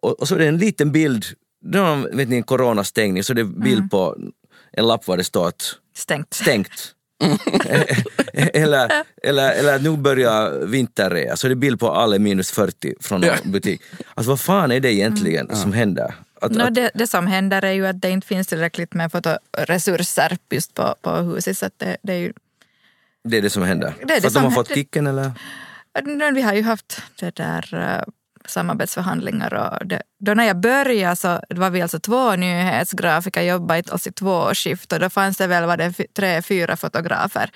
Och, 0.01 0.19
och 0.19 0.27
så 0.27 0.35
är 0.35 0.39
det 0.39 0.47
en 0.47 0.57
liten 0.57 0.91
bild, 0.91 1.25
då 1.61 2.07
vet 2.13 2.29
ni, 2.29 2.35
en 2.35 2.43
coronastängning, 2.43 3.23
så 3.23 3.33
det 3.33 3.41
är 3.41 3.45
bild 3.45 3.91
på 3.91 4.17
en 4.71 4.87
lapp 4.87 5.07
var 5.07 5.17
det 5.17 5.23
står 5.23 5.47
att 5.47 5.75
Stängt. 5.95 6.33
stängt. 6.33 6.94
eller, 8.33 8.91
eller, 9.23 9.51
eller 9.51 9.79
nu 9.79 9.97
börjar 9.97 10.65
vinterrea, 10.65 11.35
så 11.35 11.47
är 11.47 11.49
det 11.49 11.55
bild 11.55 11.79
på 11.79 11.91
alla 11.91 12.19
minus 12.19 12.51
40 12.51 12.93
från 12.99 13.21
någon 13.21 13.51
butik. 13.51 13.81
Alltså 14.13 14.29
vad 14.29 14.39
fan 14.39 14.71
är 14.71 14.79
det 14.79 14.93
egentligen 14.93 15.55
som 15.55 15.73
händer? 15.73 16.13
Att, 16.41 16.51
No, 16.51 16.63
att, 16.63 16.75
det, 16.75 16.91
det 16.93 17.07
som 17.07 17.27
händer 17.27 17.65
är 17.65 17.71
ju 17.71 17.87
att 17.87 18.01
det 18.01 18.09
inte 18.09 18.27
finns 18.27 18.47
tillräckligt 18.47 18.93
med 18.93 19.11
fotoresurser 19.11 20.37
just 20.49 20.73
på, 20.73 20.95
på 21.01 21.11
huset. 21.11 21.57
Så 21.57 21.65
att 21.65 21.73
det, 21.79 21.97
det 22.03 22.13
är 22.13 22.17
ju, 22.17 22.33
det 23.23 23.37
är 23.37 23.41
det 23.41 23.49
som 23.49 23.63
händer? 23.63 23.93
Det 23.97 24.03
är 24.03 24.07
det 24.15 24.21
För 24.21 24.27
att 24.27 24.33
de 24.33 24.43
har 24.43 24.51
fått 24.51 24.67
händer. 24.67 24.81
kicken 24.81 25.07
eller? 25.07 25.31
Vi 26.33 26.41
har 26.41 26.53
ju 26.53 26.61
haft 26.61 27.01
det 27.19 27.35
där 27.35 27.73
uh, 27.73 28.13
samarbetsförhandlingar 28.47 29.53
och 29.53 29.87
det, 29.87 30.01
då 30.19 30.33
när 30.33 30.43
jag 30.43 30.59
började 30.59 31.15
så 31.15 31.41
var 31.49 31.69
vi 31.69 31.81
alltså 31.81 31.99
två 31.99 32.35
nyhetsgrafiker, 32.35 33.41
jobbade 33.41 33.79
i 33.79 34.11
två 34.11 34.53
skift 34.53 34.93
och 34.93 34.99
då 34.99 35.09
fanns 35.09 35.37
det 35.37 35.47
väl 35.47 35.65
var 35.65 35.77
det 35.77 35.93
tre, 36.13 36.41
fyra 36.41 36.77
fotografer. 36.77 37.51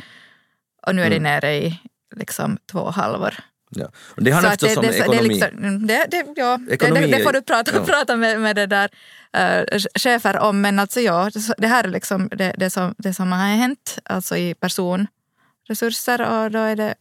Och 0.87 0.95
nu 0.95 1.03
är 1.03 1.09
det 1.09 1.19
nere 1.19 1.53
i 1.53 1.79
liksom 2.15 2.57
två 2.71 2.89
halvor. 2.89 3.33
Ja. 3.69 3.85
Och 4.15 4.23
det 4.23 4.31
har 4.31 4.41
Så 4.41 4.47
att 4.47 4.59
förstås 4.59 4.77
om 4.77 4.83
det, 4.83 4.91
det, 4.91 4.97
ekonomi. 4.97 5.17
Det, 5.17 5.27
liksom, 5.27 5.87
det, 5.87 6.05
det, 6.11 6.25
ja, 6.35 6.57
det, 6.57 6.73
Ekonomi 6.73 7.01
det, 7.01 7.17
det 7.17 7.23
får 7.23 7.33
du 7.33 7.41
prata, 7.41 7.71
ja. 7.73 7.85
prata 7.85 8.15
med, 8.15 8.41
med 8.41 8.55
det 8.55 8.65
där 8.65 8.89
uh, 9.37 9.79
chefer 9.95 10.37
om. 10.37 10.61
Men 10.61 10.79
alltså 10.79 10.99
ja, 10.99 11.31
det 11.57 11.67
här 11.67 11.83
är 11.83 11.87
liksom 11.87 12.29
det, 12.31 12.53
det, 12.57 12.69
som, 12.69 12.95
det 12.97 13.13
som 13.13 13.31
har 13.31 13.39
hänt 13.39 13.99
alltså 14.05 14.37
i 14.37 14.53
personresurser 14.53 16.21
och 16.21 16.51
då, 16.51 16.59
är 16.59 16.75
det, 16.75 16.95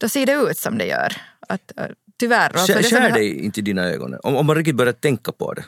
då 0.00 0.08
ser 0.08 0.26
det 0.26 0.32
ut 0.32 0.58
som 0.58 0.78
det 0.78 0.86
gör. 0.86 1.16
Att, 1.48 1.72
uh, 1.80 1.86
tyvärr. 2.20 2.50
Skär, 2.52 2.76
det 2.76 2.82
som 2.82 2.98
skär 2.98 3.10
har- 3.10 3.18
dig 3.18 3.44
inte 3.44 3.60
dina 3.60 3.84
ögon? 3.84 4.16
Om, 4.22 4.36
om 4.36 4.46
man 4.46 4.56
riktigt 4.56 4.76
börjar 4.76 4.92
tänka 4.92 5.32
på 5.32 5.54
det. 5.54 5.64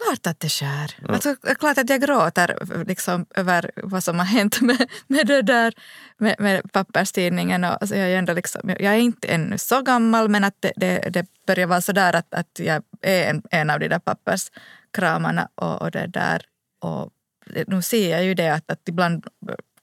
Klart 0.00 0.26
att 0.26 0.40
det 0.40 0.48
skär. 0.48 0.90
Alltså, 1.08 1.36
klart 1.58 1.78
att 1.78 1.90
jag 1.90 2.00
gråter 2.00 2.48
liksom, 2.86 3.26
över 3.34 3.70
vad 3.76 4.04
som 4.04 4.18
har 4.18 4.26
hänt 4.26 4.60
med, 4.60 4.90
med 5.06 5.26
det 5.26 5.42
där 5.42 5.74
med, 6.18 6.36
med 6.38 6.72
papperstidningen. 6.72 7.64
Och, 7.64 7.82
alltså, 7.82 7.96
jag, 7.96 8.10
är 8.10 8.18
ändå 8.18 8.32
liksom, 8.32 8.60
jag 8.68 8.94
är 8.94 8.98
inte 8.98 9.28
ännu 9.28 9.58
så 9.58 9.82
gammal 9.82 10.28
men 10.28 10.44
att 10.44 10.54
det, 10.60 10.72
det, 10.76 11.08
det 11.10 11.26
börjar 11.46 11.66
vara 11.66 11.80
så 11.80 11.92
där 11.92 12.16
att, 12.16 12.34
att 12.34 12.58
jag 12.58 12.82
är 13.02 13.30
en, 13.30 13.42
en 13.50 13.70
av 13.70 13.80
de 13.80 13.88
där 13.88 13.98
papperskramarna. 13.98 15.48
Och, 15.54 15.82
och 15.82 15.90
det 15.90 16.06
där. 16.06 16.42
Och 16.80 17.10
nu 17.66 17.82
ser 17.82 18.10
jag 18.10 18.24
ju 18.24 18.34
det 18.34 18.48
att, 18.48 18.70
att 18.70 18.88
ibland 18.88 19.26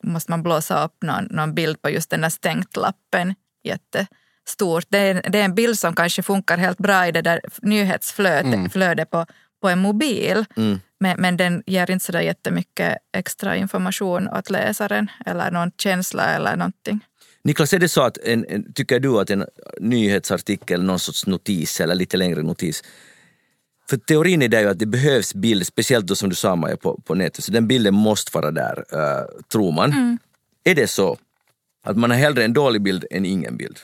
måste 0.04 0.32
man 0.32 0.44
blåsa 0.44 0.86
upp 0.86 0.98
någon, 1.02 1.24
någon 1.24 1.54
bild 1.54 1.82
på 1.82 1.90
just 1.90 2.10
den 2.10 2.22
där 2.22 2.30
stängt-lappen 2.30 3.36
jättestort. 4.52 4.86
Det 4.90 4.98
är, 4.98 5.32
det 5.32 5.40
är 5.40 5.46
en 5.46 5.56
bild 5.56 5.80
som 5.80 5.96
kanske 5.96 6.24
funkar 6.24 6.58
helt 6.58 6.78
bra 6.78 7.08
i 7.08 7.12
det 7.12 7.22
där 7.22 7.42
nyhetsflödet 7.62 8.72
flödet 8.72 9.10
på, 9.10 9.26
på 9.62 9.70
en 9.70 9.80
mobil. 9.80 10.46
Men, 11.00 11.22
men 11.22 11.38
den 11.38 11.64
ger 11.66 11.92
inte 11.92 12.06
så 12.06 12.12
där 12.12 12.22
jättemycket 12.22 12.98
extra 13.18 13.56
information 13.56 14.28
åt 14.28 14.50
läsaren 14.50 15.10
eller 15.26 15.52
någon 15.52 15.72
känsla 15.78 16.24
eller 16.36 16.56
någonting. 16.56 17.00
Niklas, 17.44 17.74
är 17.74 17.80
det 17.80 17.90
så 17.90 18.02
att 18.02 18.18
en, 18.18 18.46
en, 18.50 18.74
tycker 18.74 19.00
du 19.00 19.20
att 19.20 19.30
en 19.30 19.46
nyhetsartikel, 19.80 20.84
någon 20.84 21.00
sorts 21.00 21.28
notis 21.28 21.82
eller 21.82 21.96
lite 21.96 22.18
längre 22.18 22.42
notis, 22.44 22.84
för 23.90 23.98
teorin 23.98 24.42
är 24.42 24.48
det 24.48 24.62
ju 24.62 24.70
att 24.70 24.80
det 24.80 24.86
behövs 24.86 25.34
bild, 25.34 25.66
speciellt 25.68 26.08
då 26.08 26.16
som 26.16 26.30
du 26.30 26.36
sa 26.36 26.56
Maja 26.56 26.78
på, 26.78 27.02
på 27.06 27.16
nätet, 27.16 27.44
så 27.44 27.52
den 27.52 27.68
bilden 27.68 27.94
måste 27.94 28.32
vara 28.34 28.52
där, 28.52 28.78
uh, 28.78 29.42
tror 29.52 29.72
man. 29.72 30.18
Är 30.64 30.76
det 30.76 30.88
så 30.88 31.18
att 31.84 31.98
man 31.98 32.12
har 32.12 32.18
hellre 32.18 32.44
en 32.44 32.54
dålig 32.54 32.82
bild 32.82 33.06
än 33.12 33.26
ingen 33.26 33.58
bild? 33.58 33.78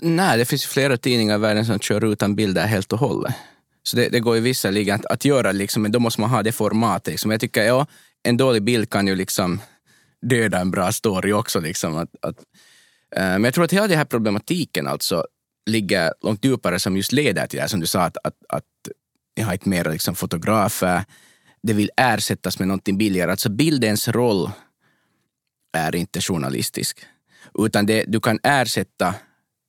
Nej, 0.00 0.38
det 0.38 0.44
finns 0.44 0.66
flera 0.66 0.96
tidningar 0.96 1.34
i 1.34 1.38
världen 1.38 1.66
som 1.66 1.78
kör 1.78 2.04
utan 2.04 2.36
bilder 2.36 2.66
helt 2.66 2.92
och 2.92 2.98
hållet. 2.98 3.34
Så 3.82 3.96
det, 3.96 4.08
det 4.08 4.20
går 4.20 4.34
ju 4.34 4.40
visserligen 4.40 4.94
att, 4.94 5.06
att 5.06 5.24
göra, 5.24 5.52
liksom, 5.52 5.82
men 5.82 5.92
då 5.92 5.98
måste 5.98 6.20
man 6.20 6.30
ha 6.30 6.42
det 6.42 6.52
formatet. 6.52 7.12
Liksom. 7.12 7.30
Jag 7.30 7.40
tycker, 7.40 7.62
ja, 7.62 7.86
en 8.22 8.36
dålig 8.36 8.62
bild 8.62 8.90
kan 8.90 9.06
ju 9.06 9.14
liksom 9.16 9.60
döda 10.22 10.60
en 10.60 10.70
bra 10.70 10.92
story 10.92 11.32
också. 11.32 11.60
Liksom. 11.60 11.96
Att, 11.96 12.10
att, 12.20 12.38
eh, 13.16 13.22
men 13.22 13.44
jag 13.44 13.54
tror 13.54 13.64
att 13.64 13.72
hela 13.72 13.88
den 13.88 13.98
här 13.98 14.04
problematiken 14.04 14.86
alltså 14.86 15.26
ligger 15.66 16.12
långt 16.22 16.44
djupare 16.44 16.80
som 16.80 16.96
just 16.96 17.12
leder 17.12 17.46
till 17.46 17.56
det 17.56 17.60
här 17.60 17.68
som 17.68 17.80
du 17.80 17.86
sa, 17.86 18.02
att, 18.02 18.16
att, 18.24 18.36
att 18.48 18.64
ni 19.36 19.42
har 19.42 19.52
inte 19.52 19.68
mer 19.68 19.84
liksom, 19.84 20.14
fotografer, 20.14 21.04
det 21.62 21.72
vill 21.72 21.90
ersättas 21.96 22.58
med 22.58 22.68
någonting 22.68 22.98
billigare. 22.98 23.30
Alltså 23.30 23.50
bildens 23.50 24.08
roll 24.08 24.50
är 25.72 25.96
inte 25.96 26.20
journalistisk. 26.20 27.06
Utan 27.58 27.86
det, 27.86 28.04
du 28.08 28.20
kan 28.20 28.38
ersätta 28.42 29.14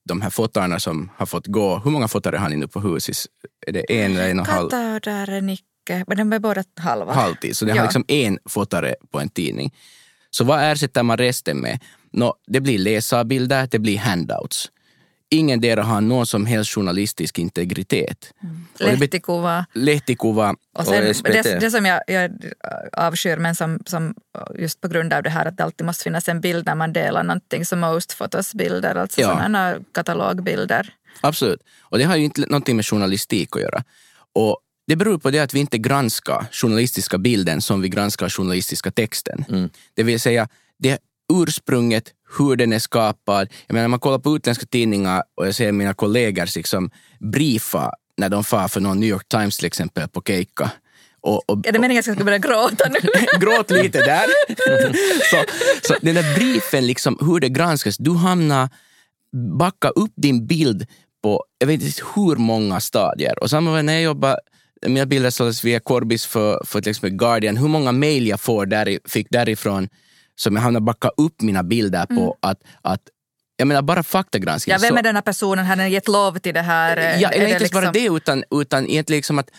de 0.06 0.22
här 0.22 0.30
fotarna 0.30 0.80
som 0.80 1.10
har 1.18 1.26
fått 1.26 1.48
gå. 1.48 1.78
Hur 1.80 1.92
många 1.92 2.08
fotare 2.08 2.38
har 2.38 2.50
ni 2.50 2.56
nu 2.56 2.68
på 2.68 2.80
huset? 2.80 3.16
Är 3.68 3.72
det 3.72 4.04
en 4.04 4.12
eller 4.12 4.30
en 4.30 4.40
och 4.40 4.48
en 4.50 4.54
halv? 4.54 5.44
Nicke, 5.44 6.04
men 6.08 6.18
de 6.18 6.34
är 6.34 6.40
båda 6.40 6.64
halva. 6.80 7.14
halvtid. 7.14 7.58
Så 7.58 7.66
det 7.66 7.72
har 7.72 7.78
Ja. 7.78 7.84
liksom 7.84 8.06
en 8.08 8.40
fotare 8.50 8.96
på 9.12 9.20
en 9.20 9.30
tidning. 9.30 9.74
Så 10.30 10.44
vad 10.44 10.72
ersätter 10.72 11.04
man 11.04 11.18
resten 11.18 11.58
med? 11.58 11.80
Nå, 12.12 12.36
det 12.48 12.62
blir 12.62 12.78
läsarbilder, 12.80 13.68
det 13.72 13.80
blir 13.80 13.98
handouts. 13.98 14.70
Ingen 15.30 15.62
där 15.62 15.78
har 15.78 16.02
någon 16.02 16.26
som 16.26 16.46
helst 16.46 16.72
journalistisk 16.76 17.40
integritet. 17.40 18.34
Bet- 18.80 19.00
Lehtikuva. 19.00 19.66
Lehtikuva, 19.74 20.56
Och 20.78 20.86
sen, 20.86 21.10
Och 21.10 21.16
SPT. 21.16 21.26
det, 21.44 21.60
det 21.60 21.72
som 21.72 21.86
jag, 21.86 22.02
jag 22.08 22.32
avskyr, 22.92 23.38
men 23.38 23.56
som, 23.56 23.80
som 23.86 24.16
just 24.60 24.82
på 24.82 24.88
grund 24.88 25.14
av 25.14 25.24
det 25.24 25.30
här 25.30 25.46
att 25.46 25.58
det 25.58 25.64
alltid 25.64 25.86
måste 25.86 26.04
finnas 26.04 26.30
en 26.30 26.42
bild 26.42 26.66
när 26.66 26.76
man 26.76 26.94
delar 26.94 27.24
någonting, 27.24 27.66
så 27.66 27.76
most 27.76 28.14
fotos-bilder, 28.14 28.96
alltså 28.96 29.22
Ja. 29.22 29.28
sådana 29.30 29.76
katalogbilder. 29.94 30.94
Absolut. 31.22 31.60
Och 31.82 31.98
det 31.98 32.04
har 32.04 32.16
ju 32.16 32.24
inte 32.24 32.42
någonting 32.42 32.76
med 32.76 32.86
journalistik 32.86 33.56
att 33.56 33.62
göra. 33.62 33.84
Och 34.34 34.58
det 34.88 34.96
beror 34.96 35.18
på 35.18 35.32
det 35.32 35.40
att 35.40 35.54
vi 35.54 35.60
inte 35.60 35.78
granskar 35.78 36.46
journalistiska 36.52 37.18
bilden 37.18 37.62
som 37.62 37.82
vi 37.82 37.90
granskar 37.90 38.30
journalistiska 38.30 38.92
texten. 38.92 39.46
Det 39.94 40.04
vill 40.04 40.20
säga, 40.20 40.48
det 40.80 41.00
ursprunget, 41.34 42.12
hur 42.38 42.56
den 42.56 42.74
är 42.74 42.80
skapad. 42.80 43.48
Jag 43.68 43.74
menar, 43.74 43.84
när 43.84 43.88
man 43.88 44.00
kollar 44.00 44.20
på 44.20 44.36
utländska 44.36 44.66
tidningar 44.66 45.24
och 45.36 45.48
jag 45.48 45.56
ser 45.56 45.72
mina 45.72 45.94
kollegor 45.94 46.50
liksom 46.56 46.90
briefa 47.20 47.92
när 48.18 48.30
de 48.30 48.44
far 48.44 48.68
för 48.68 48.82
någon 48.82 49.00
New 49.00 49.10
York 49.10 49.28
Times 49.28 49.58
till 49.58 49.66
exempel 49.66 50.08
på 50.08 50.22
keikka. 50.22 50.72
Och, 51.22 51.50
och, 51.50 51.68
Är 51.68 51.72
det 51.72 51.80
meningen 51.80 52.00
att 52.00 52.08
jag 52.08 52.16
ska 52.16 52.26
börja 52.26 52.38
gråta 52.38 52.90
nu? 52.90 53.00
Gråt 53.40 53.72
lite 53.72 54.02
där. 54.02 54.26
så, 55.30 55.44
så 55.88 55.96
den 56.02 56.16
där 56.16 56.36
briefen, 56.36 56.88
liksom, 56.88 57.18
hur 57.22 57.40
det 57.40 57.50
granskas, 57.50 57.98
du 57.98 58.16
hamnar 58.16 58.70
backa 59.58 59.90
upp 59.90 60.14
din 60.16 60.48
bild 60.48 60.88
på 61.24 61.44
jag 61.58 61.68
vet 61.68 61.82
inte 61.82 62.02
hur 62.16 62.36
många 62.36 62.80
stadier. 62.80 63.44
Och 63.44 63.50
samma 63.50 63.82
när 63.82 63.94
jag 63.94 64.02
jobbar, 64.02 64.40
mina 64.88 65.06
bilder 65.06 65.30
såldes 65.30 65.64
via 65.64 65.80
Corbis 65.80 66.26
för, 66.26 66.66
för 66.66 66.82
till 66.82 66.90
exempel 66.90 67.18
Guardian, 67.18 67.58
hur 67.58 67.68
många 67.68 67.92
mejl 67.92 68.28
jag 68.28 68.40
får 68.40 68.66
där, 68.66 69.00
fick 69.06 69.28
därifrån 69.30 69.90
som 70.36 70.56
jag 70.56 70.64
hamnar 70.64 70.80
backa 70.80 71.10
upp 71.18 71.42
mina 71.42 71.64
bilder 71.64 72.06
på 72.06 72.38
att, 72.40 72.62
att 72.82 73.02
jag 73.58 73.68
menar 73.68 73.82
bara 73.82 74.04
faktagranskning. 74.04 74.74
Ja, 74.74 74.80
vem 74.82 74.98
är 74.98 75.04
den 75.04 75.16
här 75.16 75.22
personen? 75.22 75.66
Har 75.66 75.76
den 75.76 75.92
gett 75.92 76.08
lov 76.08 76.38
till 76.40 76.54
det 76.54 76.62
här? 76.62 76.98
Ja, 76.98 77.30
Är 77.30 77.34
eller 77.34 77.46
det 77.46 77.52
inte 77.52 77.64
ens 77.64 77.72
bara 77.72 77.92
liksom- 77.92 78.14
det, 78.14 78.18
utan, 78.18 78.44
utan 78.62 78.90
egentligen 78.90 79.18
liksom 79.18 79.40
att 79.40 79.50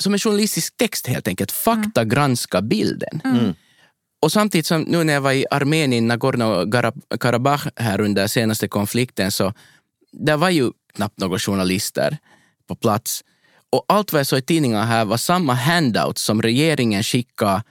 som 0.00 0.12
en 0.12 0.18
journalistisk 0.18 0.76
text 0.76 1.06
helt 1.06 1.28
enkelt, 1.28 1.52
faktagranska 1.52 2.62
bilden. 2.62 3.20
Och 4.22 4.32
samtidigt 4.32 4.66
som 4.66 4.82
nu 4.82 5.04
när 5.04 5.12
jag 5.12 5.20
var 5.20 5.32
i 5.32 5.46
Armenien, 5.50 6.12
Nagorno-Karabach 6.12 7.70
här 7.76 8.00
under 8.00 8.26
senaste 8.26 8.68
konflikten, 8.68 9.30
så 9.32 9.52
där 10.12 10.36
var 10.36 10.50
ju 10.50 10.70
knappt 10.94 11.18
några 11.18 11.38
journalister 11.38 12.18
på 12.68 12.74
plats. 12.74 13.24
Och 13.70 13.84
allt 13.88 14.12
vad 14.12 14.20
jag 14.20 14.26
såg 14.26 14.38
i 14.38 14.42
tidningarna 14.42 14.84
här 14.84 15.04
var 15.04 15.16
samma 15.16 15.54
handouts 15.54 16.22
som 16.22 16.42
regeringen 16.42 17.02
skickade 17.02 17.62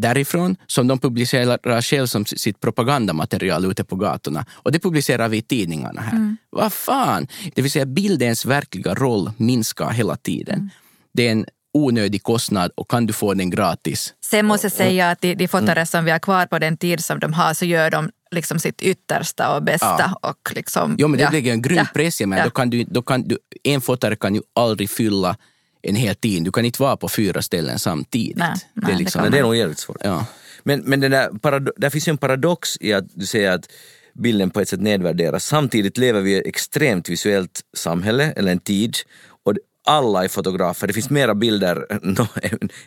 därifrån 0.00 0.56
som 0.66 0.86
de 0.86 0.98
publicerar 0.98 1.82
själv 1.82 2.06
som 2.06 2.24
sitt 2.26 2.60
propagandamaterial 2.60 3.64
ute 3.64 3.84
på 3.84 3.96
gatorna. 3.96 4.44
Och 4.52 4.72
det 4.72 4.78
publicerar 4.78 5.28
vi 5.28 5.36
i 5.36 5.42
tidningarna 5.42 6.00
här. 6.00 6.36
Vad 6.50 6.72
fan! 6.72 7.26
Det 7.54 7.62
vill 7.62 7.70
säga 7.70 7.86
bildens 7.86 8.44
verkliga 8.46 8.94
roll 8.94 9.30
minskar 9.36 9.90
hela 9.90 10.16
tiden. 10.16 10.70
Det 11.14 11.28
är 11.28 11.32
en 11.32 11.46
onödig 11.74 12.22
kostnad 12.22 12.70
och 12.76 12.90
kan 12.90 13.06
du 13.06 13.12
få 13.12 13.34
den 13.34 13.50
gratis? 13.50 14.14
Sen 14.30 14.46
måste 14.46 14.64
jag 14.64 14.72
säga 14.72 15.10
att 15.10 15.20
de, 15.20 15.34
de 15.34 15.48
fotare 15.48 15.86
som 15.86 16.04
vi 16.04 16.10
har 16.10 16.18
kvar 16.18 16.46
på 16.46 16.58
den 16.58 16.76
tid 16.76 17.04
som 17.04 17.18
de 17.20 17.32
har 17.32 17.54
så 17.54 17.64
gör 17.64 17.90
de 17.90 18.10
liksom 18.30 18.58
sitt 18.58 18.82
yttersta 18.82 19.56
och 19.56 19.62
bästa. 19.62 20.14
Och 20.22 20.52
liksom, 20.54 20.96
Jo, 20.98 21.08
men 21.08 21.18
det 21.18 21.24
ja. 21.24 21.30
blir 21.30 21.46
en 21.52 21.62
grym 21.62 21.76
Ja. 21.76 21.86
press. 21.94 22.20
Men 22.20 22.38
Ja. 22.38 22.44
då 22.44 22.50
kan 22.50 22.70
du, 22.70 22.84
då 22.84 23.02
kan 23.02 23.22
du, 23.28 23.38
en 23.64 23.80
fotare 23.80 24.16
kan 24.16 24.34
ju 24.34 24.42
aldrig 24.54 24.90
fylla 24.90 25.36
en 25.82 25.94
hel 25.94 26.14
tid. 26.14 26.44
Du 26.44 26.52
kan 26.52 26.64
inte 26.64 26.82
vara 26.82 26.96
på 26.96 27.08
fyra 27.08 27.42
ställen 27.42 27.78
samtidigt. 27.78 28.36
Nej, 28.36 28.54
det 28.74 28.80
nej, 28.82 28.90
är 28.90 28.92
det 28.92 28.98
liksom, 28.98 29.18
kan 29.18 29.22
Men 29.24 29.32
det 29.32 29.38
är 29.38 29.42
nog 29.42 29.56
jävligt 29.56 29.78
svårt. 29.78 29.96
ja. 30.04 30.26
Men, 30.62 30.80
men 30.80 31.00
den 31.00 31.10
där 31.10 31.28
parado- 31.30 31.72
där 31.76 31.90
finns 31.90 32.08
ju 32.08 32.10
en 32.10 32.18
paradox 32.18 32.76
i 32.80 32.92
att 32.92 33.04
du 33.14 33.26
säger 33.26 33.50
att 33.50 33.68
bilden 34.14 34.50
på 34.50 34.60
ett 34.60 34.68
sätt 34.68 34.80
nedvärderas. 34.80 35.44
Samtidigt 35.46 35.98
lever 35.98 36.20
vi 36.20 36.32
i 36.32 36.38
ett 36.38 36.46
extremt 36.46 37.08
visuellt 37.08 37.60
samhälle, 37.76 38.32
eller 38.36 38.52
en 38.52 38.58
tid, 38.58 38.96
och 39.44 39.54
alla 39.86 40.24
är 40.24 40.28
fotografer. 40.28 40.86
Det 40.86 40.92
finns 40.92 41.10
mera 41.10 41.34
bilder 41.34 41.86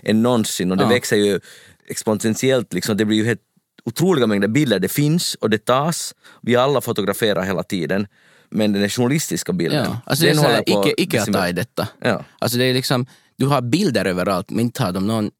än 0.04 0.22
någonsin 0.22 0.72
och 0.72 0.78
det 0.78 0.84
Ja. 0.84 0.90
växer 0.90 1.16
ju 1.18 1.40
exponentiellt. 1.88 2.74
Liksom. 2.74 2.98
Det 2.98 3.06
blir 3.06 3.18
ju 3.18 3.26
helt 3.26 3.42
otroliga 3.86 4.28
mängder 4.28 4.48
bilder. 4.48 4.80
Det 4.80 4.88
finns 4.92 5.36
och 5.36 5.50
det 5.50 5.66
tas. 5.66 6.16
Vi 6.42 6.56
alla 6.56 6.82
fotograferar 6.82 7.44
hela 7.44 7.64
tiden. 7.64 8.08
Men 8.54 8.74
den 8.74 8.90
journalistiska 8.90 9.54
bilden, 9.54 9.84
Ja. 9.84 9.98
Alltså 10.06 10.26
det 10.26 10.32
är 10.32 10.34
den 10.34 10.44
så 10.44 10.50
här, 10.50 10.64
håller 10.68 10.84
på 10.84 10.90
icke, 10.90 11.02
icke 11.02 11.22
att 11.22 11.34
ta 11.34 11.48
i 11.48 11.54
detta. 11.54 11.88
Ja. 12.02 12.24
Alltså 12.40 12.58
det 12.58 12.66
är 12.66 12.74
liksom, 12.74 13.06
du 13.38 13.46
har 13.46 13.62
bilder 13.62 14.06
överallt 14.06 14.50
men 14.50 14.60
inte 14.60 14.84
har 14.84 14.92
de 14.92 15.08
någon 15.08 15.32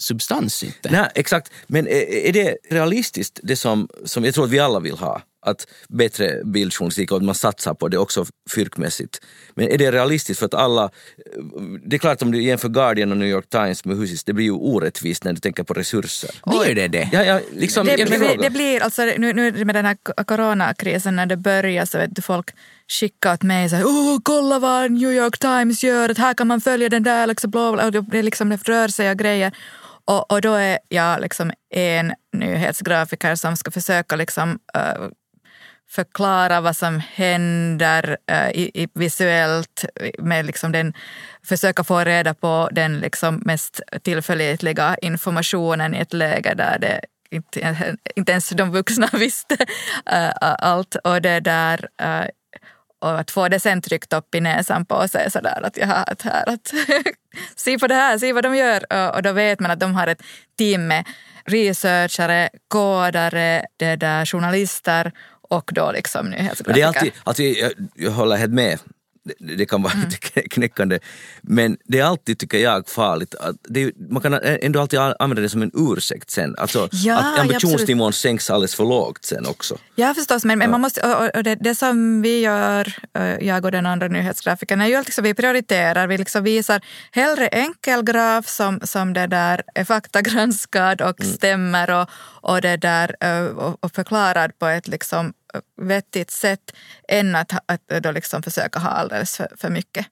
substans 0.00 0.62
inte. 0.62 0.90
Nej, 0.90 1.08
exakt. 1.14 1.52
Men 1.66 1.86
är, 1.86 2.26
är 2.28 2.32
det 2.32 2.56
realistiskt, 2.70 3.40
det 3.42 3.56
som, 3.56 3.88
som 4.04 4.24
jag 4.24 4.34
tror 4.34 4.44
att 4.44 4.50
vi 4.50 4.58
alla 4.58 4.80
vill 4.80 4.96
ha? 4.96 5.22
Att 5.46 5.66
bättre 5.88 6.44
bildjournalistik 6.44 7.10
och 7.10 7.16
att 7.16 7.24
man 7.24 7.34
satsar 7.34 7.74
på 7.74 7.88
det 7.88 7.98
också 7.98 8.26
fyrkmässigt. 8.50 9.20
Men 9.54 9.68
är 9.68 9.78
det 9.78 9.92
realistiskt 9.92 10.38
för 10.38 10.46
att 10.46 10.54
alla... 10.54 10.90
Det 11.86 11.96
är 11.96 11.98
klart 11.98 12.22
om 12.22 12.32
du 12.32 12.42
jämför 12.42 12.68
Guardian 12.68 13.10
och 13.10 13.16
New 13.18 13.28
York 13.28 13.48
Times 13.48 13.84
med 13.84 13.96
Husis, 13.96 14.24
det 14.24 14.32
blir 14.32 14.44
ju 14.44 14.52
orättvist 14.52 15.24
när 15.24 15.32
du 15.32 15.40
tänker 15.40 15.62
på 15.62 15.74
resurser. 15.74 16.30
Blir 16.46 16.74
det 16.74 16.88
det? 16.88 17.08
Ja, 17.12 17.24
ja, 17.24 17.40
Liksom, 17.52 17.86
Det, 17.86 17.96
jag 17.96 18.10
det, 18.10 18.18
frågar. 18.18 18.36
det, 18.36 18.42
det 18.42 18.50
blir, 18.50 18.82
alltså, 18.82 19.02
nu, 19.02 19.32
nu 19.32 19.64
med 19.64 19.74
den 19.74 19.84
här 19.86 19.96
coronakrisen 20.24 21.16
när 21.16 21.26
det 21.26 21.36
börjar 21.36 21.84
så 21.84 21.98
vet 21.98 22.14
du, 22.16 22.22
folk 22.22 22.50
skickar 22.88 23.34
åt 23.34 23.42
mig 23.42 23.68
så 23.68 23.76
här, 23.76 23.84
oh, 23.84 24.18
kolla 24.22 24.58
vad 24.58 24.90
New 24.90 25.12
York 25.12 25.38
Times 25.38 25.82
gör, 25.84 26.08
att 26.08 26.18
här 26.18 26.34
kan 26.34 26.46
man 26.46 26.60
följa 26.60 26.88
den 26.88 27.02
där, 27.02 27.26
liksom, 27.26 27.50
bla, 27.50 27.72
bla, 27.72 27.86
och 27.86 27.92
det, 27.92 28.22
liksom, 28.22 28.48
det 28.48 28.68
rör 28.68 28.88
sig 28.88 29.10
och 29.10 29.18
grejer. 29.18 29.52
Och, 30.04 30.32
och 30.32 30.40
då 30.40 30.54
är 30.54 30.78
jag 30.88 31.20
liksom 31.20 31.52
en 31.74 32.14
nyhetsgrafiker 32.32 33.34
som 33.34 33.56
ska 33.56 33.70
försöka 33.70 34.16
liksom, 34.16 34.58
eh, 34.74 35.08
förklara 35.90 36.60
vad 36.60 36.76
som 36.76 37.00
händer 37.00 38.16
eh, 38.26 38.50
i, 38.50 38.70
i 38.74 38.88
visuellt, 38.94 39.84
med 40.18 40.46
liksom 40.46 40.72
den, 40.72 40.94
försöka 41.44 41.84
få 41.84 42.04
reda 42.04 42.34
på 42.34 42.68
den 42.72 42.98
liksom 42.98 43.42
mest 43.44 43.80
tillförlitliga 44.02 44.96
informationen 45.02 45.94
i 45.94 45.98
ett 45.98 46.12
läge 46.12 46.54
där 46.54 46.78
det 46.78 47.00
inte, 47.30 47.96
inte 48.16 48.32
ens 48.32 48.48
de 48.48 48.70
vuxna 48.70 49.08
visste 49.12 49.56
eh, 50.06 50.30
allt. 50.40 50.94
Och 50.94 51.22
det 51.22 51.40
där 51.40 51.88
eh, 52.02 52.24
och 53.00 53.20
att 53.20 53.30
få 53.30 53.48
det 53.48 53.60
sen 53.60 53.82
tryckt 53.82 54.12
upp 54.12 54.34
i 54.34 54.40
näsan 54.40 54.86
på 54.86 55.08
sig 55.08 55.30
sådär 55.30 55.62
att 55.62 55.76
jaha, 55.76 55.94
att 55.94 56.22
här, 56.22 56.48
att 56.48 56.72
se 57.56 57.78
på 57.78 57.86
det 57.86 57.94
här, 57.94 58.18
se 58.18 58.32
vad 58.32 58.44
de 58.44 58.56
gör. 58.56 58.92
Och, 58.92 59.14
och 59.14 59.22
då 59.22 59.32
vet 59.32 59.60
man 59.60 59.70
att 59.70 59.80
de 59.80 59.94
har 59.94 60.06
ett 60.06 60.22
team 60.58 60.86
med 60.86 61.04
researchare, 61.44 62.48
kodare, 62.68 63.66
det 63.76 63.96
där, 63.96 64.26
journalister 64.26 65.12
och 65.50 65.70
då 65.74 65.92
liksom 65.92 66.30
nyhetsgrafiker. 66.30 66.72
det 66.74 66.80
är 66.82 66.86
alltid, 66.86 67.12
alltid 67.24 67.56
jag, 67.58 67.72
jag 67.94 68.10
håller 68.10 68.36
helt 68.36 68.52
med, 68.52 68.78
det, 69.38 69.54
det 69.56 69.66
kan 69.66 69.82
vara 69.82 69.92
Mm. 69.92 70.10
knäckande, 70.50 70.98
men 71.42 71.76
det 71.84 71.98
är 71.98 72.04
alltid, 72.04 72.38
tycker 72.38 72.58
jag, 72.58 72.88
farligt. 72.88 73.34
Att 73.34 73.56
det, 73.68 73.92
man 74.10 74.22
kan 74.22 74.34
ändå 74.42 74.80
alltid 74.80 74.98
använda 74.98 75.42
det 75.42 75.48
som 75.48 75.62
en 75.62 75.70
ursäkt 75.74 76.30
sen. 76.30 76.54
Alltså 76.58 76.88
Ja, 76.92 77.18
att 77.18 77.36
ja, 77.36 77.40
ambitionsnivån 77.40 78.12
sänks 78.12 78.50
alldeles 78.50 78.74
för 78.74 78.84
lågt 78.84 79.24
sen 79.24 79.46
också. 79.46 79.78
Ja 79.94 80.14
förstås, 80.14 80.44
men, 80.44 80.58
men 80.58 80.70
man 80.70 80.80
måste, 80.80 81.14
och, 81.14 81.36
och- 81.36 81.42
det, 81.42 81.54
det 81.54 81.74
som 81.74 82.22
vi 82.22 82.40
gör, 82.40 82.94
jag 83.40 83.64
och 83.64 83.72
den 83.72 83.86
andra 83.86 84.08
nyhetsgrafikern, 84.08 84.80
är 84.80 84.86
ju 84.86 84.94
att 84.94 85.06
liksom 85.06 85.24
vi 85.24 85.34
prioriterar, 85.34 86.06
vi 86.06 86.18
liksom 86.18 86.42
visar 86.44 86.80
hellre 87.12 87.46
enkel 87.48 88.02
graf 88.02 88.48
som, 88.48 88.80
som 88.84 89.12
det 89.12 89.26
där 89.26 89.62
är 89.74 89.84
faktagranskad 89.84 91.00
och 91.02 91.24
stämmer 91.24 91.90
och, 91.90 92.08
och, 92.50 92.60
det 92.60 92.76
där, 92.76 93.16
och, 93.58 93.84
och 93.84 93.92
förklarad 93.94 94.58
på 94.58 94.66
ett 94.66 94.88
liksom 94.88 95.32
vettigt 95.76 96.30
sätt 96.30 96.76
än 97.08 97.36
att, 97.36 97.52
att 97.66 98.02
då 98.02 98.10
liksom 98.10 98.42
försöka 98.42 98.78
ha 98.78 98.90
alldeles 98.90 99.36
för, 99.36 99.48
för 99.56 99.70
mycket. 99.70 100.06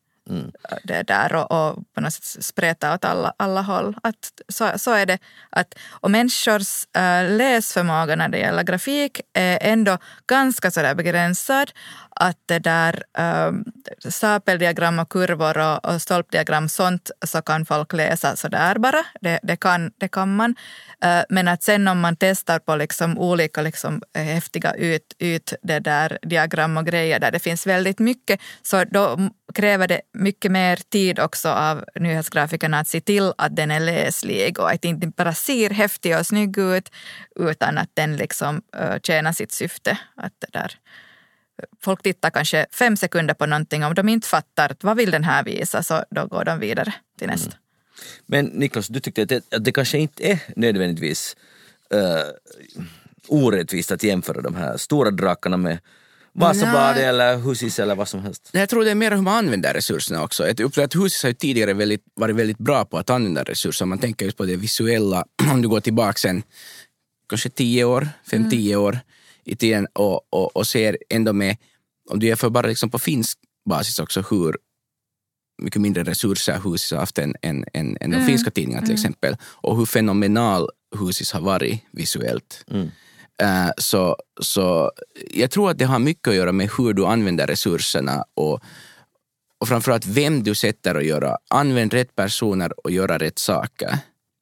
Det 0.85 1.03
där 1.03 1.35
och, 1.35 1.53
och 1.53 1.95
på 1.95 2.01
något 2.01 2.13
sätt 2.13 2.45
spreta 2.45 2.95
åt 2.95 3.05
alla, 3.05 3.33
alla 3.37 3.63
håll. 3.63 3.97
Att 4.03 4.33
så, 4.49 4.71
så 4.77 4.93
är 4.93 5.07
det. 5.07 5.19
Att, 5.51 5.75
och 5.91 6.11
människors 6.11 6.87
äh, 6.97 7.37
läsförmåga 7.37 8.17
när 8.17 8.29
det 8.29 8.39
gäller 8.39 8.63
grafik 8.63 9.21
är 9.33 9.59
ändå 9.63 9.99
ganska 10.27 10.71
sådär 10.71 10.95
begränsad. 10.95 11.71
Att 12.21 12.37
det 12.47 12.59
där 12.59 13.03
ehm, 13.19 13.49
um, 13.49 13.65
stapeldiagram 14.11 14.99
och 14.99 15.09
kurvor 15.09 15.59
och, 15.59 15.85
och 15.85 16.03
stolpdiagram, 16.03 16.69
sånt 16.69 17.11
så 17.27 17.43
kan 17.43 17.67
folk 17.67 17.93
läsa 17.93 18.37
sådär 18.37 18.79
bara. 18.79 19.05
Det, 19.21 19.41
det, 19.43 19.57
kan, 19.57 19.93
det 19.99 20.09
kan 20.09 20.37
man. 20.37 20.51
Uh, 21.05 21.23
men 21.29 21.49
att 21.49 21.63
sen 21.63 21.89
om 21.89 22.01
man 22.01 22.17
testar 22.17 22.59
på 22.59 22.77
liksom 22.77 23.19
olika 23.19 23.63
liksom 23.63 24.03
eh, 24.17 24.23
häftiga 24.23 24.73
ut, 24.73 25.15
ut 25.19 25.53
det 25.63 25.79
där 25.79 26.19
diagram 26.23 26.77
och 26.77 26.87
grejer 26.87 27.21
där 27.21 27.31
det 27.31 27.39
finns 27.39 27.67
väldigt 27.67 27.99
mycket, 27.99 28.41
så 28.63 28.85
då 28.85 29.31
kräver 29.55 29.89
det 29.89 30.01
mycket 30.13 30.53
mer 30.53 30.77
tid 30.77 31.21
också 31.21 31.49
av 31.49 31.85
nyhetsgrafikerna 31.95 32.79
att 32.79 32.89
se 32.89 33.01
till 33.01 33.33
att 33.39 33.57
den 33.57 33.71
är 33.71 33.81
läslig 33.81 34.59
och 34.59 34.71
att 34.71 34.83
den 34.83 34.91
inte 34.91 35.07
bara 35.07 35.35
ser 35.35 35.71
häftig 35.71 36.19
och 36.19 36.27
snygg 36.27 36.59
ut 36.59 36.91
utan 37.41 37.79
att 37.79 37.91
den 37.95 38.17
liksom 38.17 38.63
uh, 38.81 38.99
tjänar 39.03 39.33
sitt 39.33 39.53
syfte. 39.53 39.99
Att 40.17 40.33
det 40.39 40.59
där. 40.59 40.79
Folk 41.81 42.03
tittar 42.03 42.31
kanske 42.31 42.67
fem 42.71 42.97
sekunder 42.97 43.35
på 43.35 43.47
någonting 43.47 43.85
om 43.85 43.95
de 43.95 44.09
inte 44.09 44.29
fattar 44.29 44.77
vad 44.81 44.97
vill 44.97 45.11
den 45.11 45.25
här 45.25 45.45
visa 45.45 45.83
så 45.83 46.05
då 46.11 46.27
går 46.27 46.45
de 46.45 46.61
vidare 46.61 46.95
till 47.19 47.29
nästa. 47.29 47.53
Men 48.27 48.45
Niklas, 48.45 48.89
du 48.89 49.01
tyckte 49.01 49.23
att 49.23 49.29
det, 49.29 49.55
att 49.55 49.65
det 49.65 49.73
kanske 49.73 49.99
inte 49.99 50.31
är 50.31 50.39
nödvändigtvis 50.57 51.37
uh, 51.95 52.01
orättvist 53.29 53.93
att 53.93 54.03
jämföra 54.03 54.41
de 54.41 54.57
här 54.57 54.77
stora 54.77 55.11
drakarna 55.11 55.57
med 55.57 55.79
Vasabladet 56.33 56.97
Nej. 56.97 57.05
eller 57.05 57.37
Husis 57.37 57.79
eller 57.79 57.95
vad 57.95 58.09
som 58.09 58.23
helst. 58.23 58.51
Jag 58.53 58.69
tror 58.69 58.85
det 58.85 58.91
är 58.91 58.95
mer 58.95 59.11
hur 59.11 59.23
man 59.23 59.35
använder 59.35 59.75
resurserna 59.75 60.23
också. 60.23 60.47
Jag 60.47 60.61
upplever 60.61 60.85
att 60.85 60.95
Husis 60.95 61.23
har 61.23 61.31
ju 61.31 61.35
tidigare 61.35 61.73
väldigt, 61.73 62.03
varit 62.15 62.37
väldigt 62.37 62.59
bra 62.59 62.85
på 62.85 62.99
att 62.99 63.11
använda 63.11 63.43
resurser. 63.43 63.87
Man 63.87 63.99
tänker 63.99 64.25
just 64.25 64.37
på 64.37 64.45
det 64.45 64.57
visuella, 64.57 65.25
om 65.53 65.63
du 65.63 65.69
går 65.69 65.81
tillbaka 65.81 66.19
sen 66.19 66.43
kanske 67.29 67.49
tio 67.49 67.85
år, 67.85 68.09
fem, 68.31 68.51
tio 68.51 68.77
år 68.77 68.99
i 69.49 69.57
tiden 69.57 69.87
och, 69.93 70.33
och, 70.33 70.57
och 70.57 70.67
ser 70.67 70.99
ändå 71.11 71.33
med, 71.33 71.57
om 72.11 72.19
du 72.19 72.27
jämför 72.27 72.51
bara 72.51 72.67
liksom 72.67 72.91
på 72.91 72.99
finsk 72.99 73.39
basis 73.69 73.99
också 73.99 74.25
hur 74.31 74.57
mycket 75.63 75.81
mindre 75.81 76.03
resurser 76.05 76.61
Husis 76.65 76.91
har 76.91 76.99
haft 76.99 77.19
än, 77.19 77.35
än, 77.43 77.65
än, 77.73 77.97
än 78.01 78.11
de 78.11 78.27
finska 78.27 78.51
tidningarna 78.51 78.87
till 78.87 78.95
exempel. 78.95 79.37
Och 79.43 79.77
hur 79.77 79.87
fenomenal 79.87 80.69
Husis 80.99 81.33
har 81.33 81.41
varit 81.41 81.83
visuellt. 81.91 82.65
Eh, 83.43 83.71
så, 83.77 84.17
så 84.41 84.93
jag 85.31 85.51
tror 85.51 85.71
att 85.71 85.79
det 85.79 85.85
har 85.85 85.99
mycket 85.99 86.29
att 86.29 86.35
göra 86.35 86.53
med 86.53 86.71
hur 86.79 86.93
du 86.93 87.07
använder 87.07 87.47
resurserna 87.47 88.25
och, 88.35 88.61
och 89.59 89.69
framförallt 89.69 90.07
vem 90.07 90.43
du 90.43 90.55
sätter 90.55 90.95
att 90.95 91.05
göra. 91.05 91.39
Använd 91.51 91.93
rätt 91.93 92.15
personer 92.17 92.87
och 92.87 92.91
göra 92.91 93.19
rätt 93.19 93.39
saker 93.39 93.99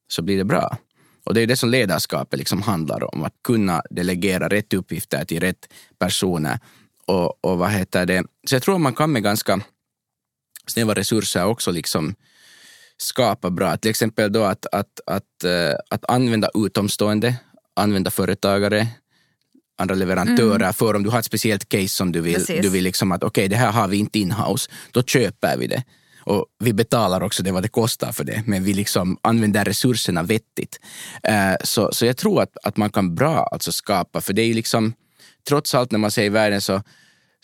så 0.09 0.23
blir 0.23 0.37
det 0.37 0.45
bra. 0.45 0.79
Och 1.27 1.35
det 1.35 1.41
är 1.41 1.47
det 1.47 1.57
som 1.57 1.71
ledarskapet 1.71 2.39
liksom 2.39 2.63
handlar 2.63 3.15
om, 3.15 3.25
att 3.25 3.35
kunna 3.45 3.83
delegera 3.91 4.49
rätt 4.49 4.75
uppgifter 4.75 5.25
till 5.25 5.41
rätt 5.41 5.69
personer. 5.99 6.59
Och, 7.07 7.45
och 7.45 7.59
vad 7.59 7.71
heter 7.71 8.07
det? 8.07 8.25
Så 8.49 8.55
jag 8.55 8.63
tror 8.63 8.79
man 8.79 8.95
kan 8.95 9.13
med 9.13 9.23
ganska 9.23 9.61
snäva 10.67 10.95
resurser 10.95 11.45
också 11.45 11.71
liksom 11.71 12.15
skapa 12.97 13.51
bra. 13.51 13.77
Till 13.77 13.91
exempel 13.91 14.33
då 14.33 14.45
att, 14.45 14.67
att, 14.73 15.01
att, 15.07 15.45
eh, 15.45 15.75
att 15.91 16.11
använda 16.11 16.51
utomstående, 16.55 17.37
använda 17.75 18.11
företagare, 18.11 18.89
andra 19.79 19.95
leverantörer 19.95 20.73
för 20.73 20.95
om 20.95 21.03
du 21.03 21.11
har 21.11 21.19
ett 21.19 21.25
speciellt 21.25 21.69
case 21.69 21.89
som 21.89 22.13
du 22.13 22.21
vill, 22.21 22.35
Precis. 22.35 22.63
du 22.63 22.69
vill 22.69 22.85
liksom 22.85 23.13
att 23.13 23.25
okej, 23.25 23.49
det 23.49 23.57
här 23.57 23.73
har 23.73 23.89
vi 23.89 23.97
inte 23.97 24.19
inhouse, 24.19 24.71
då 24.91 25.03
köper 25.03 25.57
vi 25.57 25.67
det. 25.67 25.85
Och 26.27 26.47
vi 26.59 26.73
betalar 26.73 27.23
också 27.23 27.43
det 27.43 27.53
vad 27.53 27.63
det 27.63 27.69
kostar 27.69 28.13
för 28.13 28.25
det, 28.25 28.43
men 28.47 28.65
vi 28.65 28.75
liksom 28.75 29.19
använder 29.23 29.65
resurserna 29.65 30.23
vettigt. 30.23 30.81
Eh, 31.23 31.55
så, 31.65 31.91
så 31.93 32.07
jag 32.07 32.17
tror 32.17 32.43
att, 32.43 32.57
att 32.63 32.77
man 32.77 32.91
kan 32.91 33.15
bra 33.15 33.49
alltså 33.53 33.73
skapa, 33.73 34.21
för 34.21 34.33
det 34.33 34.43
är 34.43 34.47
ju 34.47 34.55
liksom, 34.55 34.93
trots 35.49 35.75
allt 35.75 35.91
när 35.91 35.99
man 35.99 36.11
ser 36.11 36.25
i 36.25 36.29
världen 36.29 36.61
så 36.61 36.83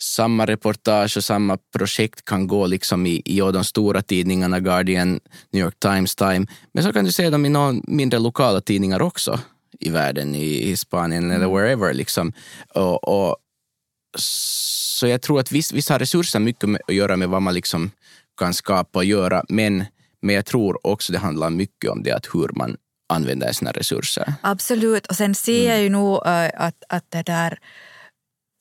samma 0.01 0.45
reportage 0.45 1.17
och 1.17 1.23
samma 1.23 1.57
projekt 1.77 2.25
kan 2.25 2.47
gå 2.47 2.67
liksom 2.67 3.05
i, 3.05 3.21
i 3.25 3.39
de 3.39 3.63
stora 3.63 4.01
tidningarna, 4.01 4.59
Guardian, 4.59 5.19
New 5.51 5.63
York 5.63 5.79
Times, 5.79 6.15
Time. 6.15 6.47
Men 6.71 6.83
så 6.83 6.93
kan 6.93 7.05
du 7.05 7.11
se 7.11 7.29
dem 7.29 7.45
i 7.45 7.49
några 7.49 7.81
mindre 7.87 8.19
lokala 8.19 8.61
tidningar 8.61 9.01
också 9.01 9.39
i 9.79 9.89
världen, 9.89 10.35
i, 10.35 10.71
i 10.71 10.77
Spanien 10.77 11.31
eller 11.31 11.47
wherever. 11.47 11.93
Liksom. 11.93 12.33
Och, 12.73 13.03
och, 13.03 13.37
så 14.17 15.07
jag 15.07 15.21
tror 15.21 15.39
att 15.39 15.51
visst, 15.51 15.73
visst 15.73 15.89
har 15.89 15.99
resurser 15.99 16.39
mycket 16.39 16.69
att 16.87 16.95
göra 16.95 17.17
med 17.17 17.29
vad 17.29 17.41
man 17.41 17.53
liksom 17.53 17.91
kan 18.37 18.53
skapa 18.53 18.99
och 18.99 19.05
göra, 19.05 19.43
men, 19.49 19.85
men 20.21 20.35
jag 20.35 20.45
tror 20.45 20.87
också 20.87 21.13
det 21.13 21.19
handlar 21.19 21.49
mycket 21.49 21.91
om 21.91 22.03
det 22.03 22.11
att 22.11 22.25
hur 22.33 22.49
man 22.55 22.77
använder 23.09 23.51
sina 23.51 23.71
resurser. 23.71 24.33
Absolut, 24.41 25.07
och 25.07 25.15
sen 25.15 25.35
ser 25.35 25.69
jag 25.69 25.81
ju 25.81 25.89
nog 25.89 26.27
äh, 26.27 26.49
att, 26.55 26.83
att 26.89 27.05
det 27.11 27.21
där 27.21 27.59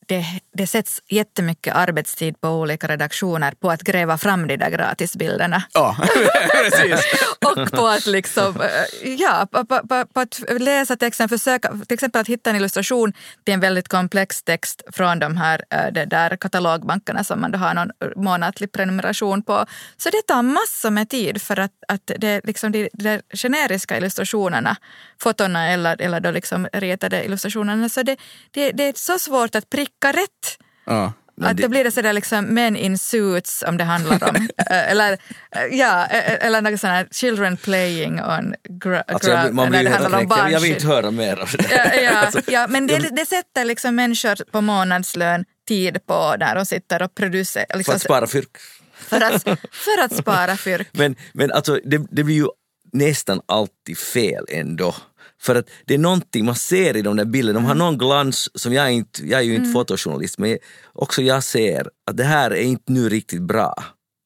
det, 0.07 0.25
det 0.57 0.67
sätts 0.67 1.03
jättemycket 1.09 1.75
arbetstid 1.75 2.41
på 2.41 2.49
olika 2.49 2.87
redaktioner 2.87 3.53
på 3.61 3.71
att 3.71 3.83
gräva 3.83 4.19
fram 4.19 4.49
de 4.49 4.57
där 4.57 4.71
gratisbilderna. 4.71 5.63
Ja, 5.73 5.97
precis. 6.53 7.05
och 7.45 7.71
på 7.71 7.87
att, 7.87 8.07
liksom, 8.07 8.61
eh, 8.61 9.13
ja, 9.13 9.49
på, 9.51 9.65
på, 9.65 9.81
på, 9.89 10.07
på 10.07 10.21
att 10.21 10.41
läsa 10.59 10.97
texten, 10.97 11.29
försöka 11.29 11.69
till 11.69 11.95
exempel 11.95 12.21
att 12.21 12.29
hitta 12.29 12.51
en 12.51 12.57
illustration 12.57 13.13
till 13.45 13.55
en 13.55 13.61
väldigt 13.61 13.89
komplex 13.89 14.43
text 14.43 14.83
från 14.93 15.19
de 15.19 15.37
här 15.37 15.65
eh, 15.71 15.93
de 15.93 16.07
där 16.07 16.37
katalogbankerna 16.37 17.25
som 17.25 17.41
man 17.41 17.53
då 17.53 17.59
har 17.59 17.75
någon 17.75 17.91
månatlig 18.17 18.73
prenumeration 18.73 19.43
på. 19.43 19.67
Så 19.97 20.11
det 20.11 20.23
tar 20.27 20.43
massor 20.43 20.91
med 20.91 21.09
tid 21.09 21.43
för 21.43 21.59
att, 21.59 21.73
att 21.89 22.11
det, 22.19 22.41
liksom 22.45 22.73
de, 22.73 22.89
de 22.93 23.21
generiska 23.35 23.97
illustrationerna, 23.97 24.77
fotona 25.23 25.69
eller, 25.69 26.03
eller 26.03 26.21
då 26.21 26.31
liksom 26.31 26.69
ritade 26.73 27.25
illustrationerna, 27.25 27.89
så 27.89 28.03
det, 28.03 28.17
det, 28.51 28.73
det 28.73 28.85
är 28.85 28.93
så 28.97 29.19
svårt 29.19 29.55
att 29.55 29.71
pricka 29.71 30.13
rätt. 30.13 30.59
Ja. 30.85 31.13
Att 31.43 31.57
då 31.57 31.69
blir 31.69 31.85
det 31.85 31.91
sådär 31.91 32.13
liksom 32.13 32.45
men 32.45 32.77
in 32.77 32.99
suits 32.99 33.65
om 33.67 33.77
det 33.77 33.85
handlar 33.85 34.29
om, 34.29 34.37
eh, 34.71 34.91
eller, 34.91 35.13
eh, 35.13 35.63
ja, 35.79 36.07
eh, 36.07 36.47
eller 36.47 36.63
något 36.63 36.81
sånt 36.81 36.91
här 36.91 37.09
children 37.11 37.57
playing 37.57 38.13
on 38.23 38.55
gra- 38.69 39.03
Alltså, 39.09 39.31
gra- 39.31 39.53
man 39.53 39.65
när 39.65 39.71
blir 39.71 39.79
det 39.79 39.97
ju 39.97 40.03
handlar 40.03 40.21
om 40.21 40.31
helt 40.31 40.53
jag, 40.53 40.61
vill 40.61 40.73
inte 40.73 40.87
höra 40.87 41.11
mer 41.11 41.37
av 41.37 41.49
det. 41.59 41.67
Ja, 41.71 42.01
ja, 42.03 42.11
Alltså, 42.27 42.41
ja, 42.51 42.67
men 42.69 42.87
det, 42.87 42.99
det 42.99 43.27
sätter 43.27 43.65
liksom 43.65 43.95
människor 43.95 44.51
på 44.51 44.61
månadslön 44.61 45.45
tid 45.69 46.07
på 46.07 46.35
när 46.39 46.55
de 46.55 46.67
sitter 46.67 47.03
och 47.03 47.15
producerar. 47.15 47.67
för 47.71 47.79
Liksom, 47.79 47.95
att 47.95 48.03
spara 48.03 48.27
fyrk. 48.27 48.57
för, 48.95 49.21
att, 49.21 49.43
för 49.73 50.03
att 50.05 50.17
spara 50.17 50.57
fyrk. 50.57 50.89
Men, 50.93 51.17
men 51.33 51.53
alltså, 51.53 51.81
det, 51.85 52.07
det 52.11 52.25
blir 52.25 52.35
ju 52.37 52.47
nästan 52.93 53.41
alltid 53.49 53.99
fel 53.99 54.45
ändå. 54.49 54.95
För 55.43 55.55
att 55.55 55.71
det 55.87 55.95
är 55.95 55.99
någonting 55.99 56.45
man 56.45 56.55
ser 56.55 56.97
i 56.97 57.03
de 57.03 57.17
där 57.17 57.25
bilderna, 57.25 57.59
de 57.59 57.65
har 57.65 57.75
någon 57.75 57.99
glans 57.99 58.49
som 58.55 58.73
jag 58.73 58.93
inte, 58.93 59.27
jag 59.27 59.41
är 59.41 59.45
ju 59.45 59.55
inte 59.55 59.71
fotojournalist, 59.71 60.39
men 60.39 60.59
också 60.93 61.23
jag 61.23 61.45
ser 61.45 61.89
att 62.11 62.17
det 62.17 62.25
här 62.25 62.51
är 62.51 62.63
inte 62.63 62.93
nu 62.93 63.09
riktigt 63.09 63.43
bra. 63.43 63.75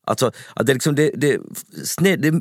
Alltså 0.07 0.33
att 0.55 0.67
det, 0.67 0.73
liksom, 0.75 0.95
det, 0.95 1.11
det, 1.15 1.39
sned, 1.85 2.21
det 2.21 2.33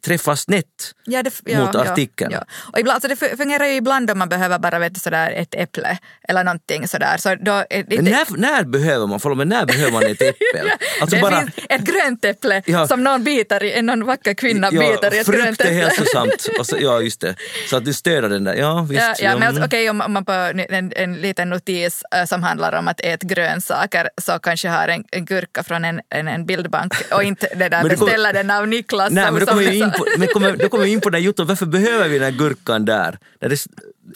träffar 0.00 0.34
snett 0.34 0.66
Ja, 1.04 1.22
det, 1.22 1.56
mot 1.58 1.74
artikeln. 1.74 2.30
Ja, 2.32 2.44
Och 2.72 2.78
ibland, 2.78 2.94
alltså 2.94 3.08
det 3.08 3.14
fu- 3.14 3.36
fungerar 3.36 3.66
ju 3.66 3.74
ibland 3.74 4.10
om 4.10 4.18
man 4.18 4.28
behöver 4.28 4.58
bara 4.58 4.78
vet, 4.78 4.94
du, 4.94 5.00
sådär, 5.00 5.30
ett 5.32 5.54
äpple 5.54 5.98
eller 6.28 6.44
någonting 6.44 6.88
sådär. 6.88 7.16
Så 7.18 7.34
då, 7.34 7.64
det, 7.70 8.02
när, 8.02 8.36
när 8.38 8.64
behöver 8.64 9.06
man, 9.06 9.20
förlåt, 9.20 9.38
men 9.38 9.48
när 9.48 9.66
behöver 9.66 9.92
man 9.92 10.02
ett 10.02 10.22
äppel? 10.30 10.70
Alltså 11.00 11.16
det 11.16 11.22
bara, 11.22 11.40
finns 11.40 11.52
ett 11.68 11.80
grönt 11.82 12.24
äpple 12.24 12.62
Ja. 12.66 12.86
som 12.88 13.04
någon 13.04 13.24
biter 13.24 13.62
i, 13.62 13.82
någon 13.82 14.04
vacker 14.06 14.34
kvinna 14.34 14.70
biter 14.70 15.14
i 15.14 15.18
ett 15.18 15.26
grönt 15.26 15.26
frukt 15.26 15.60
är 15.60 15.64
äpple. 15.64 15.74
hälsosamt. 15.74 16.46
Så, 16.62 16.76
ja, 16.80 17.00
just 17.00 17.20
det. 17.20 17.34
Så 17.70 17.76
att 17.76 17.84
du 17.84 17.92
stöder 17.92 18.28
den 18.28 18.44
där, 18.44 18.54
ja 18.54 18.86
visst. 18.90 19.02
Ja, 19.02 19.14
ja, 19.18 19.32
men 19.34 19.42
alltså, 19.42 19.56
mm. 19.56 19.66
okej 19.66 19.90
om, 19.90 20.00
om 20.00 20.12
man 20.12 20.24
på 20.24 20.32
en, 20.32 20.92
en 20.96 21.14
liten 21.14 21.50
notis 21.50 22.02
äh, 22.14 22.24
som 22.24 22.42
handlar 22.42 22.72
om 22.72 22.88
att 22.88 23.00
äta 23.00 23.26
grönsaker 23.26 24.08
så 24.22 24.38
kanske 24.38 24.68
har 24.68 24.88
en, 24.88 25.04
en 25.12 25.24
gurka 25.24 25.62
från 25.62 25.84
en, 25.84 26.00
en, 26.08 26.28
en 26.28 26.46
bildbank 26.46 26.92
och 27.12 27.22
inte 27.22 27.48
det 27.56 27.68
där 27.68 27.70
Men 27.82 27.88
det 27.88 27.96
kommer- 27.96 28.06
beställa 28.06 28.32
den 28.32 28.50
av 28.50 28.68
Niklas. 28.68 29.12
Nej, 29.12 29.32
men 29.32 29.40
då 29.40 29.46
kommer 29.46 29.62
vi 29.62 29.78
in 29.78 29.90
på, 29.98 30.06
men 30.18 30.28
kommer, 30.28 30.56
då 30.56 30.68
kommer 30.68 30.84
vi 30.84 30.90
in 30.90 31.00
på 31.00 31.10
den 31.10 31.22
jutton, 31.22 31.46
varför 31.46 31.66
behöver 31.66 32.08
vi 32.08 32.18
den 32.18 32.32
här 32.32 32.38
gurkan 32.38 32.84
där? 32.84 33.18
När 33.40 33.48
det, 33.48 33.56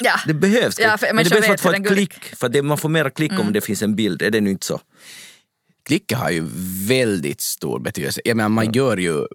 Ja. 0.00 0.14
det 0.26 0.34
behövs. 0.34 0.78
Ja, 0.80 0.98
för 0.98 1.06
men 1.06 1.16
det 1.16 1.30
människor 1.30 1.40
behövs 1.40 1.62
för 1.62 1.68
att 1.70 1.76
få 1.76 1.82
ett 1.82 1.88
klick, 1.88 2.14
för 2.36 2.46
att 2.46 2.52
det, 2.52 2.62
man 2.62 2.78
får 2.78 2.88
mera 2.88 3.10
klick 3.10 3.32
om 3.40 3.52
det 3.52 3.60
finns 3.60 3.82
en 3.82 3.96
bild, 3.96 4.22
är 4.22 4.30
det 4.30 4.40
nu 4.40 4.50
inte 4.50 4.66
så? 4.66 4.80
Klicket 5.86 6.18
har 6.18 6.30
ju 6.30 6.44
väldigt 6.88 7.40
stor 7.40 7.80
betydelse. 7.80 8.20
Jag 8.24 8.36
menar, 8.36 8.48
man 8.48 8.72
gör 8.72 8.96
ju, 8.96 9.26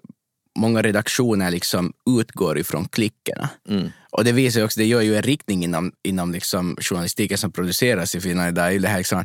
många 0.58 0.82
redaktioner 0.82 1.50
liksom 1.50 1.92
utgår 2.20 2.58
ifrån 2.58 2.88
klickerna. 2.88 3.48
Och 4.10 4.24
det 4.24 4.32
visar 4.32 4.64
också, 4.64 4.80
det 4.80 4.86
gör 4.86 5.00
ju 5.00 5.16
en 5.16 5.22
riktning 5.22 5.64
inom, 5.64 5.92
inom 6.02 6.32
liksom 6.32 6.76
journalistiken 6.80 7.38
som 7.38 7.52
produceras 7.52 8.14
i 8.14 8.20
Finland 8.20 8.48
idag. 8.48 8.82
Det 8.82 8.88
här 8.88 8.98
liksom 8.98 9.24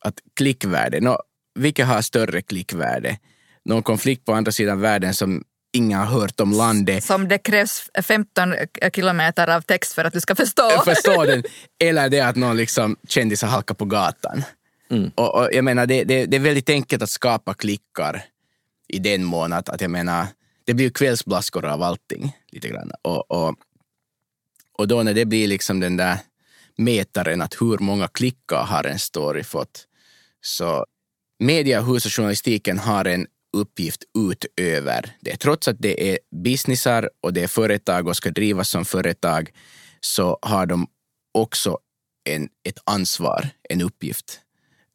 att 0.00 0.14
klickvärde, 0.36 1.00
nå, 1.00 1.22
vilka 1.58 1.84
har 1.86 2.02
större 2.02 2.42
klickvärde? 2.42 3.18
Någon 3.68 3.82
konflikt 3.82 4.24
på 4.24 4.32
andra 4.32 4.52
sidan 4.52 4.80
världen 4.80 5.14
som 5.14 5.44
ingen 5.72 5.98
har 5.98 6.06
hört 6.06 6.40
om 6.40 6.52
landet 6.52 7.04
Som 7.04 7.28
det 7.28 7.38
krävs 7.38 7.90
15 8.02 8.54
kilometer 8.94 9.50
av 9.50 9.60
text 9.60 9.92
för 9.92 10.04
att 10.04 10.12
du 10.12 10.20
ska 10.20 10.34
förstå. 10.34 10.62
jag 10.62 10.84
förstår 10.84 11.26
den. 11.32 11.42
Eller 11.80 12.08
det 12.08 12.20
att 12.20 12.36
någon 12.36 12.56
liksom 12.56 12.96
kändisar 13.08 13.48
halkar 13.48 13.74
på 13.74 13.84
gatan. 13.84 14.42
Och, 15.14 15.34
och 15.34 15.48
jag 15.52 15.64
menar, 15.64 15.86
det, 15.86 16.04
det, 16.04 16.26
det 16.26 16.36
är 16.36 16.40
väldigt 16.40 16.70
enkelt 16.70 17.02
att 17.02 17.10
skapa 17.10 17.54
klickar 17.54 18.24
i 18.88 18.98
den 18.98 19.24
mån 19.24 19.52
att, 19.52 19.68
att 19.68 19.80
jag 19.80 19.90
menar, 19.90 20.26
det 20.64 20.74
blir 20.74 20.90
kvällsblaskor 20.90 21.64
av 21.64 21.82
allting 21.82 22.36
lite 22.52 22.68
grann. 22.68 22.92
Och, 23.02 23.30
och, 23.30 23.54
och 24.78 24.88
då 24.88 25.02
när 25.02 25.14
det 25.14 25.24
blir 25.24 25.48
liksom 25.48 25.80
den 25.80 25.96
där 25.96 26.18
mätaren 26.76 27.42
att 27.42 27.54
hur 27.60 27.78
många 27.78 28.08
klickar 28.08 28.64
har 28.64 28.84
en 28.84 28.98
story 28.98 29.44
fått. 29.44 29.84
Så 30.40 30.86
media, 31.38 31.80
hus 31.80 32.06
och 32.06 32.12
journalistiken 32.12 32.78
har 32.78 33.04
en 33.04 33.26
uppgift 33.52 34.04
utöver 34.18 35.16
det. 35.20 35.36
Trots 35.36 35.68
att 35.68 35.76
det 35.78 36.12
är 36.12 36.18
businessar 36.44 37.10
och 37.20 37.32
det 37.32 37.42
är 37.42 37.46
företag 37.46 38.08
och 38.08 38.16
ska 38.16 38.30
drivas 38.30 38.70
som 38.70 38.84
företag 38.84 39.50
så 40.00 40.38
har 40.42 40.66
de 40.66 40.86
också 41.34 41.78
en, 42.24 42.48
ett 42.64 42.78
ansvar, 42.84 43.48
en 43.68 43.82
uppgift. 43.82 44.40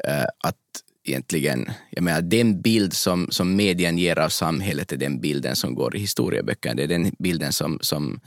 Eh, 0.04 0.26
att 0.44 0.58
egentligen, 1.04 1.72
jag 1.90 2.04
menar 2.04 2.22
den 2.22 2.62
bild 2.62 2.94
som, 2.94 3.28
som 3.32 3.56
medien 3.56 3.98
ger 3.98 4.20
av 4.20 4.30
samhället 4.30 4.92
är 4.92 4.98
den 4.98 5.22
bilden 5.22 5.56
som 5.56 5.76
går 5.76 5.96
i 5.96 6.00
historieböckerna. 6.00 6.76
Det 6.76 6.84
är 6.84 6.88
den 6.88 7.12
bilden 7.20 7.54
som, 7.54 7.80
som, 7.82 8.20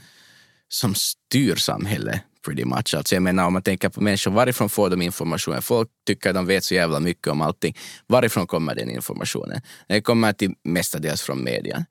som 0.68 0.94
styr 0.94 1.56
samhället 1.56 2.22
pretty 2.46 2.64
much. 2.64 2.94
Alltså 2.94 3.14
jag 3.14 3.22
menar 3.22 3.46
om 3.46 3.52
man 3.52 3.62
tänker 3.62 3.88
på 3.88 4.00
människor, 4.00 4.30
varifrån 4.30 4.68
får 4.68 4.90
de 4.90 5.02
informationen? 5.02 5.62
Folk 5.62 5.88
tycker 6.06 6.30
att 6.30 6.34
de 6.34 6.46
vet 6.46 6.64
så 6.64 6.74
jävla 6.74 7.00
mycket 7.00 7.26
om 7.26 7.40
allting. 7.40 7.76
Varifrån 8.06 8.46
kommer 8.46 8.74
den 8.74 8.90
informationen? 8.90 9.60
Den 9.88 10.02
kommer 10.02 10.32
till 10.32 10.54
mestadels 10.64 11.22
från 11.22 11.44
media. 11.44 11.84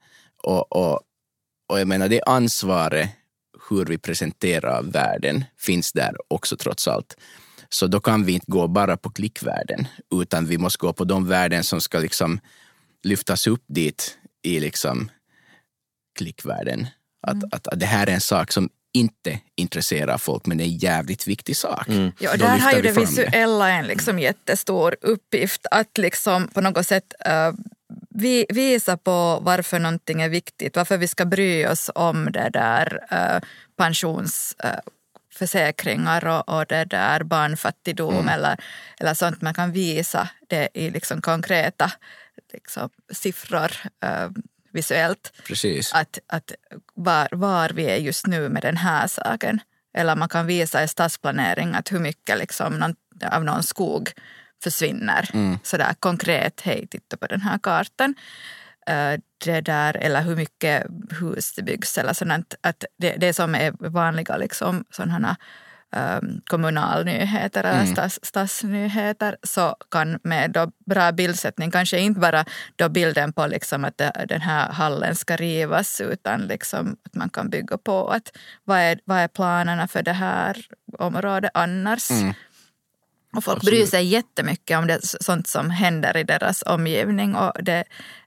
Och, 0.43 0.71
och, 0.71 1.01
och 1.69 1.79
jag 1.79 1.87
menar 1.87 2.09
det 2.09 2.21
ansvaret 2.25 3.09
hur 3.69 3.85
vi 3.85 3.97
presenterar 3.97 4.83
världen 4.83 5.43
finns 5.57 5.91
där 5.91 6.15
också 6.27 6.57
trots 6.57 6.87
allt. 6.87 7.17
Så 7.69 7.87
då 7.87 7.99
kan 7.99 8.25
vi 8.25 8.33
inte 8.33 8.51
gå 8.51 8.67
bara 8.67 8.97
på 8.97 9.09
klickvärden, 9.09 9.87
utan 10.21 10.45
vi 10.45 10.57
måste 10.57 10.77
gå 10.77 10.93
på 10.93 11.03
de 11.03 11.27
värden 11.27 11.63
som 11.63 11.81
ska 11.81 11.99
liksom 11.99 12.39
lyftas 13.03 13.47
upp 13.47 13.63
dit 13.67 14.17
i 14.43 14.59
liksom 14.59 15.11
klickvärden. 16.17 16.87
Att, 17.27 17.53
att, 17.53 17.67
att 17.67 17.79
det 17.79 17.85
här 17.85 18.07
är 18.07 18.13
en 18.13 18.21
sak 18.21 18.51
som 18.51 18.69
inte 18.95 19.39
intresserar 19.55 20.17
folk, 20.17 20.45
men 20.45 20.57
det 20.57 20.63
är 20.63 20.65
en 20.65 20.77
jävligt 20.77 21.27
viktig 21.27 21.57
sak. 21.57 21.87
Ja, 22.19 22.31
Då 22.31 22.37
där 22.37 22.57
har 22.57 22.71
ju 22.71 22.81
det 22.81 22.91
visuella 22.91 23.69
en 23.69 23.87
liksom 23.87 24.19
jättestor 24.19 24.95
uppgift 25.01 25.65
att 25.71 25.97
liksom 25.97 26.47
på 26.47 26.61
något 26.61 26.87
sätt 26.87 27.13
uh, 27.27 27.51
vi, 28.09 28.45
visa 28.49 28.97
på 28.97 29.39
varför 29.41 29.79
någonting 29.79 30.21
är 30.21 30.29
viktigt, 30.29 30.75
varför 30.75 30.97
vi 30.97 31.07
ska 31.07 31.25
bry 31.25 31.67
oss 31.67 31.91
om 31.95 32.31
det 32.31 32.49
där 32.49 32.99
uh, 33.13 33.39
pensionsförsäkringar 33.77 36.27
och, 36.27 36.49
och 36.49 36.65
det 36.65 36.85
där 36.85 37.23
barnfattigdom 37.23 38.29
eller, 38.29 38.59
eller 38.99 39.13
sånt. 39.13 39.41
Man 39.41 39.53
kan 39.53 39.71
visa 39.71 40.29
det 40.47 40.69
i 40.73 40.89
liksom 40.89 41.21
konkreta 41.21 41.91
liksom, 42.53 42.89
siffror 43.13 43.71
uh, 44.05 44.29
visuellt 44.75 45.33
Precis. 45.47 45.93
att, 45.93 46.19
att 46.27 46.51
var, 46.93 47.27
var 47.31 47.69
vi 47.69 47.85
är 47.85 47.97
just 47.97 48.27
nu 48.27 48.49
med 48.49 48.61
den 48.61 48.77
här 48.77 49.07
saken. 49.07 49.59
Eller 49.97 50.15
man 50.15 50.29
kan 50.29 50.45
visa 50.45 50.83
i 50.83 50.87
stadsplanering 50.87 51.75
att 51.75 51.91
hur 51.91 51.99
mycket 51.99 52.37
liksom 52.37 52.73
någon, 52.73 52.95
av 53.31 53.43
någon 53.43 53.63
skog 53.63 54.11
försvinner. 54.63 55.29
Sådär 55.63 55.93
konkret, 55.99 56.61
hej 56.61 56.87
titta 56.87 57.17
på 57.17 57.27
den 57.27 57.41
här 57.41 57.57
kartan. 57.57 58.15
Eh, 58.87 59.19
det 59.45 59.61
där, 59.61 59.97
eller 59.97 60.21
hur 60.21 60.35
mycket 60.35 60.85
hus 61.19 61.53
det 61.55 61.63
byggs 61.63 61.97
eller 61.97 62.13
sådant. 62.13 62.55
Att 62.61 62.85
det, 62.97 63.15
det 63.17 63.33
som 63.33 63.55
är 63.55 63.89
vanliga 63.89 64.37
liksom, 64.37 64.85
sådana 64.91 65.37
um, 65.95 66.41
kommunalnyheter 66.47 67.63
eller 67.63 67.81
Mm. 67.81 67.93
stats, 67.95 68.19
stadsnyheter 68.23 69.37
så 69.43 69.75
kan 69.91 70.19
med 70.23 70.51
då 70.51 70.71
bra 70.85 71.11
bildsättning, 71.11 71.71
kanske 71.71 71.99
inte 71.99 72.19
bara 72.19 72.45
då 72.75 72.89
bilden 72.89 73.33
på 73.33 73.47
liksom 73.47 73.85
att 73.85 73.97
den 74.27 74.41
här 74.41 74.71
hallen 74.71 75.15
ska 75.15 75.35
rivas 75.35 76.01
utan 76.01 76.41
liksom 76.41 76.97
att 77.05 77.15
man 77.15 77.29
kan 77.29 77.49
bygga 77.49 77.77
på 77.77 78.07
att 78.07 78.31
vad 78.63 78.79
är, 78.79 78.99
vad 79.05 79.17
är 79.17 79.27
planerna 79.27 79.87
för 79.87 80.03
det 80.03 80.13
här 80.13 80.57
området 80.99 81.51
annars. 81.53 82.11
Mm. 82.11 82.33
Och 83.35 83.43
folk 83.43 83.57
Absolut. 83.57 83.79
bryr 83.79 83.85
sig 83.85 84.05
jättemycket 84.05 84.77
om 84.77 84.87
det, 84.87 84.99
sånt 85.03 85.47
som 85.47 85.69
händer 85.69 86.17
i 86.17 86.23
deras 86.23 86.63
omgivning 86.65 87.35
och 87.35 87.63
det 87.63 87.83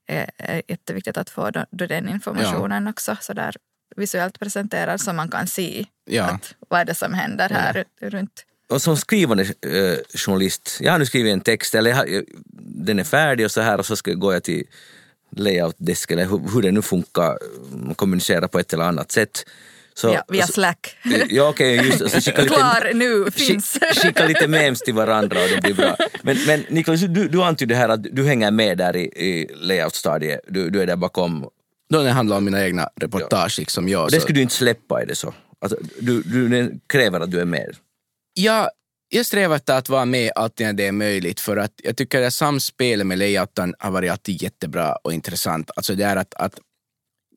är, 0.07 0.63
jätteviktigt 0.69 1.17
att 1.17 1.31
få 1.31 1.51
den 1.71 2.09
informationen 2.09 2.89
också 2.89 3.17
så 3.21 3.33
där 3.33 3.57
visuellt 3.97 4.39
presenterad 4.39 5.01
så 5.01 5.13
man 5.13 5.29
kan 5.29 5.47
se 5.47 5.87
Ja. 6.11 6.25
att 6.25 6.55
vad 6.69 6.81
är 6.81 6.85
det 6.85 6.95
som 6.95 7.15
händer 7.15 7.49
här 7.49 7.73
ru- 8.01 8.11
runt. 8.11 8.45
Och 8.71 8.83
som 8.83 8.97
skrivande 8.97 9.43
eh, 9.45 9.99
journalist, 10.15 10.79
jag 10.81 10.93
har 10.93 10.99
nu 10.99 11.07
skrivit 11.07 11.33
en 11.33 11.41
text, 11.41 11.75
eller 11.75 11.93
har, 11.93 12.07
jag- 12.07 12.25
den 12.61 12.99
är 12.99 13.05
färdig 13.05 13.47
och 13.47 13.53
så 13.53 13.61
här 13.61 13.79
och 13.79 13.87
så 13.87 13.97
ska, 13.97 14.13
går 14.13 14.33
jag 14.35 14.43
till 14.43 14.65
layoutdesk 15.37 16.11
eller 16.11 16.25
hur, 16.27 16.53
hur 16.55 16.63
det 16.63 16.71
nu 16.71 16.83
funkar, 16.83 17.39
man 17.73 17.95
kommunicerar 17.95 18.49
på 18.49 18.59
ett 18.59 18.73
eller 18.73 18.85
annat 18.85 19.13
sätt. 19.13 19.45
Så, 19.95 20.09
ja, 20.09 20.25
via 20.29 20.47
så- 20.47 20.53
Slack. 20.53 20.97
Ja 21.29 21.49
okej, 21.49 21.77
just 21.77 21.99
så 21.99 22.09
skicka 22.21 22.43
lite, 22.43 22.55
Klar 22.55 22.91
nu, 22.95 23.31
finns. 23.31 23.79
skicka 24.03 24.27
lite 24.27 24.49
memes 24.49 24.81
till 24.81 24.95
varandra 24.95 25.43
och 25.43 25.49
det 25.49 25.61
blir 25.63 25.75
bra. 25.75 25.97
Men, 26.23 26.37
men 26.47 26.65
Niklas, 26.69 27.01
du, 27.01 27.29
du 27.29 27.43
antydde 27.43 27.75
här 27.75 27.89
att 27.89 28.03
du 28.13 28.25
hänger 28.27 28.51
med 28.51 28.79
där 28.79 28.97
i, 28.97 29.01
i 29.05 29.51
layoutstadiet, 29.61 30.41
du, 30.49 30.71
du 30.71 30.83
är 30.83 30.87
där 30.87 30.97
bakom. 30.97 31.49
Då 31.89 32.03
det 32.03 32.11
handlar 32.11 32.37
om 32.37 32.45
mina 32.45 32.65
egna 32.65 32.91
reportage. 32.97 33.59
Liksom, 33.59 33.89
jag, 33.89 34.11
det 34.11 34.21
skulle 34.21 34.39
du 34.39 34.43
inte 34.43 34.55
släppa, 34.55 35.03
är 35.03 35.07
det 35.07 35.15
så? 35.15 35.35
Alltså, 35.61 35.79
du, 36.01 36.23
du 36.23 36.81
kräver 36.87 37.21
att 37.21 37.31
du 37.31 37.41
är 37.41 37.45
med? 37.45 37.77
jag, 38.35 38.71
jag 39.09 39.27
strävar 39.27 39.57
efter 39.57 39.79
att 39.79 39.89
vara 39.89 40.05
med 40.05 40.33
alltid 40.35 40.67
när 40.67 40.73
det 40.73 40.87
är 40.87 40.93
möjligt 40.93 41.41
för 41.41 41.57
att 41.57 41.73
jag 41.77 41.97
tycker 41.97 42.23
att 42.23 42.35
samspelet 42.35 43.07
med 43.07 43.19
layouten 43.19 43.75
har 43.79 43.91
varit 43.91 44.11
alltid 44.11 44.43
jättebra 44.43 44.97
och 44.97 45.13
intressant. 45.13 45.71
Alltså 45.77 45.95
det 45.95 46.05
är 46.05 46.17
att, 46.17 46.35
att 46.35 46.59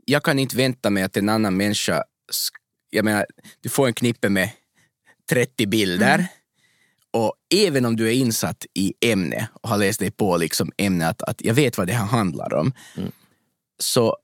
jag 0.05 0.23
kan 0.23 0.39
inte 0.39 0.57
vänta 0.57 0.89
mig 0.89 1.03
att 1.03 1.17
en 1.17 1.29
annan 1.29 1.57
människa, 1.57 2.03
sk- 2.31 2.55
jag 2.89 3.05
menar, 3.05 3.25
du 3.61 3.69
får 3.69 3.87
en 3.87 3.93
knippe 3.93 4.29
med 4.29 4.49
30 5.29 5.65
bilder 5.67 6.27
och 7.13 7.33
även 7.55 7.85
om 7.85 7.95
du 7.95 8.07
är 8.07 8.13
insatt 8.13 8.65
i 8.73 8.93
ämne 9.01 9.47
och 9.61 9.69
har 9.69 9.77
läst 9.77 9.99
dig 9.99 10.11
på 10.11 10.37
liksom 10.37 10.71
ämnet, 10.77 11.09
att, 11.09 11.21
att 11.29 11.41
jag 11.41 11.53
vet 11.53 11.77
vad 11.77 11.87
det 11.87 11.93
här 11.93 12.05
handlar 12.05 12.53
om, 12.53 12.73
så 13.83 14.17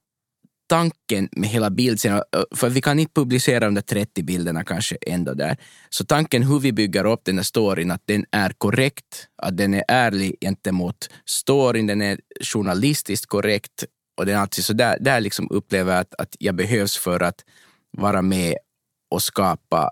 tanken 0.67 1.29
med 1.31 1.49
hela 1.49 1.69
bilden, 1.69 2.21
för 2.55 2.69
vi 2.69 2.81
kan 2.81 2.99
inte 2.99 3.13
publicera 3.13 3.59
de 3.59 3.73
där 3.73 3.81
30 3.81 4.23
bilderna 4.23 4.63
kanske 4.63 4.97
ändå 5.01 5.33
där, 5.33 5.57
så 5.89 6.05
tanken 6.05 6.43
hur 6.43 6.59
vi 6.59 6.71
bygger 6.71 7.05
upp 7.05 7.21
den 7.23 7.37
här 7.37 7.43
storyn, 7.43 7.91
att 7.91 8.01
den 8.05 8.25
är 8.31 8.49
korrekt, 8.49 9.27
att 9.41 9.57
den 9.57 9.73
är 9.73 9.83
ärlig 9.87 10.35
gentemot 10.41 11.09
storyn, 11.25 11.87
den 11.87 12.01
är 12.01 12.19
journalistiskt 12.41 13.25
korrekt 13.25 13.85
och 14.17 14.25
den 14.25 14.35
är 14.35 14.39
alltid 14.39 14.65
så 14.65 14.73
där, 14.73 14.97
där 14.99 15.19
liksom 15.19 15.47
upplever 15.51 15.93
jag 15.93 16.01
att, 16.01 16.13
att 16.17 16.35
jag 16.39 16.55
behövs 16.55 16.97
för 16.97 17.23
att 17.23 17.43
vara 17.97 18.21
med 18.21 18.55
och 19.11 19.23
skapa 19.23 19.91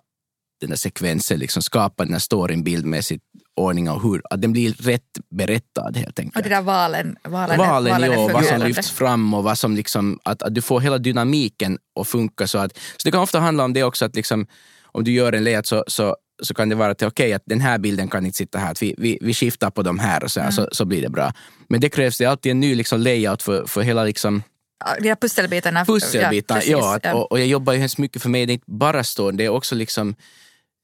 den 0.62 0.70
där 0.70 0.78
sekvensen, 0.78 1.40
liksom 1.40 1.62
skapa 1.62 2.04
den 2.04 2.14
här 2.14 2.20
storyn 2.20 2.64
bildmässigt, 2.64 3.24
ordning 3.56 3.90
och 3.90 4.02
hur, 4.02 4.22
att 4.30 4.42
den 4.42 4.52
blir 4.52 4.74
rätt 4.74 5.02
berättad 5.30 5.98
helt 5.98 6.20
enkelt 6.20 6.36
Och 6.36 6.44
det 6.44 6.50
där 6.56 6.62
valen, 6.62 7.18
valen, 7.24 7.58
valen, 7.58 7.92
valen 7.92 8.12
ja, 8.12 8.30
vad 8.34 8.46
som 8.46 8.62
lyfts 8.62 8.92
fram 8.92 9.34
och 9.34 9.44
vad 9.44 9.58
som 9.58 9.76
liksom, 9.76 10.20
att, 10.24 10.44
att 10.44 10.56
du 10.56 10.62
får 10.62 10.80
hela 10.80 10.98
dynamiken 10.98 11.78
att 12.00 12.08
funka 12.08 12.48
så 12.48 12.58
att, 12.58 12.78
så 12.78 13.02
det 13.04 13.12
kan 13.12 13.22
ofta 13.22 13.40
handla 13.40 13.64
om 13.64 13.74
det 13.74 13.84
också 13.84 14.06
att 14.06 14.16
liksom, 14.16 14.48
om 14.86 15.04
du 15.04 15.12
gör 15.12 15.34
en 15.34 15.44
layout 15.44 15.68
så, 15.68 15.84
så, 15.88 16.16
så 16.44 16.54
kan 16.54 16.70
det 16.70 16.76
vara 16.76 16.92
att 16.92 17.04
okej, 17.04 17.34
att 17.34 17.44
den 17.46 17.62
här 17.62 17.78
bilden 17.78 18.08
kan 18.08 18.26
inte 18.26 18.38
sitta 18.38 18.60
här, 18.60 18.72
att 18.72 18.82
vi, 18.82 18.96
vi, 18.98 19.18
vi 19.22 19.34
skiftar 19.34 19.70
på 19.70 19.82
de 19.82 20.00
här 20.00 20.24
och 20.24 20.32
så, 20.32 20.42
här, 20.42 20.52
så, 20.52 20.70
så 20.72 20.86
blir 20.86 21.02
det 21.02 21.10
bra. 21.10 21.34
Men 21.70 21.82
det 21.82 21.90
krävs 21.90 22.18
det 22.18 22.26
alltid 22.26 22.52
en 22.52 22.60
ny 22.60 22.76
liksom 22.76 23.00
layout 23.00 23.44
för, 23.44 23.66
för 23.66 23.82
hela 23.82 24.04
liksom 24.04 24.44
Ja, 24.86 24.96
De 25.02 25.08
här 25.08 25.16
pusselbitarna. 25.16 25.86
pusselbitar. 25.86 26.64
Ja, 26.66 26.96
att, 26.96 27.14
och, 27.14 27.32
och 27.32 27.40
jag 27.40 27.48
jobbar 27.48 27.74
ju 27.74 27.80
hemskt 27.80 27.98
mycket 27.98 28.22
för 28.22 28.30
mig, 28.30 28.46
det 28.46 28.52
är 28.52 28.54
inte 28.54 28.72
bara 28.72 29.04
storyn, 29.04 29.38
det 29.38 29.46
är 29.46 29.50
också 29.50 29.76
liksom 29.76 30.16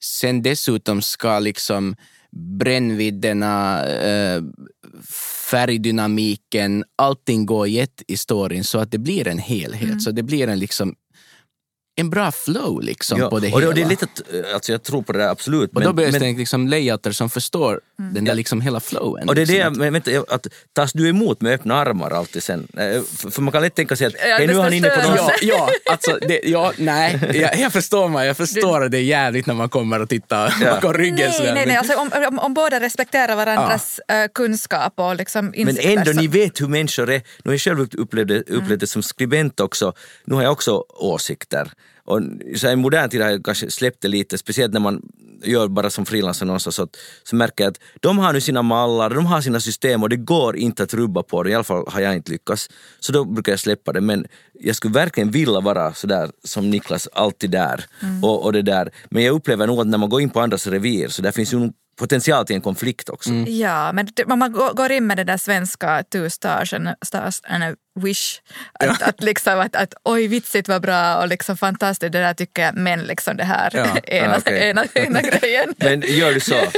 sen 0.03 0.41
dessutom 0.41 1.01
ska 1.01 1.39
liksom 1.39 1.95
brännvidderna, 2.35 3.85
eh, 3.85 4.41
färgdynamiken, 5.51 6.83
allting 6.95 7.45
gå 7.45 7.67
jätt 7.67 8.03
i 8.07 8.17
storyn 8.17 8.63
så 8.63 8.79
att 8.79 8.91
det 8.91 8.97
blir 8.97 9.27
en 9.27 9.37
helhet. 9.37 9.83
Mm. 9.83 9.99
Så 9.99 10.11
det 10.11 10.23
blir 10.23 10.47
en 10.47 10.59
liksom 10.59 10.95
en 12.01 12.09
bra 12.09 12.31
flow 12.31 12.81
liksom 12.81 13.19
på 13.19 13.39
det 13.39 13.53
och, 13.53 13.59
hela. 13.59 13.67
och 13.69 13.75
det 13.75 13.81
är 13.81 13.85
lite, 13.89 14.05
att- 14.05 14.53
alltså 14.53 14.71
jag 14.71 14.83
tror 14.83 15.01
på 15.01 15.11
det 15.13 15.19
där 15.19 15.27
absolut. 15.29 15.71
och 15.75 15.81
då 15.81 15.93
behövs 15.93 16.11
men, 16.11 16.21
det 16.21 16.37
liksom 16.39 16.67
layouter 16.67 17.11
som 17.11 17.29
förstår 17.29 17.81
Mm. 17.99 18.13
den 18.13 18.25
där 18.25 18.35
liksom 18.35 18.61
hela 18.61 18.79
flowen. 18.79 19.29
och 19.29 19.35
det 19.35 19.41
är 19.41 19.45
det, 19.45 19.51
liksom. 19.53 19.73
jag- 19.83 19.91
men 19.91 19.93
vänta, 20.03 20.35
att 20.35 20.47
tas 20.73 20.93
du 20.93 21.09
emot 21.09 21.41
med 21.41 21.53
öppna 21.53 21.75
armar 21.75 22.11
alltid 22.11 22.43
sen? 22.43 22.67
Eh, 22.77 23.01
För, 23.31 23.41
man 23.41 23.51
kan 23.51 23.61
lätt 23.61 23.75
tänka 23.75 23.95
sig 23.95 24.07
att 24.07 24.13
Ja, 24.13 24.35
hej, 24.37 24.47
nu 24.47 24.53
är 24.53 24.61
han 24.63 24.73
inne 24.73 24.89
på 24.89 24.95
förstörelse. 24.95 25.31
Ja, 25.41 25.69
ja, 25.85 25.91
alltså, 25.91 26.17
det, 26.27 26.39
ja, 26.43 26.71
nej, 26.77 27.19
jag, 27.33 27.59
jag 27.59 27.73
förstår 27.73 28.07
mig. 28.09 28.27
Jag 28.27 28.37
förstår 28.37 28.83
att 28.83 28.91
det 28.91 28.97
är 28.97 29.01
jävligt 29.03 29.45
när 29.45 29.53
man 29.53 29.69
kommer 29.69 29.99
och 30.01 30.09
tittar 30.09 30.53
Ja. 30.61 30.71
bakom 30.75 30.93
ryggen. 30.93 31.15
Nej, 31.17 31.31
sådär, 31.33 31.53
nej, 31.53 31.61
men- 31.61 31.67
nej. 31.67 31.77
Alltså, 31.77 31.95
om, 31.95 32.11
om, 32.27 32.39
om 32.39 32.53
båda 32.53 32.79
respekterar 32.79 33.35
varandras 33.35 33.99
eh, 34.07 34.27
kunskap 34.33 34.93
och 34.95 35.15
liksom 35.15 35.45
Men 35.45 35.55
insikter 35.55 35.89
ändå, 35.97 36.13
så- 36.13 36.19
ni 36.19 36.27
vet 36.27 36.61
hur 36.61 36.67
människor 36.67 37.09
är. 37.09 37.17
Nu 37.43 37.49
har 37.49 37.51
jag 37.53 37.61
själv 37.61 37.87
upplevt 37.97 38.27
det, 38.27 38.41
upplevt 38.49 38.79
det 38.79 38.87
som 38.87 39.03
skribent 39.03 39.59
också. 39.59 39.93
Nu 40.25 40.35
har 40.35 40.43
jag 40.43 40.51
också 40.51 40.83
åsikter. 40.89 41.71
Och 42.03 42.21
så 42.55 42.69
I 42.69 42.75
modern 42.75 43.09
tid 43.09 43.21
har 43.21 43.29
jag 43.29 43.45
kanske 43.45 43.71
släppt 43.71 44.01
det 44.01 44.07
lite, 44.07 44.37
speciellt 44.37 44.73
när 44.73 44.79
man 44.79 45.01
gör 45.43 45.67
bara 45.67 45.89
som 45.89 46.05
frilansare 46.05 46.47
någonstans, 46.47 46.75
så, 46.75 46.83
att, 46.83 46.97
så 47.23 47.35
märker 47.35 47.63
jag 47.63 47.71
att 47.71 47.79
de 47.99 48.17
har 48.17 48.33
nu 48.33 48.41
sina 48.41 48.61
mallar, 48.61 49.09
de 49.09 49.25
har 49.25 49.41
sina 49.41 49.59
system 49.59 50.03
och 50.03 50.09
det 50.09 50.15
går 50.15 50.57
inte 50.57 50.83
att 50.83 50.93
rubba 50.93 51.23
på 51.23 51.43
det, 51.43 51.49
i 51.49 51.53
alla 51.53 51.63
fall 51.63 51.85
har 51.87 52.01
jag 52.01 52.15
inte 52.15 52.31
lyckats. 52.31 52.69
Så 52.99 53.11
då 53.11 53.25
brukar 53.25 53.51
jag 53.51 53.59
släppa 53.59 53.93
det, 53.93 54.01
men 54.01 54.25
jag 54.53 54.75
skulle 54.75 54.93
verkligen 54.93 55.31
vilja 55.31 55.59
vara 55.59 55.93
sådär 55.93 56.29
som 56.43 56.69
Niklas, 56.69 57.07
alltid 57.13 57.51
där. 57.51 57.85
Och, 58.23 58.45
och 58.45 58.53
det 58.53 58.61
där. 58.61 58.91
Men 59.09 59.23
jag 59.23 59.35
upplever 59.35 59.67
nog 59.67 59.79
att 59.79 59.87
när 59.87 59.97
man 59.97 60.09
går 60.09 60.21
in 60.21 60.29
på 60.29 60.39
andras 60.39 60.67
revir, 60.67 61.07
så 61.07 61.21
där 61.21 61.31
finns 61.31 61.53
ju 61.53 61.59
nog 61.59 61.73
potential 62.01 62.45
till 62.45 62.55
en 62.55 62.61
konflikt 62.61 63.09
också. 63.09 63.29
Ja, 63.33 63.91
men 63.93 64.07
det- 64.15 64.25
man 64.35 64.51
går 64.51 64.91
in 64.91 65.07
med 65.07 65.17
det 65.17 65.23
där 65.23 65.37
svenska 65.37 66.03
two 66.11 66.29
stars 66.29 66.73
and, 66.73 66.89
stars 67.05 67.41
and 67.43 67.63
a 67.63 67.75
wish, 67.99 68.39
att, 68.79 69.01
att, 69.01 69.23
liksom, 69.23 69.59
att, 69.59 69.75
att 69.75 69.93
oj 70.03 70.27
vitsigt 70.27 70.67
var 70.67 70.79
bra 70.79 71.17
och 71.17 71.27
liksom 71.27 71.57
fantastiskt, 71.57 72.11
det 72.11 72.19
där 72.19 72.33
tycker 72.33 72.61
jag, 72.61 72.75
men 72.75 72.99
liksom 73.03 73.37
det 73.37 73.43
här 73.43 73.69
Ja, 73.73 73.97
ena, 74.03 74.33
ja, 74.33 74.37
okej. 74.37 74.69
ena, 74.69 74.85
ena 74.93 75.21
grejen. 75.21 75.73
Men 75.77 76.01
gör 76.07 76.33
du 76.33 76.39
så? 76.39 76.55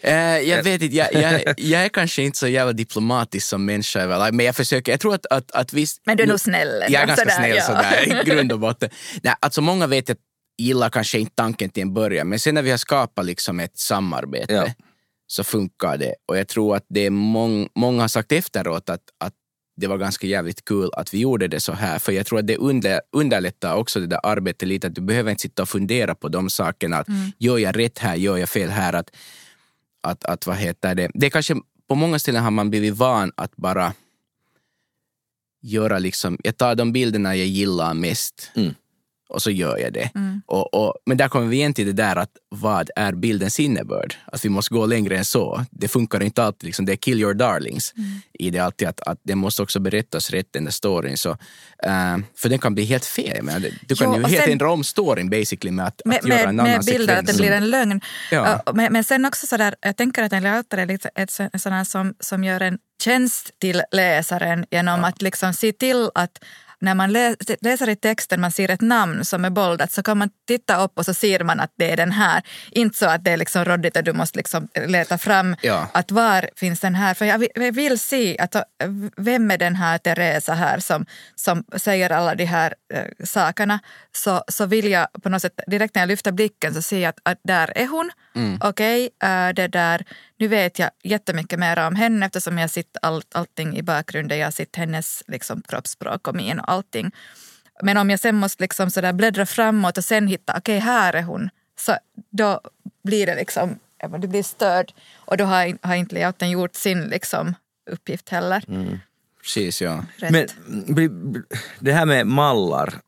Eh, 0.00 0.14
jag 0.38 0.62
vet 0.62 0.82
inte, 0.82 0.96
jag, 0.96 1.14
jag, 1.14 1.54
jag 1.56 1.82
är 1.84 1.88
kanske 1.88 2.22
inte 2.22 2.38
så 2.38 2.48
jävla 2.48 2.72
diplomatisk 2.72 3.46
som 3.46 3.64
människa 3.64 4.00
överlag, 4.00 4.34
men 4.34 4.46
jag 4.46 4.56
försöker, 4.56 4.92
jag 4.92 5.00
tror 5.00 5.14
att, 5.14 5.26
att, 5.26 5.50
att 5.52 5.72
visst... 5.72 6.02
Men 6.06 6.16
du 6.16 6.22
är 6.22 6.26
nog 6.26 6.40
snäll 6.40 6.84
Jag 6.88 7.02
är 7.02 7.06
ganska 7.06 7.24
sådär, 7.24 7.36
snäll 7.36 7.56
ja. 7.56 7.62
sådär, 7.64 8.20
i 8.22 8.30
grund 8.30 8.52
och 8.52 8.58
botten. 8.60 8.90
Nej, 9.22 9.34
alltså 9.40 9.60
många 9.60 9.86
vet 9.86 10.10
att 10.10 10.16
gillar 10.58 10.90
kanske 10.90 11.18
inte 11.18 11.34
tanken 11.34 11.70
till 11.70 11.82
en 11.82 11.94
början, 11.94 12.28
men 12.28 12.38
sen 12.38 12.54
när 12.54 12.62
vi 12.62 12.70
har 12.70 12.78
skapat 12.78 13.24
liksom 13.24 13.60
ett 13.60 13.78
samarbete 13.78 14.52
Ja. 14.54 14.72
så 15.26 15.44
funkar 15.44 15.96
det. 15.98 16.14
Och 16.26 16.38
jag 16.38 16.48
tror 16.48 16.76
att 16.76 16.86
det 16.88 17.06
är 17.06 17.10
mång, 17.10 17.68
många 17.74 18.00
har 18.02 18.08
sagt 18.08 18.32
efteråt 18.32 18.90
att, 18.90 19.02
att 19.18 19.34
det 19.76 19.86
var 19.86 19.98
ganska 19.98 20.26
jävligt 20.26 20.64
kul 20.64 20.90
att 20.92 21.14
vi 21.14 21.18
gjorde 21.18 21.48
det 21.48 21.60
så 21.60 21.72
här, 21.72 21.98
för 21.98 22.12
jag 22.12 22.26
tror 22.26 22.38
att 22.38 22.46
det 22.46 22.56
under, 22.56 23.00
underlättar 23.12 23.74
också 23.74 24.00
det 24.00 24.06
där 24.06 24.20
arbetet 24.22 24.68
lite, 24.68 24.86
att 24.86 24.94
du 24.94 25.00
behöver 25.00 25.30
inte 25.30 25.42
sitta 25.42 25.62
och 25.62 25.68
fundera 25.68 26.14
på 26.14 26.28
de 26.28 26.50
sakerna, 26.50 26.96
att 26.98 27.06
gör 27.38 27.58
jag 27.58 27.78
rätt 27.78 27.98
här, 27.98 28.16
gör 28.16 28.36
jag 28.36 28.48
fel 28.48 28.68
här, 28.70 28.92
att, 28.92 29.10
att, 30.02 30.24
att 30.24 30.46
vad 30.46 30.56
heter 30.56 30.94
det, 30.94 31.10
det 31.14 31.26
är 31.26 31.30
kanske 31.30 31.54
på 31.88 31.94
många 31.94 32.18
ställen 32.18 32.42
har 32.42 32.50
man 32.50 32.70
blivit 32.70 32.94
van 32.94 33.32
att 33.36 33.56
bara 33.56 33.92
göra 35.62 35.98
liksom, 35.98 36.38
jag 36.44 36.56
tar 36.56 36.74
de 36.74 36.92
bilderna 36.92 37.36
jag 37.36 37.46
gillar 37.46 37.94
mest 37.94 38.50
Mm. 38.54 38.74
Och 39.28 39.42
så 39.42 39.50
gör 39.50 39.78
jag 39.78 39.92
det. 39.92 40.10
Och, 40.46 40.74
och, 40.74 40.94
men 41.06 41.16
där 41.16 41.28
kommer 41.28 41.46
vi 41.46 41.56
igen 41.56 41.74
till 41.74 41.86
det 41.86 41.92
där 41.92 42.16
att 42.16 42.30
vad 42.48 42.90
är 42.96 43.12
bildens 43.12 43.60
innebörd? 43.60 44.14
Att 44.32 44.44
vi 44.44 44.48
måste 44.48 44.74
gå 44.74 44.86
längre 44.86 45.18
än 45.18 45.24
så. 45.24 45.64
Det 45.70 45.88
funkar 45.88 46.22
inte 46.22 46.42
alltid, 46.44 46.66
liksom, 46.66 46.84
det 46.86 46.92
är 46.92 46.96
kill 46.96 47.20
your 47.20 47.34
darlings 47.34 47.94
i 48.38 48.50
det 48.50 48.58
alltid 48.58 48.88
att, 48.88 49.00
att 49.00 49.18
det 49.22 49.34
måste 49.34 49.62
också 49.62 49.80
berättas 49.80 50.30
rätt 50.30 50.46
den 50.52 50.64
där 50.64 50.70
storyn. 50.72 51.16
Så, 51.16 51.30
eh, 51.84 52.16
för 52.36 52.48
den 52.48 52.58
kan 52.58 52.74
bli 52.74 52.84
helt 52.84 53.04
fel. 53.04 53.46
Det- 53.46 53.72
du 53.88 53.94
kan 53.94 54.06
Jo, 54.12 54.16
ju 54.16 54.22
och 54.24 54.28
helt 54.30 54.42
sen- 54.42 54.52
ändra 54.52 54.70
om 54.70 54.84
storyn 54.84 55.30
basically 55.30 55.70
med 55.72 55.86
att, 55.86 56.00
med, 56.04 56.16
att 56.18 56.28
göra 56.28 56.38
med, 56.38 56.48
en 56.48 56.60
annan 56.60 56.72
med 56.72 56.84
bilder, 56.84 57.06
sekvens. 57.16 57.20
att 57.30 57.36
det 57.36 57.42
blir 57.42 57.50
en 57.52 57.70
lögn. 57.70 58.00
Ja. 58.30 58.62
Uh, 58.66 58.74
Men, 58.74 58.92
men 58.92 59.04
sen 59.04 59.24
också 59.24 59.46
sådär, 59.46 59.74
jag 59.80 59.96
tänker 59.96 60.22
att 60.22 60.32
en 60.32 60.42
layouter 60.42 60.78
är 60.78 60.86
lite 60.86 61.10
ett 61.14 61.30
sån 61.62 61.84
som, 61.84 62.14
som 62.20 62.44
gör 62.44 62.60
en 62.60 62.78
tjänst 63.04 63.50
till 63.60 63.82
läsaren 63.92 64.66
genom 64.70 65.04
att 65.04 65.22
liksom 65.22 65.52
se 65.52 65.72
till 65.72 66.10
att 66.14 66.38
när 66.80 66.94
man 66.94 67.12
läser 67.60 67.88
i 67.88 67.96
texten, 67.96 68.40
man 68.40 68.52
ser 68.52 68.70
ett 68.70 68.80
namn 68.80 69.24
som 69.24 69.44
är 69.44 69.50
boldat, 69.50 69.92
så 69.92 70.02
kan 70.02 70.18
man 70.18 70.30
titta 70.48 70.84
upp 70.84 70.98
och 70.98 71.04
så 71.04 71.14
ser 71.14 71.44
man 71.44 71.60
att 71.60 71.72
det 71.76 71.90
är 71.90 71.96
den 71.96 72.12
här. 72.12 72.42
Inte 72.70 72.98
så 72.98 73.06
att 73.06 73.24
det 73.24 73.30
är 73.30 73.36
liksom 73.36 73.64
råddigt 73.64 73.96
och 73.96 74.04
du 74.04 74.12
måste 74.12 74.38
liksom 74.38 74.68
leta 74.86 75.18
fram 75.18 75.56
Ja. 75.62 75.88
att 75.92 76.10
var 76.10 76.50
finns 76.56 76.80
den 76.80 76.94
här? 76.94 77.14
För 77.14 77.24
jag 77.24 77.38
vill, 77.38 77.48
jag 77.54 77.72
vill 77.72 77.98
se 77.98 78.38
att 78.38 78.54
äh, 78.54 78.62
vem 79.16 79.50
är 79.50 79.58
den 79.58 79.76
här 79.76 79.98
Teresa 79.98 80.54
här 80.54 80.78
som, 80.78 81.06
som 81.34 81.64
säger 81.76 82.10
alla 82.10 82.34
de 82.34 82.44
här 82.44 82.74
äh, 82.94 83.04
sakerna. 83.24 83.78
Så, 84.12 84.44
så 84.48 84.66
vill 84.66 84.90
jag 84.90 85.06
på 85.22 85.28
något 85.28 85.42
sätt, 85.42 85.60
direkt 85.66 85.94
när 85.94 86.02
jag 86.02 86.08
lyfter 86.08 86.32
blicken 86.32 86.74
så 86.74 86.82
ser 86.82 86.98
jag 86.98 87.08
att, 87.08 87.20
att 87.22 87.38
där 87.44 87.72
är 87.74 87.86
hon. 87.86 88.10
Okej, 88.60 89.10
äh, 89.22 89.48
det 89.54 89.68
där, 89.68 90.04
nu 90.38 90.48
vet 90.48 90.78
jag 90.78 90.90
jättemycket 91.02 91.58
mer 91.58 91.78
om 91.86 91.94
henne 91.94 92.26
eftersom 92.26 92.58
jag 92.58 92.70
sett 92.70 92.96
allt, 93.02 93.34
allting 93.34 93.76
i 93.76 93.82
bakgrunden. 93.82 94.38
Jag 94.38 94.46
har 94.46 94.50
sett 94.50 94.76
hennes 94.76 95.22
liksom, 95.26 95.62
kroppsspråk 95.68 96.28
och 96.28 96.34
min 96.34 96.60
och 96.60 96.70
allting. 96.70 97.10
Men 97.82 97.96
om 97.96 98.10
jag 98.10 98.20
sen 98.20 98.36
måste 98.36 98.62
liksom 98.62 98.90
sådär 98.90 99.12
bläddra 99.12 99.46
framåt 99.46 99.98
och 99.98 100.04
sen 100.04 100.26
hitta, 100.26 100.54
okej 100.56 100.78
här 100.78 101.12
är 101.12 101.22
hon, 101.22 101.50
så 101.80 101.96
då 102.30 102.60
blir 103.04 103.26
det 103.26 103.34
liksom, 103.34 103.78
det 104.18 104.28
blir 104.28 104.42
störd 104.42 104.92
och 105.14 105.36
då 105.36 105.44
har, 105.44 105.86
har 105.86 105.94
inte 105.94 106.14
layouten 106.14 106.50
gjort 106.50 106.74
sin 106.74 107.04
liksom, 107.04 107.54
uppgift 107.90 108.28
heller. 108.28 108.64
Precis, 109.42 109.82
ja. 109.82 110.04
Rätt. 110.16 110.30
Men 110.66 111.44
det 111.78 111.92
här 111.92 112.06
med 112.06 112.26
mallar, 112.26 113.00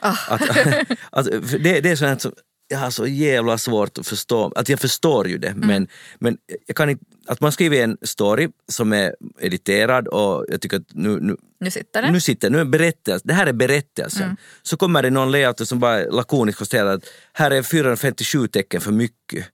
Ah. 0.00 0.16
att, 0.28 0.42
att, 1.10 1.26
det, 1.62 1.80
det 1.80 1.90
är 1.90 1.96
sånt 1.96 2.22
som 2.22 2.32
jag 2.68 2.78
har 2.78 2.90
så 2.90 3.06
jävla 3.06 3.58
svårt 3.58 3.98
att 3.98 4.06
förstå. 4.06 4.52
Att 4.56 4.68
jag 4.68 4.80
förstår 4.80 5.28
ju 5.28 5.38
det, 5.38 5.48
Mm. 5.48 5.66
men, 5.68 5.88
men 6.18 6.38
jag 6.66 6.76
kan 6.76 6.90
inte, 6.90 7.04
att 7.26 7.40
man 7.40 7.52
skriver 7.52 7.84
en 7.84 7.96
story 8.02 8.48
som 8.68 8.92
är 8.92 9.14
editerad 9.40 10.08
och 10.08 10.44
jag 10.48 10.60
tycker 10.60 10.76
att 10.76 10.94
nu, 10.94 11.18
nu, 11.20 11.36
Nu 11.60 11.70
sitter 11.70 12.02
den. 12.02 12.12
nu 12.12 12.20
sitter 12.20 12.50
nu 12.50 12.60
är 12.60 12.64
berättelse, 12.64 13.28
det 13.28 13.34
här 13.34 13.46
är 13.46 13.52
berättelsen. 13.52 14.36
Så 14.62 14.76
kommer 14.76 15.02
det 15.02 15.10
någon 15.10 15.30
layout 15.30 15.68
som 15.68 15.78
bara 15.80 15.98
lakoniskt 16.04 16.58
konstaterar 16.58 16.94
att 16.94 17.04
här 17.32 17.50
är 17.50 17.62
457 17.62 18.46
tecken 18.48 18.80
för 18.80 18.92
mycket. 18.92 19.44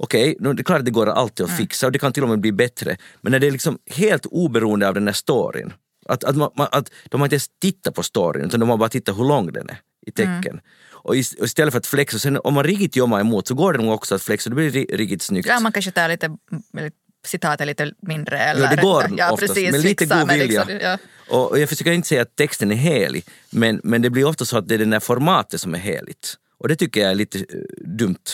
Okej, 0.00 0.36
okay, 0.40 0.52
det 0.54 0.60
är 0.62 0.64
klart 0.64 0.78
att 0.78 0.84
det 0.84 0.90
går 0.90 1.06
alltid 1.06 1.46
att 1.46 1.56
fixa 1.56 1.86
och 1.86 1.92
det 1.92 1.98
kan 1.98 2.12
till 2.12 2.22
och 2.22 2.28
med 2.28 2.40
bli 2.40 2.52
bättre. 2.52 2.96
Men 3.20 3.32
när 3.32 3.38
det 3.38 3.46
är 3.46 3.50
liksom 3.50 3.78
helt 3.86 4.26
oberoende 4.26 4.88
av 4.88 4.94
den 4.94 5.06
här 5.06 5.14
storyn. 5.14 5.72
Att, 6.06 6.24
att, 6.24 6.36
man, 6.36 6.50
att 6.56 6.90
de 7.08 7.20
har 7.20 7.26
inte 7.26 7.34
ens 7.34 7.48
tittat 7.60 7.94
på 7.94 8.02
storyn 8.02 8.44
utan 8.44 8.60
de 8.60 8.68
har 8.68 8.76
bara 8.76 8.88
tittat 8.88 9.18
hur 9.18 9.24
lång 9.24 9.52
den 9.52 9.68
är 9.70 9.78
i 10.06 10.10
tecken. 10.10 10.60
Ist- 10.60 10.87
och 11.04 11.16
istället 11.16 11.72
för 11.72 11.78
att 11.78 11.86
flexa, 11.86 12.18
sen 12.18 12.36
om 12.44 12.54
man 12.54 12.64
riktigt 12.64 12.96
jobbar 12.96 13.20
emot 13.20 13.48
så 13.48 13.54
går 13.54 13.72
det 13.72 13.78
nog 13.78 13.92
också 13.94 14.14
att 14.14 14.22
flexa, 14.22 14.50
det 14.50 14.56
blir 14.56 14.70
ri- 14.70 14.96
riktigt 14.96 15.22
snyggt. 15.22 15.48
Ja, 15.48 15.60
man 15.60 15.72
kanske 15.72 15.90
tar 15.90 16.08
lite, 16.08 16.36
lite 16.72 16.96
citatet 17.26 17.66
lite 17.66 17.92
mindre. 18.02 18.38
Eller, 18.38 18.62
Ja, 18.62 18.76
det 18.76 18.82
går 18.82 19.04
ja, 19.16 19.32
oftast, 19.32 19.54
precis, 19.54 19.72
med 19.72 19.80
lite 19.82 20.04
fixa, 20.04 20.18
god 20.18 20.26
men 20.26 20.38
vilja. 20.38 20.64
Liksom, 20.64 20.80
ja. 20.82 20.98
Och 21.36 21.58
jag 21.58 21.68
försöker 21.68 21.92
inte 21.92 22.08
säga 22.08 22.22
att 22.22 22.36
texten 22.36 22.70
är 22.72 22.76
helig, 22.76 23.24
men, 23.50 23.80
men 23.84 24.02
det 24.02 24.10
blir 24.10 24.24
ofta 24.24 24.44
så 24.44 24.58
att 24.58 24.68
det 24.68 24.74
är 24.74 24.78
det 24.78 24.84
där 24.84 25.00
formatet 25.00 25.60
som 25.60 25.74
är 25.74 25.78
heligt. 25.78 26.34
Och 26.58 26.68
det 26.68 26.76
tycker 26.76 27.00
jag 27.00 27.10
är 27.10 27.14
lite 27.14 27.38
eh, 27.38 27.44
dumt. 27.86 28.24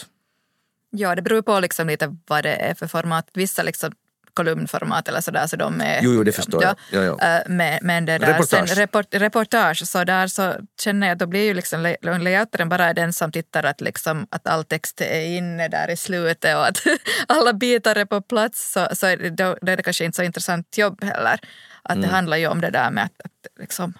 ja, 0.90 1.14
det 1.14 1.22
beror 1.22 1.42
på 1.42 1.60
liksom 1.60 1.86
lite 1.88 2.16
vad 2.26 2.44
det 2.44 2.54
är 2.54 2.74
för 2.74 2.86
format. 2.86 3.28
Vissa 3.34 3.62
liksom 3.62 3.92
kolumnformat 4.34 5.08
eller 5.08 5.20
sådär, 5.20 5.46
så 5.46 5.56
de 5.56 5.80
är... 5.80 6.02
Jo, 6.02 6.12
jo, 6.14 6.22
det 6.24 6.32
förstår 6.32 6.62
jag. 6.62 6.74
Ja, 6.90 7.02
ja. 7.02 7.36
Äh, 7.38 7.42
Men, 7.46 7.78
men 7.82 8.04
det 8.06 8.18
där, 8.18 8.26
Reportage. 8.26 8.68
Sen, 8.68 8.76
report, 8.78 9.06
reportage, 9.14 9.88
så 9.88 10.04
där 10.04 10.26
så 10.26 10.54
känner 10.80 11.06
jag 11.06 11.12
att 11.14 11.18
då 11.18 11.26
blir 11.26 11.44
ju 11.44 11.54
liksom 11.54 11.80
lay- 11.86 12.18
layoutaren 12.18 12.68
bara 12.68 12.92
den 12.94 13.12
som 13.12 13.32
tittar 13.32 13.62
att, 13.64 13.80
liksom, 13.80 14.26
att 14.30 14.46
all 14.46 14.64
text 14.64 15.00
är 15.00 15.20
inne 15.26 15.68
där 15.68 15.90
i 15.90 15.96
slutet 15.96 16.56
och 16.56 16.66
att 16.66 16.78
alla 17.28 17.52
bitar 17.52 17.96
är 17.96 18.04
på 18.04 18.20
plats 18.22 18.72
så, 18.72 18.88
så 18.92 19.06
är 19.06 19.16
det, 19.16 19.30
då, 19.30 19.56
då 19.62 19.72
är 19.72 19.76
det 19.76 19.82
kanske 19.82 20.04
inte 20.04 20.16
så 20.16 20.22
intressant 20.22 20.78
jobb 20.78 21.04
heller. 21.04 21.40
Att 21.82 22.02
det 22.02 22.08
handlar 22.08 22.36
ju 22.36 22.46
om 22.46 22.60
det 22.60 22.70
där 22.70 22.90
med 22.90 23.04
att, 23.04 23.20
att 23.24 23.60
liksom, 23.60 23.94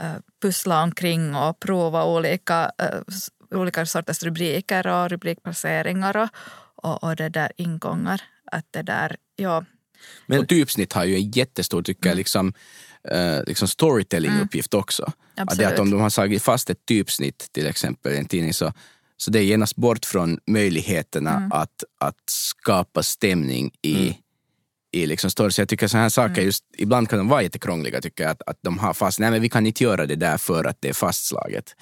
eh, 0.00 0.12
pussla 0.42 0.82
omkring 0.82 1.34
och 1.36 1.60
prova 1.60 2.04
olika, 2.04 2.70
s- 3.08 3.28
olika 3.54 3.86
sorters 3.86 4.22
rubriker 4.22 4.86
och 4.86 5.10
rubrikplaceringar 5.10 6.16
och, 6.16 6.28
och, 6.76 7.04
och 7.04 7.16
det 7.16 7.28
där 7.28 7.52
ingångar. 7.56 8.20
Att 8.50 8.66
det 8.70 8.82
där, 8.82 9.16
ja, 9.36 9.64
Men- 10.26 10.38
och 10.38 10.48
typsnitt 10.48 10.92
har 10.92 11.04
ju 11.04 11.14
en 11.14 11.30
jättestor, 11.30 11.82
tycker 11.82 12.08
jag, 12.08 12.16
liksom, 12.16 12.52
eh, 13.08 13.44
liksom 13.46 13.68
storytelling-uppgift 13.68 14.74
också. 14.74 15.02
Att 15.04 15.14
det 15.34 15.42
att 15.42 15.52
Absolut. 15.52 15.78
om 15.78 15.90
de 15.90 16.00
har 16.00 16.10
slagit 16.10 16.42
fast 16.42 16.70
ett 16.70 16.86
typsnitt, 16.86 17.48
till 17.52 17.66
exempel 17.66 18.12
i 18.12 18.18
en 18.18 18.26
tidning, 18.26 18.54
så, 18.54 18.72
så 19.16 19.30
det 19.30 19.38
är 19.38 19.42
genast 19.42 19.76
bort 19.76 20.04
från 20.04 20.38
möjligheterna 20.46 21.48
att, 21.52 21.84
att 22.00 22.22
skapa 22.30 23.02
stämning 23.02 23.70
i, 23.82 24.16
i 24.92 25.06
liksom 25.06 25.30
story. 25.30 25.50
Så 25.50 25.60
jag 25.60 25.68
tycker 25.68 25.88
sådana 25.88 26.02
här 26.04 26.08
saker, 26.10 26.42
just, 26.42 26.64
ibland 26.78 27.08
kan 27.08 27.18
de 27.18 27.28
vara 27.28 27.42
jättekrångliga, 27.42 28.00
tycker 28.00 28.24
jag, 28.24 28.30
att, 28.30 28.42
att 28.46 28.58
de 28.62 28.78
har 28.78 28.94
fast, 28.94 29.18
nej 29.18 29.30
men 29.30 29.42
vi 29.42 29.48
kan 29.48 29.66
inte 29.66 29.84
göra 29.84 30.06
det 30.06 30.16
där 30.16 30.38
för 30.38 30.64
att 30.64 30.76
det 30.80 30.88
är 30.88 30.92
fastslaget. 30.92 31.74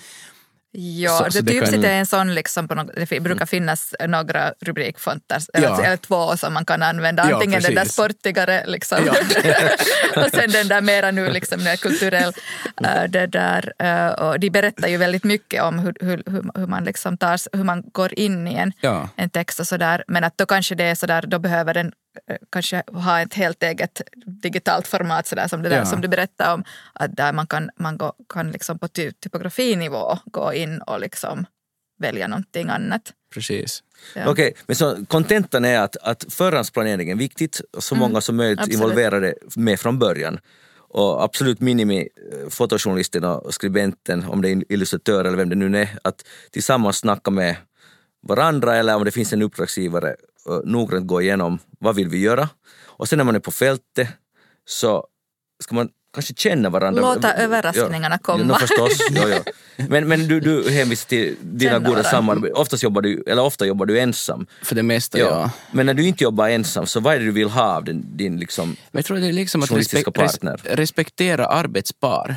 Ja, 0.73 1.19
Så- 1.19 1.25
det 1.25 1.31
så 1.33 1.41
det 1.41 1.53
typsnitt 1.53 1.83
kan- 1.83 1.91
är 1.91 1.99
en 1.99 2.07
sån, 2.07 2.35
liksom 2.35 2.69
på 2.69 2.75
något, 2.75 2.91
det 3.11 3.21
brukar 3.21 3.47
finnas 3.47 3.95
några 4.09 4.53
rubrikfonter, 4.61 5.39
Ja. 5.53 5.59
eller, 5.59 5.85
eller 5.85 5.97
två 5.97 6.37
som 6.37 6.55
man 6.55 6.64
kan 6.64 6.83
använda. 6.83 7.27
Ja, 7.31 7.35
Antingen 7.35 7.62
den 7.62 7.75
där 7.75 7.85
sportigare 7.85 8.64
liksom. 8.66 8.99
Ja. 9.07 9.12
och 10.25 10.31
sen 10.31 10.51
den 10.51 10.69
där 10.69 10.81
mera 10.81 11.11
nu 11.11 11.31
liksom 11.31 11.64
mer 11.64 11.77
kulturell. 11.77 12.33
eh, 12.85 13.05
det 13.09 13.27
där, 13.27 13.73
eh, 13.79 14.07
och 14.09 14.41
de 14.41 14.51
berättar 14.51 14.89
ju 14.89 14.97
väldigt 14.97 15.25
mycket 15.25 15.62
om 15.62 15.79
hur, 15.79 15.95
hur, 16.01 16.23
hur, 16.55 16.66
man, 16.66 16.85
liksom 16.85 17.16
tar, 17.19 17.57
hur 17.57 17.64
man 17.64 17.83
går 17.93 18.19
in 18.19 18.49
i 18.49 18.55
en, 18.55 18.73
Ja. 18.81 19.09
en 19.16 19.31
text 19.31 19.61
och 19.61 19.66
sådär. 19.66 20.05
Men 20.09 20.25
att 20.25 20.39
då 20.39 20.47
kanske 20.47 20.75
det 20.75 20.85
är 20.85 20.95
sådär, 20.95 21.25
då 21.27 21.39
behöver 21.39 21.75
den 21.75 21.87
eh, 21.87 21.93
kanske 22.51 22.83
ha 22.87 23.21
ett 23.21 23.35
helt 23.35 23.62
eget 23.62 24.01
digitalt 24.27 24.87
format 24.87 25.27
sådär, 25.27 25.49
som 25.49 25.62
det 25.62 25.69
där 25.69 25.77
Ja. 25.77 25.85
som 25.85 26.01
du 26.01 26.09
berättade 26.09 26.53
om. 26.53 26.64
Att 26.93 27.16
där 27.16 27.33
man 27.33 27.47
kan, 27.47 27.71
man 27.77 27.97
gå, 27.99 28.12
kan 28.29 28.51
liksom 28.51 28.79
på 28.79 28.89
ty, 28.89 29.12
typografinivå 29.12 30.19
gå 30.25 30.53
in 30.55 30.83
och 30.83 31.01
liksom 31.01 31.47
välja 31.99 32.29
någonting 32.29 32.69
annat. 32.69 33.12
Precis. 33.35 33.83
Ja. 34.14 34.31
Okej, 34.31 34.55
men 34.66 34.77
så 34.77 35.07
kontentan 35.07 35.64
är 35.64 35.81
att, 35.81 35.97
att 35.97 36.25
förhandsplanering 36.29 37.11
är 37.11 37.16
viktigt 37.16 37.61
och 37.77 37.85
så 37.85 37.95
många 37.95 38.21
som 38.21 38.37
möjligt 38.37 38.59
absolut. 38.59 38.75
involverade 38.75 39.35
med 39.57 39.81
från 39.81 39.99
början. 39.99 40.39
Och 40.91 41.25
absolut 41.25 41.61
minimi 41.61 41.99
eh, 42.01 42.49
fotojournalisten 42.49 43.25
och 43.25 43.55
skribenten, 43.55 44.25
om 44.25 44.43
det 44.43 44.51
är 44.51 44.73
illustratör 44.73 45.25
eller 45.25 45.37
vem 45.37 45.49
det 45.49 45.57
nu 45.57 45.79
är, 45.79 45.89
att 46.05 46.25
tillsammans 46.51 46.97
snacka 46.97 47.31
med 47.31 47.57
varandra 48.23 48.77
eller 48.77 48.97
om 48.97 49.05
det 49.05 49.11
finns 49.11 49.33
en 49.33 49.43
uppdragsgivare 49.43 50.16
noggrant 50.65 51.07
gå 51.07 51.23
igenom 51.23 51.59
vad 51.81 51.95
vill 51.95 52.09
vi 52.09 52.19
göra. 52.19 52.49
Och 52.87 53.09
sen 53.09 53.17
när 53.17 53.25
man 53.25 53.35
är 53.35 53.41
på 53.41 53.51
fältet 53.51 54.09
så 54.67 55.07
ska 55.63 55.75
man 55.75 55.89
kanske 56.15 56.35
känna 56.35 56.71
varandra. 56.71 57.03
Låta 57.03 57.35
överraskningarna 57.35 58.19
komma. 58.19 58.45
Ja, 58.49 58.59
förstås. 58.59 58.99
Ja, 59.11 59.29
ja. 59.29 59.41
Men, 59.89 60.09
men 60.09 60.29
du, 60.29 60.41
du 60.41 60.71
hänvisar 60.71 61.09
till 61.09 61.37
dina 61.43 61.73
Känna 61.73 61.89
goda 61.89 62.05
samarbeten. 62.05 62.57
Oftast 62.57 62.83
jobbar 62.83 63.03
du, 63.03 63.23
eller 63.27 63.43
ofta 63.43 63.67
jobbar 63.67 63.87
du 63.87 64.01
ensam. 64.01 64.47
För 64.63 64.75
det 64.75 64.83
mesta, 64.83 65.19
ja. 65.19 65.51
Men 65.73 65.87
när 65.87 65.95
du 65.95 66.07
inte 66.07 66.25
jobbar 66.25 66.49
ensam, 66.49 66.87
så 66.87 67.01
vad 67.01 67.15
är 67.15 67.19
det 67.19 67.25
du 67.25 67.31
vill 67.33 67.49
ha 67.49 67.77
av 67.77 67.85
din, 67.85 68.17
din 68.17 68.39
liksom... 68.39 68.69
Men 68.69 68.99
jag 68.99 69.05
tror 69.05 69.17
det 69.17 69.27
är 69.27 69.33
liksom 69.33 69.63
att 69.63 69.71
respek- 69.71 69.97
res- 69.97 70.39
partner. 70.39 70.61
respektera 70.65 71.47
arbetspar. 71.47 72.37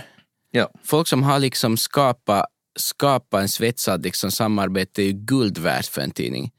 Ja. 0.51 0.71
Folk 0.83 1.07
som 1.07 1.23
har 1.23 1.39
liksom 1.39 1.77
skapat 1.77 2.45
skapa 2.79 3.41
en 3.41 3.49
svetsad 3.49 4.03
liksom 4.03 4.31
samarbete 4.31 5.01
är 5.01 5.05
ju 5.05 5.13
guld 5.13 5.57
värt 5.57 5.85
för 5.85 6.01
en 6.01 6.11
tidning. 6.11 6.51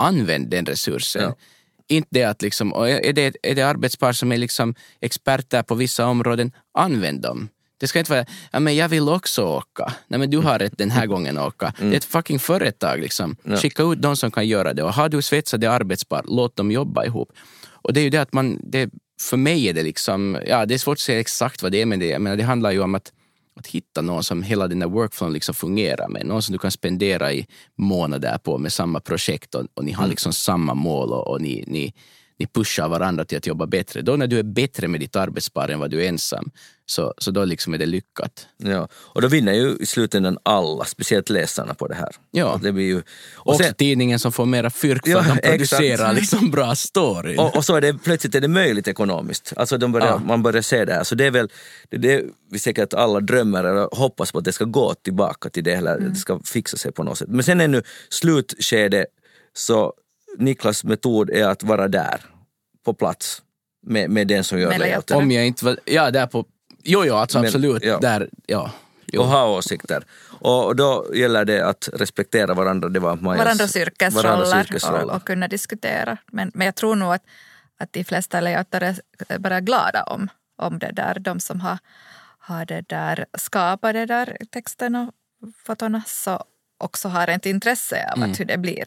Använd 0.00 0.50
den 0.50 0.66
resursen. 0.66 1.22
Ja. 1.22 1.34
Inte 1.88 2.08
det 2.10 2.24
att 2.24 2.42
liksom, 2.42 2.72
är 2.72 3.12
det, 3.12 3.36
är 3.42 3.54
det 3.54 3.62
arbetspar 3.62 4.12
som 4.12 4.32
är 4.32 4.36
liksom 4.36 4.74
experter 5.00 5.62
på 5.62 5.74
vissa 5.74 6.06
områden, 6.06 6.52
använd 6.74 7.20
dem. 7.20 7.48
Det 7.80 7.88
ska 7.88 7.98
inte 7.98 8.10
vara, 8.10 8.24
ja 8.52 8.60
men 8.60 8.76
jag 8.76 8.88
vill 8.88 9.08
också 9.08 9.44
åka. 9.44 9.92
Nej 10.08 10.20
men 10.20 10.30
du 10.30 10.38
har 10.38 10.58
rätt 10.58 10.78
den 10.78 10.90
här 10.90 11.06
gången 11.06 11.38
att 11.38 11.46
åka. 11.46 11.72
Det 11.78 11.86
är 11.86 11.94
ett 11.94 12.04
fucking 12.04 12.38
företag 12.38 13.00
liksom. 13.00 13.36
Skicka 13.62 13.82
ut 13.82 14.02
de 14.02 14.16
som 14.16 14.30
kan 14.30 14.48
göra 14.48 14.74
det. 14.74 14.82
Och 14.82 14.92
har 14.92 15.08
du 15.08 15.22
svetsade 15.22 15.70
arbetspar, 15.70 16.24
låt 16.28 16.56
dem 16.56 16.70
jobba 16.70 17.04
ihop. 17.04 17.32
Och 17.82 17.92
det 17.92 18.00
är 18.00 18.04
ju 18.04 18.10
det 18.10 18.18
att 18.18 18.32
man, 18.32 18.60
det, 18.62 18.90
för 19.20 19.36
mig 19.36 19.68
är 19.68 19.74
det 19.74 19.82
liksom, 19.82 20.38
ja 20.46 20.66
det 20.66 20.74
är 20.74 20.78
svårt 20.78 20.96
att 20.96 21.00
säga 21.00 21.20
exakt 21.20 21.62
vad 21.62 21.72
det 21.72 21.82
är 21.82 21.86
men 21.86 21.98
det, 21.98 22.06
jag 22.06 22.22
menar, 22.22 22.36
det 22.36 22.42
handlar 22.42 22.70
ju 22.70 22.80
om 22.80 22.94
att 22.94 23.12
att 23.60 23.66
hitta 23.66 24.02
någon 24.02 24.22
som 24.22 24.42
hela 24.42 24.68
den 24.68 24.78
där 24.78 24.86
workflowen 24.86 25.32
liksom 25.34 25.54
fungerar 25.54 26.08
med. 26.08 26.26
Någon 26.26 26.42
som 26.42 26.52
du 26.52 26.58
kan 26.58 26.70
spendera 26.70 27.32
i 27.32 27.46
månader 27.76 28.38
på 28.38 28.58
med 28.58 28.72
samma 28.72 29.00
projekt 29.00 29.54
och, 29.54 29.66
och 29.74 29.84
ni 29.84 29.92
har 29.92 30.06
liksom 30.06 30.32
samma 30.32 30.74
mål 30.74 31.12
och, 31.12 31.28
och 31.28 31.40
ni, 31.40 31.64
ni, 31.66 31.94
ni 32.40 32.46
pushar 32.46 32.88
varandra 32.88 33.24
till 33.24 33.38
att 33.38 33.46
jobba 33.46 33.66
bättre. 33.66 34.02
Då 34.02 34.16
när 34.16 34.26
du 34.26 34.38
är 34.38 34.42
bättre 34.42 34.88
med 34.88 35.00
ditt 35.00 35.16
arbetspar 35.16 35.68
än 35.68 35.80
vad 35.80 35.90
du 35.90 36.04
är 36.04 36.08
ensam, 36.08 36.50
så, 36.86 37.14
så 37.18 37.30
då 37.30 37.44
liksom 37.44 37.74
är 37.74 37.78
det 37.78 37.86
lyckat. 37.86 38.46
Ja. 38.56 38.88
Och 38.94 39.22
då 39.22 39.28
vinner 39.28 39.52
ju 39.52 39.76
i 39.80 39.86
slutändan 39.86 40.38
alla, 40.42 40.84
speciellt 40.84 41.30
läsarna 41.30 41.74
på 41.74 41.86
det 41.88 41.94
här. 41.94 42.08
Ja. 42.30 42.60
Det 42.62 42.72
blir 42.72 42.84
ju, 42.84 43.02
och, 43.34 43.46
Och 43.46 43.56
sen, 43.56 43.74
tidningen 43.74 44.18
som 44.18 44.32
får 44.32 44.46
mera 44.46 44.70
fyrk 44.70 45.04
för 45.04 45.10
Ja, 45.10 45.18
att 45.20 45.26
de 45.26 45.32
exakt. 45.48 45.50
producerar 45.80 46.12
liksom 46.12 46.50
bra 46.50 46.74
story. 46.74 47.36
och, 47.38 47.56
och 47.56 47.64
så 47.64 47.74
är 47.76 47.80
det 47.80 47.98
plötsligt 48.04 48.34
är 48.34 48.40
det 48.40 48.48
möjligt 48.48 48.88
ekonomiskt. 48.88 49.52
Alltså 49.56 49.78
börjar, 49.88 50.06
Ja. 50.06 50.18
Man 50.18 50.42
börjar 50.42 50.62
se 50.62 50.84
det 50.84 50.92
här. 50.94 51.04
Så 51.04 51.14
det 51.14 51.24
är 51.26 51.30
väl 51.30 51.48
det, 51.88 51.96
det 51.96 52.24
vi 52.50 52.58
säkert 52.58 52.94
alla 52.94 53.20
drömmer 53.20 53.64
eller 53.64 53.88
hoppas 53.96 54.32
på 54.32 54.38
att 54.38 54.44
det 54.44 54.52
ska 54.52 54.64
gå 54.64 54.94
tillbaka 54.94 55.50
till 55.50 55.64
det, 55.64 55.72
eller 55.72 55.96
Mm. 55.96 56.10
det 56.12 56.18
ska 56.18 56.40
fixa 56.44 56.76
sig 56.76 56.92
på 56.92 57.02
något 57.02 57.18
sätt. 57.18 57.28
Men 57.28 57.42
sen 57.44 57.60
är 57.60 57.68
nu 57.68 57.82
slutskede, 58.08 59.06
så 59.54 59.92
Niklas 60.38 60.84
metod 60.84 61.30
är 61.30 61.48
att 61.48 61.62
vara 61.62 61.88
där, 61.88 62.20
på 62.84 62.94
plats, 62.94 63.42
med, 63.86 64.10
med 64.10 64.26
den 64.26 64.44
som 64.44 64.60
gör 64.60 64.78
layouten. 64.78 65.16
Om 65.16 65.30
jag 65.30 65.46
inte 65.46 65.64
var, 65.64 65.78
ja 65.84 66.10
där 66.10 66.26
på, 66.26 66.44
Jo, 66.82 67.04
jo, 67.04 67.14
alltså 67.14 67.38
Men, 67.38 67.46
absolut. 67.46 67.84
ja. 67.84 67.98
Där, 67.98 68.28
ja. 68.46 68.70
Jo. 69.12 69.20
och 69.20 69.28
ha 69.28 69.48
åsikter. 69.58 70.04
Och 70.40 70.66
och 70.66 70.76
då 70.76 71.06
gäller 71.14 71.44
det 71.44 71.66
att 71.68 71.88
respektera 71.92 72.54
varandra. 72.54 72.88
Det 72.88 73.00
var 73.00 73.16
Majas, 73.16 73.44
varandras 73.44 73.76
yrkesroller, 73.76 74.28
varandras 74.28 74.54
yrkesroller. 74.66 75.04
Och, 75.04 75.14
och 75.16 75.24
kunna 75.26 75.48
diskutera. 75.48 76.16
Men, 76.32 76.50
men 76.54 76.64
jag 76.64 76.74
tror 76.74 76.96
nog 76.96 77.12
att, 77.12 77.22
att 77.78 77.92
de 77.92 78.04
flesta 78.04 78.40
layouter 78.40 78.96
är 79.28 79.38
bara 79.38 79.60
glada 79.60 80.02
om, 80.02 80.28
om 80.58 80.78
det 80.78 80.92
där. 80.92 81.18
De 81.18 81.40
som 81.40 81.60
har, 81.60 81.78
har 82.38 82.64
det 82.64 82.84
där, 82.88 83.26
skapat 83.38 83.92
det 83.94 84.06
där 84.06 84.36
texten 84.50 84.94
och 84.94 85.14
fotona 85.66 86.02
så 86.06 86.44
också 86.78 87.08
har 87.08 87.28
ett 87.28 87.46
intresse 87.46 88.10
av 88.12 88.16
Mm. 88.18 88.30
att 88.30 88.40
hur 88.40 88.44
det 88.44 88.58
blir. 88.58 88.84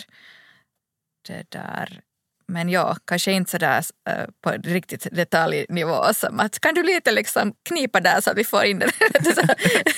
Det 1.28 1.46
där. 1.50 2.02
Men 2.48 2.70
ja, 2.70 2.98
kanske 3.06 3.32
inte 3.32 3.52
sådär 3.52 3.84
äh, 4.10 4.26
på 4.44 4.50
riktigt 4.64 5.08
detaljnivå 5.12 6.14
som 6.14 6.40
att 6.40 6.60
kan 6.60 6.74
du 6.76 6.84
lite 6.84 7.12
liksom 7.12 7.54
knipa 7.70 8.00
där 8.00 8.22
så 8.22 8.32
att 8.32 8.38
vi 8.38 8.44
får 8.44 8.64
in 8.64 8.80
det. 8.80 8.92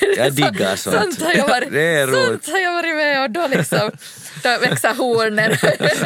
Jag 0.16 0.32
diggar 0.32 0.76
sånt. 0.76 0.96
Sånt 1.02 1.22
har 1.22 1.32
jag 1.34 1.48
varit, 1.48 1.72
Det 1.72 1.82
är 1.82 2.06
roligt. 2.06 2.44
sånt 2.44 2.48
har 2.54 2.58
jag 2.58 2.72
varit 2.72 2.96
med 2.96 3.22
och 3.22 3.30
då 3.30 3.46
liksom 3.46 3.90
då 4.42 4.58
växer 4.60 4.94
hornen. 4.94 5.56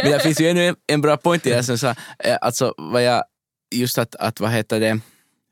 Men 0.02 0.12
det 0.12 0.20
finns 0.22 0.40
ju 0.40 0.48
ännu 0.48 0.66
en, 0.66 0.76
en 0.86 1.00
bra 1.00 1.16
point 1.16 1.46
i 1.46 1.50
det 1.50 1.62
som 1.62 1.78
sa, 1.78 1.94
eh, 2.18 2.36
alltså 2.40 2.74
vad 2.76 3.02
jag, 3.04 3.24
just 3.74 3.98
att, 3.98 4.14
att 4.14 4.40
vad 4.40 4.50
heter 4.50 4.80
det, 4.80 5.00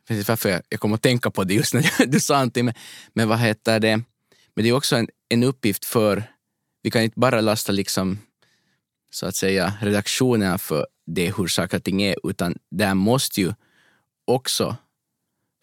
precis 0.08 0.28
varför 0.28 0.48
jag, 0.48 0.62
jag 0.68 0.80
kom 0.80 0.92
att 0.92 1.02
tänka 1.02 1.30
på 1.30 1.44
det 1.44 1.54
just 1.54 1.74
när 1.74 2.06
du 2.06 2.20
sa 2.20 2.34
någonting, 2.34 2.64
men, 2.64 2.74
men 3.14 3.28
vad 3.28 3.38
heter 3.38 3.80
det, 3.80 3.96
men 4.56 4.64
det 4.64 4.68
är 4.68 4.72
också 4.72 4.96
en, 4.96 5.08
en 5.28 5.42
uppgift 5.42 5.84
för, 5.84 6.22
vi 6.82 6.90
kan 6.90 7.02
inte 7.02 7.20
bara 7.20 7.40
lasta 7.40 7.72
liksom, 7.72 8.18
så 9.10 9.26
att 9.26 9.36
säga, 9.36 9.72
redaktionerna 9.80 10.58
för 10.58 10.86
det 11.06 11.36
hur 11.36 11.46
saker 11.46 11.76
och 11.76 11.84
ting 11.84 12.02
är, 12.02 12.16
utan 12.24 12.54
där 12.70 12.94
måste 12.94 13.40
ju 13.40 13.52
också 14.24 14.76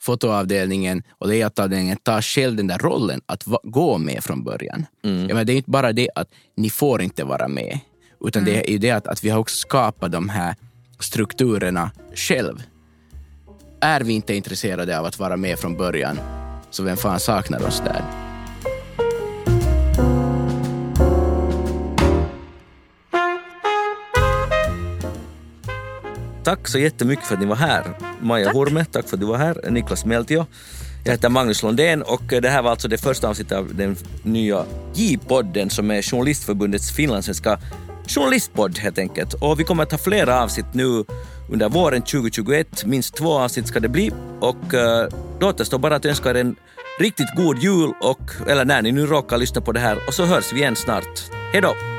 fotoavdelningen 0.02 1.04
och 1.10 1.28
layoutavdelningen 1.28 1.98
ta 2.04 2.22
själv 2.22 2.56
den 2.56 2.68
där 2.68 2.78
rollen 2.78 3.22
att 3.26 3.44
gå 3.64 3.98
med 3.98 4.24
från 4.24 4.44
början. 4.44 4.86
Mm. 5.04 5.20
Jag 5.20 5.28
menar, 5.28 5.44
det 5.44 5.54
är 5.54 5.58
inte 5.58 5.72
bara 5.72 5.94
det 5.94 6.10
att 6.16 6.30
ni 6.56 6.70
får 6.70 7.02
inte 7.02 7.24
vara 7.24 7.48
med, 7.48 7.80
utan 8.26 8.46
det 8.46 8.70
är 8.70 8.72
ju 8.72 8.78
det 8.78 8.92
att, 8.92 9.08
att 9.08 9.24
vi 9.24 9.30
har 9.30 9.40
också 9.40 9.58
skapat 9.58 10.12
de 10.12 10.30
här 10.30 10.56
strukturerna 11.00 11.92
själv. 12.16 12.64
Är 13.82 14.02
vi 14.02 14.14
inte 14.14 14.36
intresserade 14.36 15.00
av 15.00 15.06
att 15.06 15.20
vara 15.20 15.38
med 15.38 15.60
från 15.60 15.78
början, 15.78 16.20
så 16.70 16.84
vem 16.84 16.98
fan 16.98 17.20
saknar 17.20 17.68
oss 17.68 17.80
där? 17.86 18.25
Tack 26.46 26.68
så 26.68 26.80
jättemycket 26.80 27.26
för 27.26 27.34
att 27.34 27.40
ni 27.40 27.46
var 27.46 27.56
här. 27.56 27.84
Maja 28.22 28.52
Hurme, 28.52 28.86
tack 28.86 29.10
för 29.10 29.16
att 29.16 29.22
du 29.22 29.26
var 29.26 29.38
här. 29.38 29.70
Niklas 29.70 30.06
Meltio. 30.06 30.46
Jag 31.04 31.12
heter 31.12 31.30
Magnus 31.30 31.64
Lundén 31.64 32.02
och 32.02 32.22
det 32.28 32.50
här 32.50 32.62
var 32.62 32.72
alltså 32.72 32.88
det 32.88 32.98
första 32.98 33.30
avsnittet 33.30 33.58
av 33.58 33.76
den 33.76 33.96
nya 34.24 34.66
J-podden 34.94 35.70
som 35.70 35.92
är 35.92 36.02
Journalistförbundets 36.02 36.92
finlandssvenska 36.92 37.60
journalistpodd 38.08 38.78
helt 38.78 38.98
enkelt. 38.98 39.34
Och 39.34 39.60
vi 39.60 39.64
kommer 39.64 39.84
att 39.84 39.92
ha 39.92 39.98
flera 39.98 40.44
avsnitt 40.44 40.74
nu 40.74 41.04
under 41.52 41.70
våren 41.70 42.02
2021. 42.02 42.86
Minst 42.86 43.16
två 43.16 43.34
avsnitt 43.34 43.68
ska 43.68 43.80
det 43.80 43.90
bli 43.90 44.12
och 44.40 44.74
eh, 44.74 45.10
då 45.40 45.48
återstår 45.48 45.78
bara 45.78 45.96
att 45.96 46.06
önska 46.06 46.30
er 46.30 46.36
en 46.36 46.56
riktigt 47.00 47.36
god 47.38 47.58
jul 47.58 47.94
och, 48.02 48.32
eller 48.48 48.66
när 48.66 48.82
ni 48.82 48.92
nu 48.92 49.06
råkar 49.06 49.38
lyssna 49.38 49.62
på 49.62 49.72
det 49.72 49.80
här 49.80 49.98
och 50.08 50.14
så 50.14 50.26
hörs 50.26 50.54
vi 50.54 50.60
igen 50.60 50.76
snart. 50.76 51.20
Hej 51.54 51.62
då! 51.62 51.95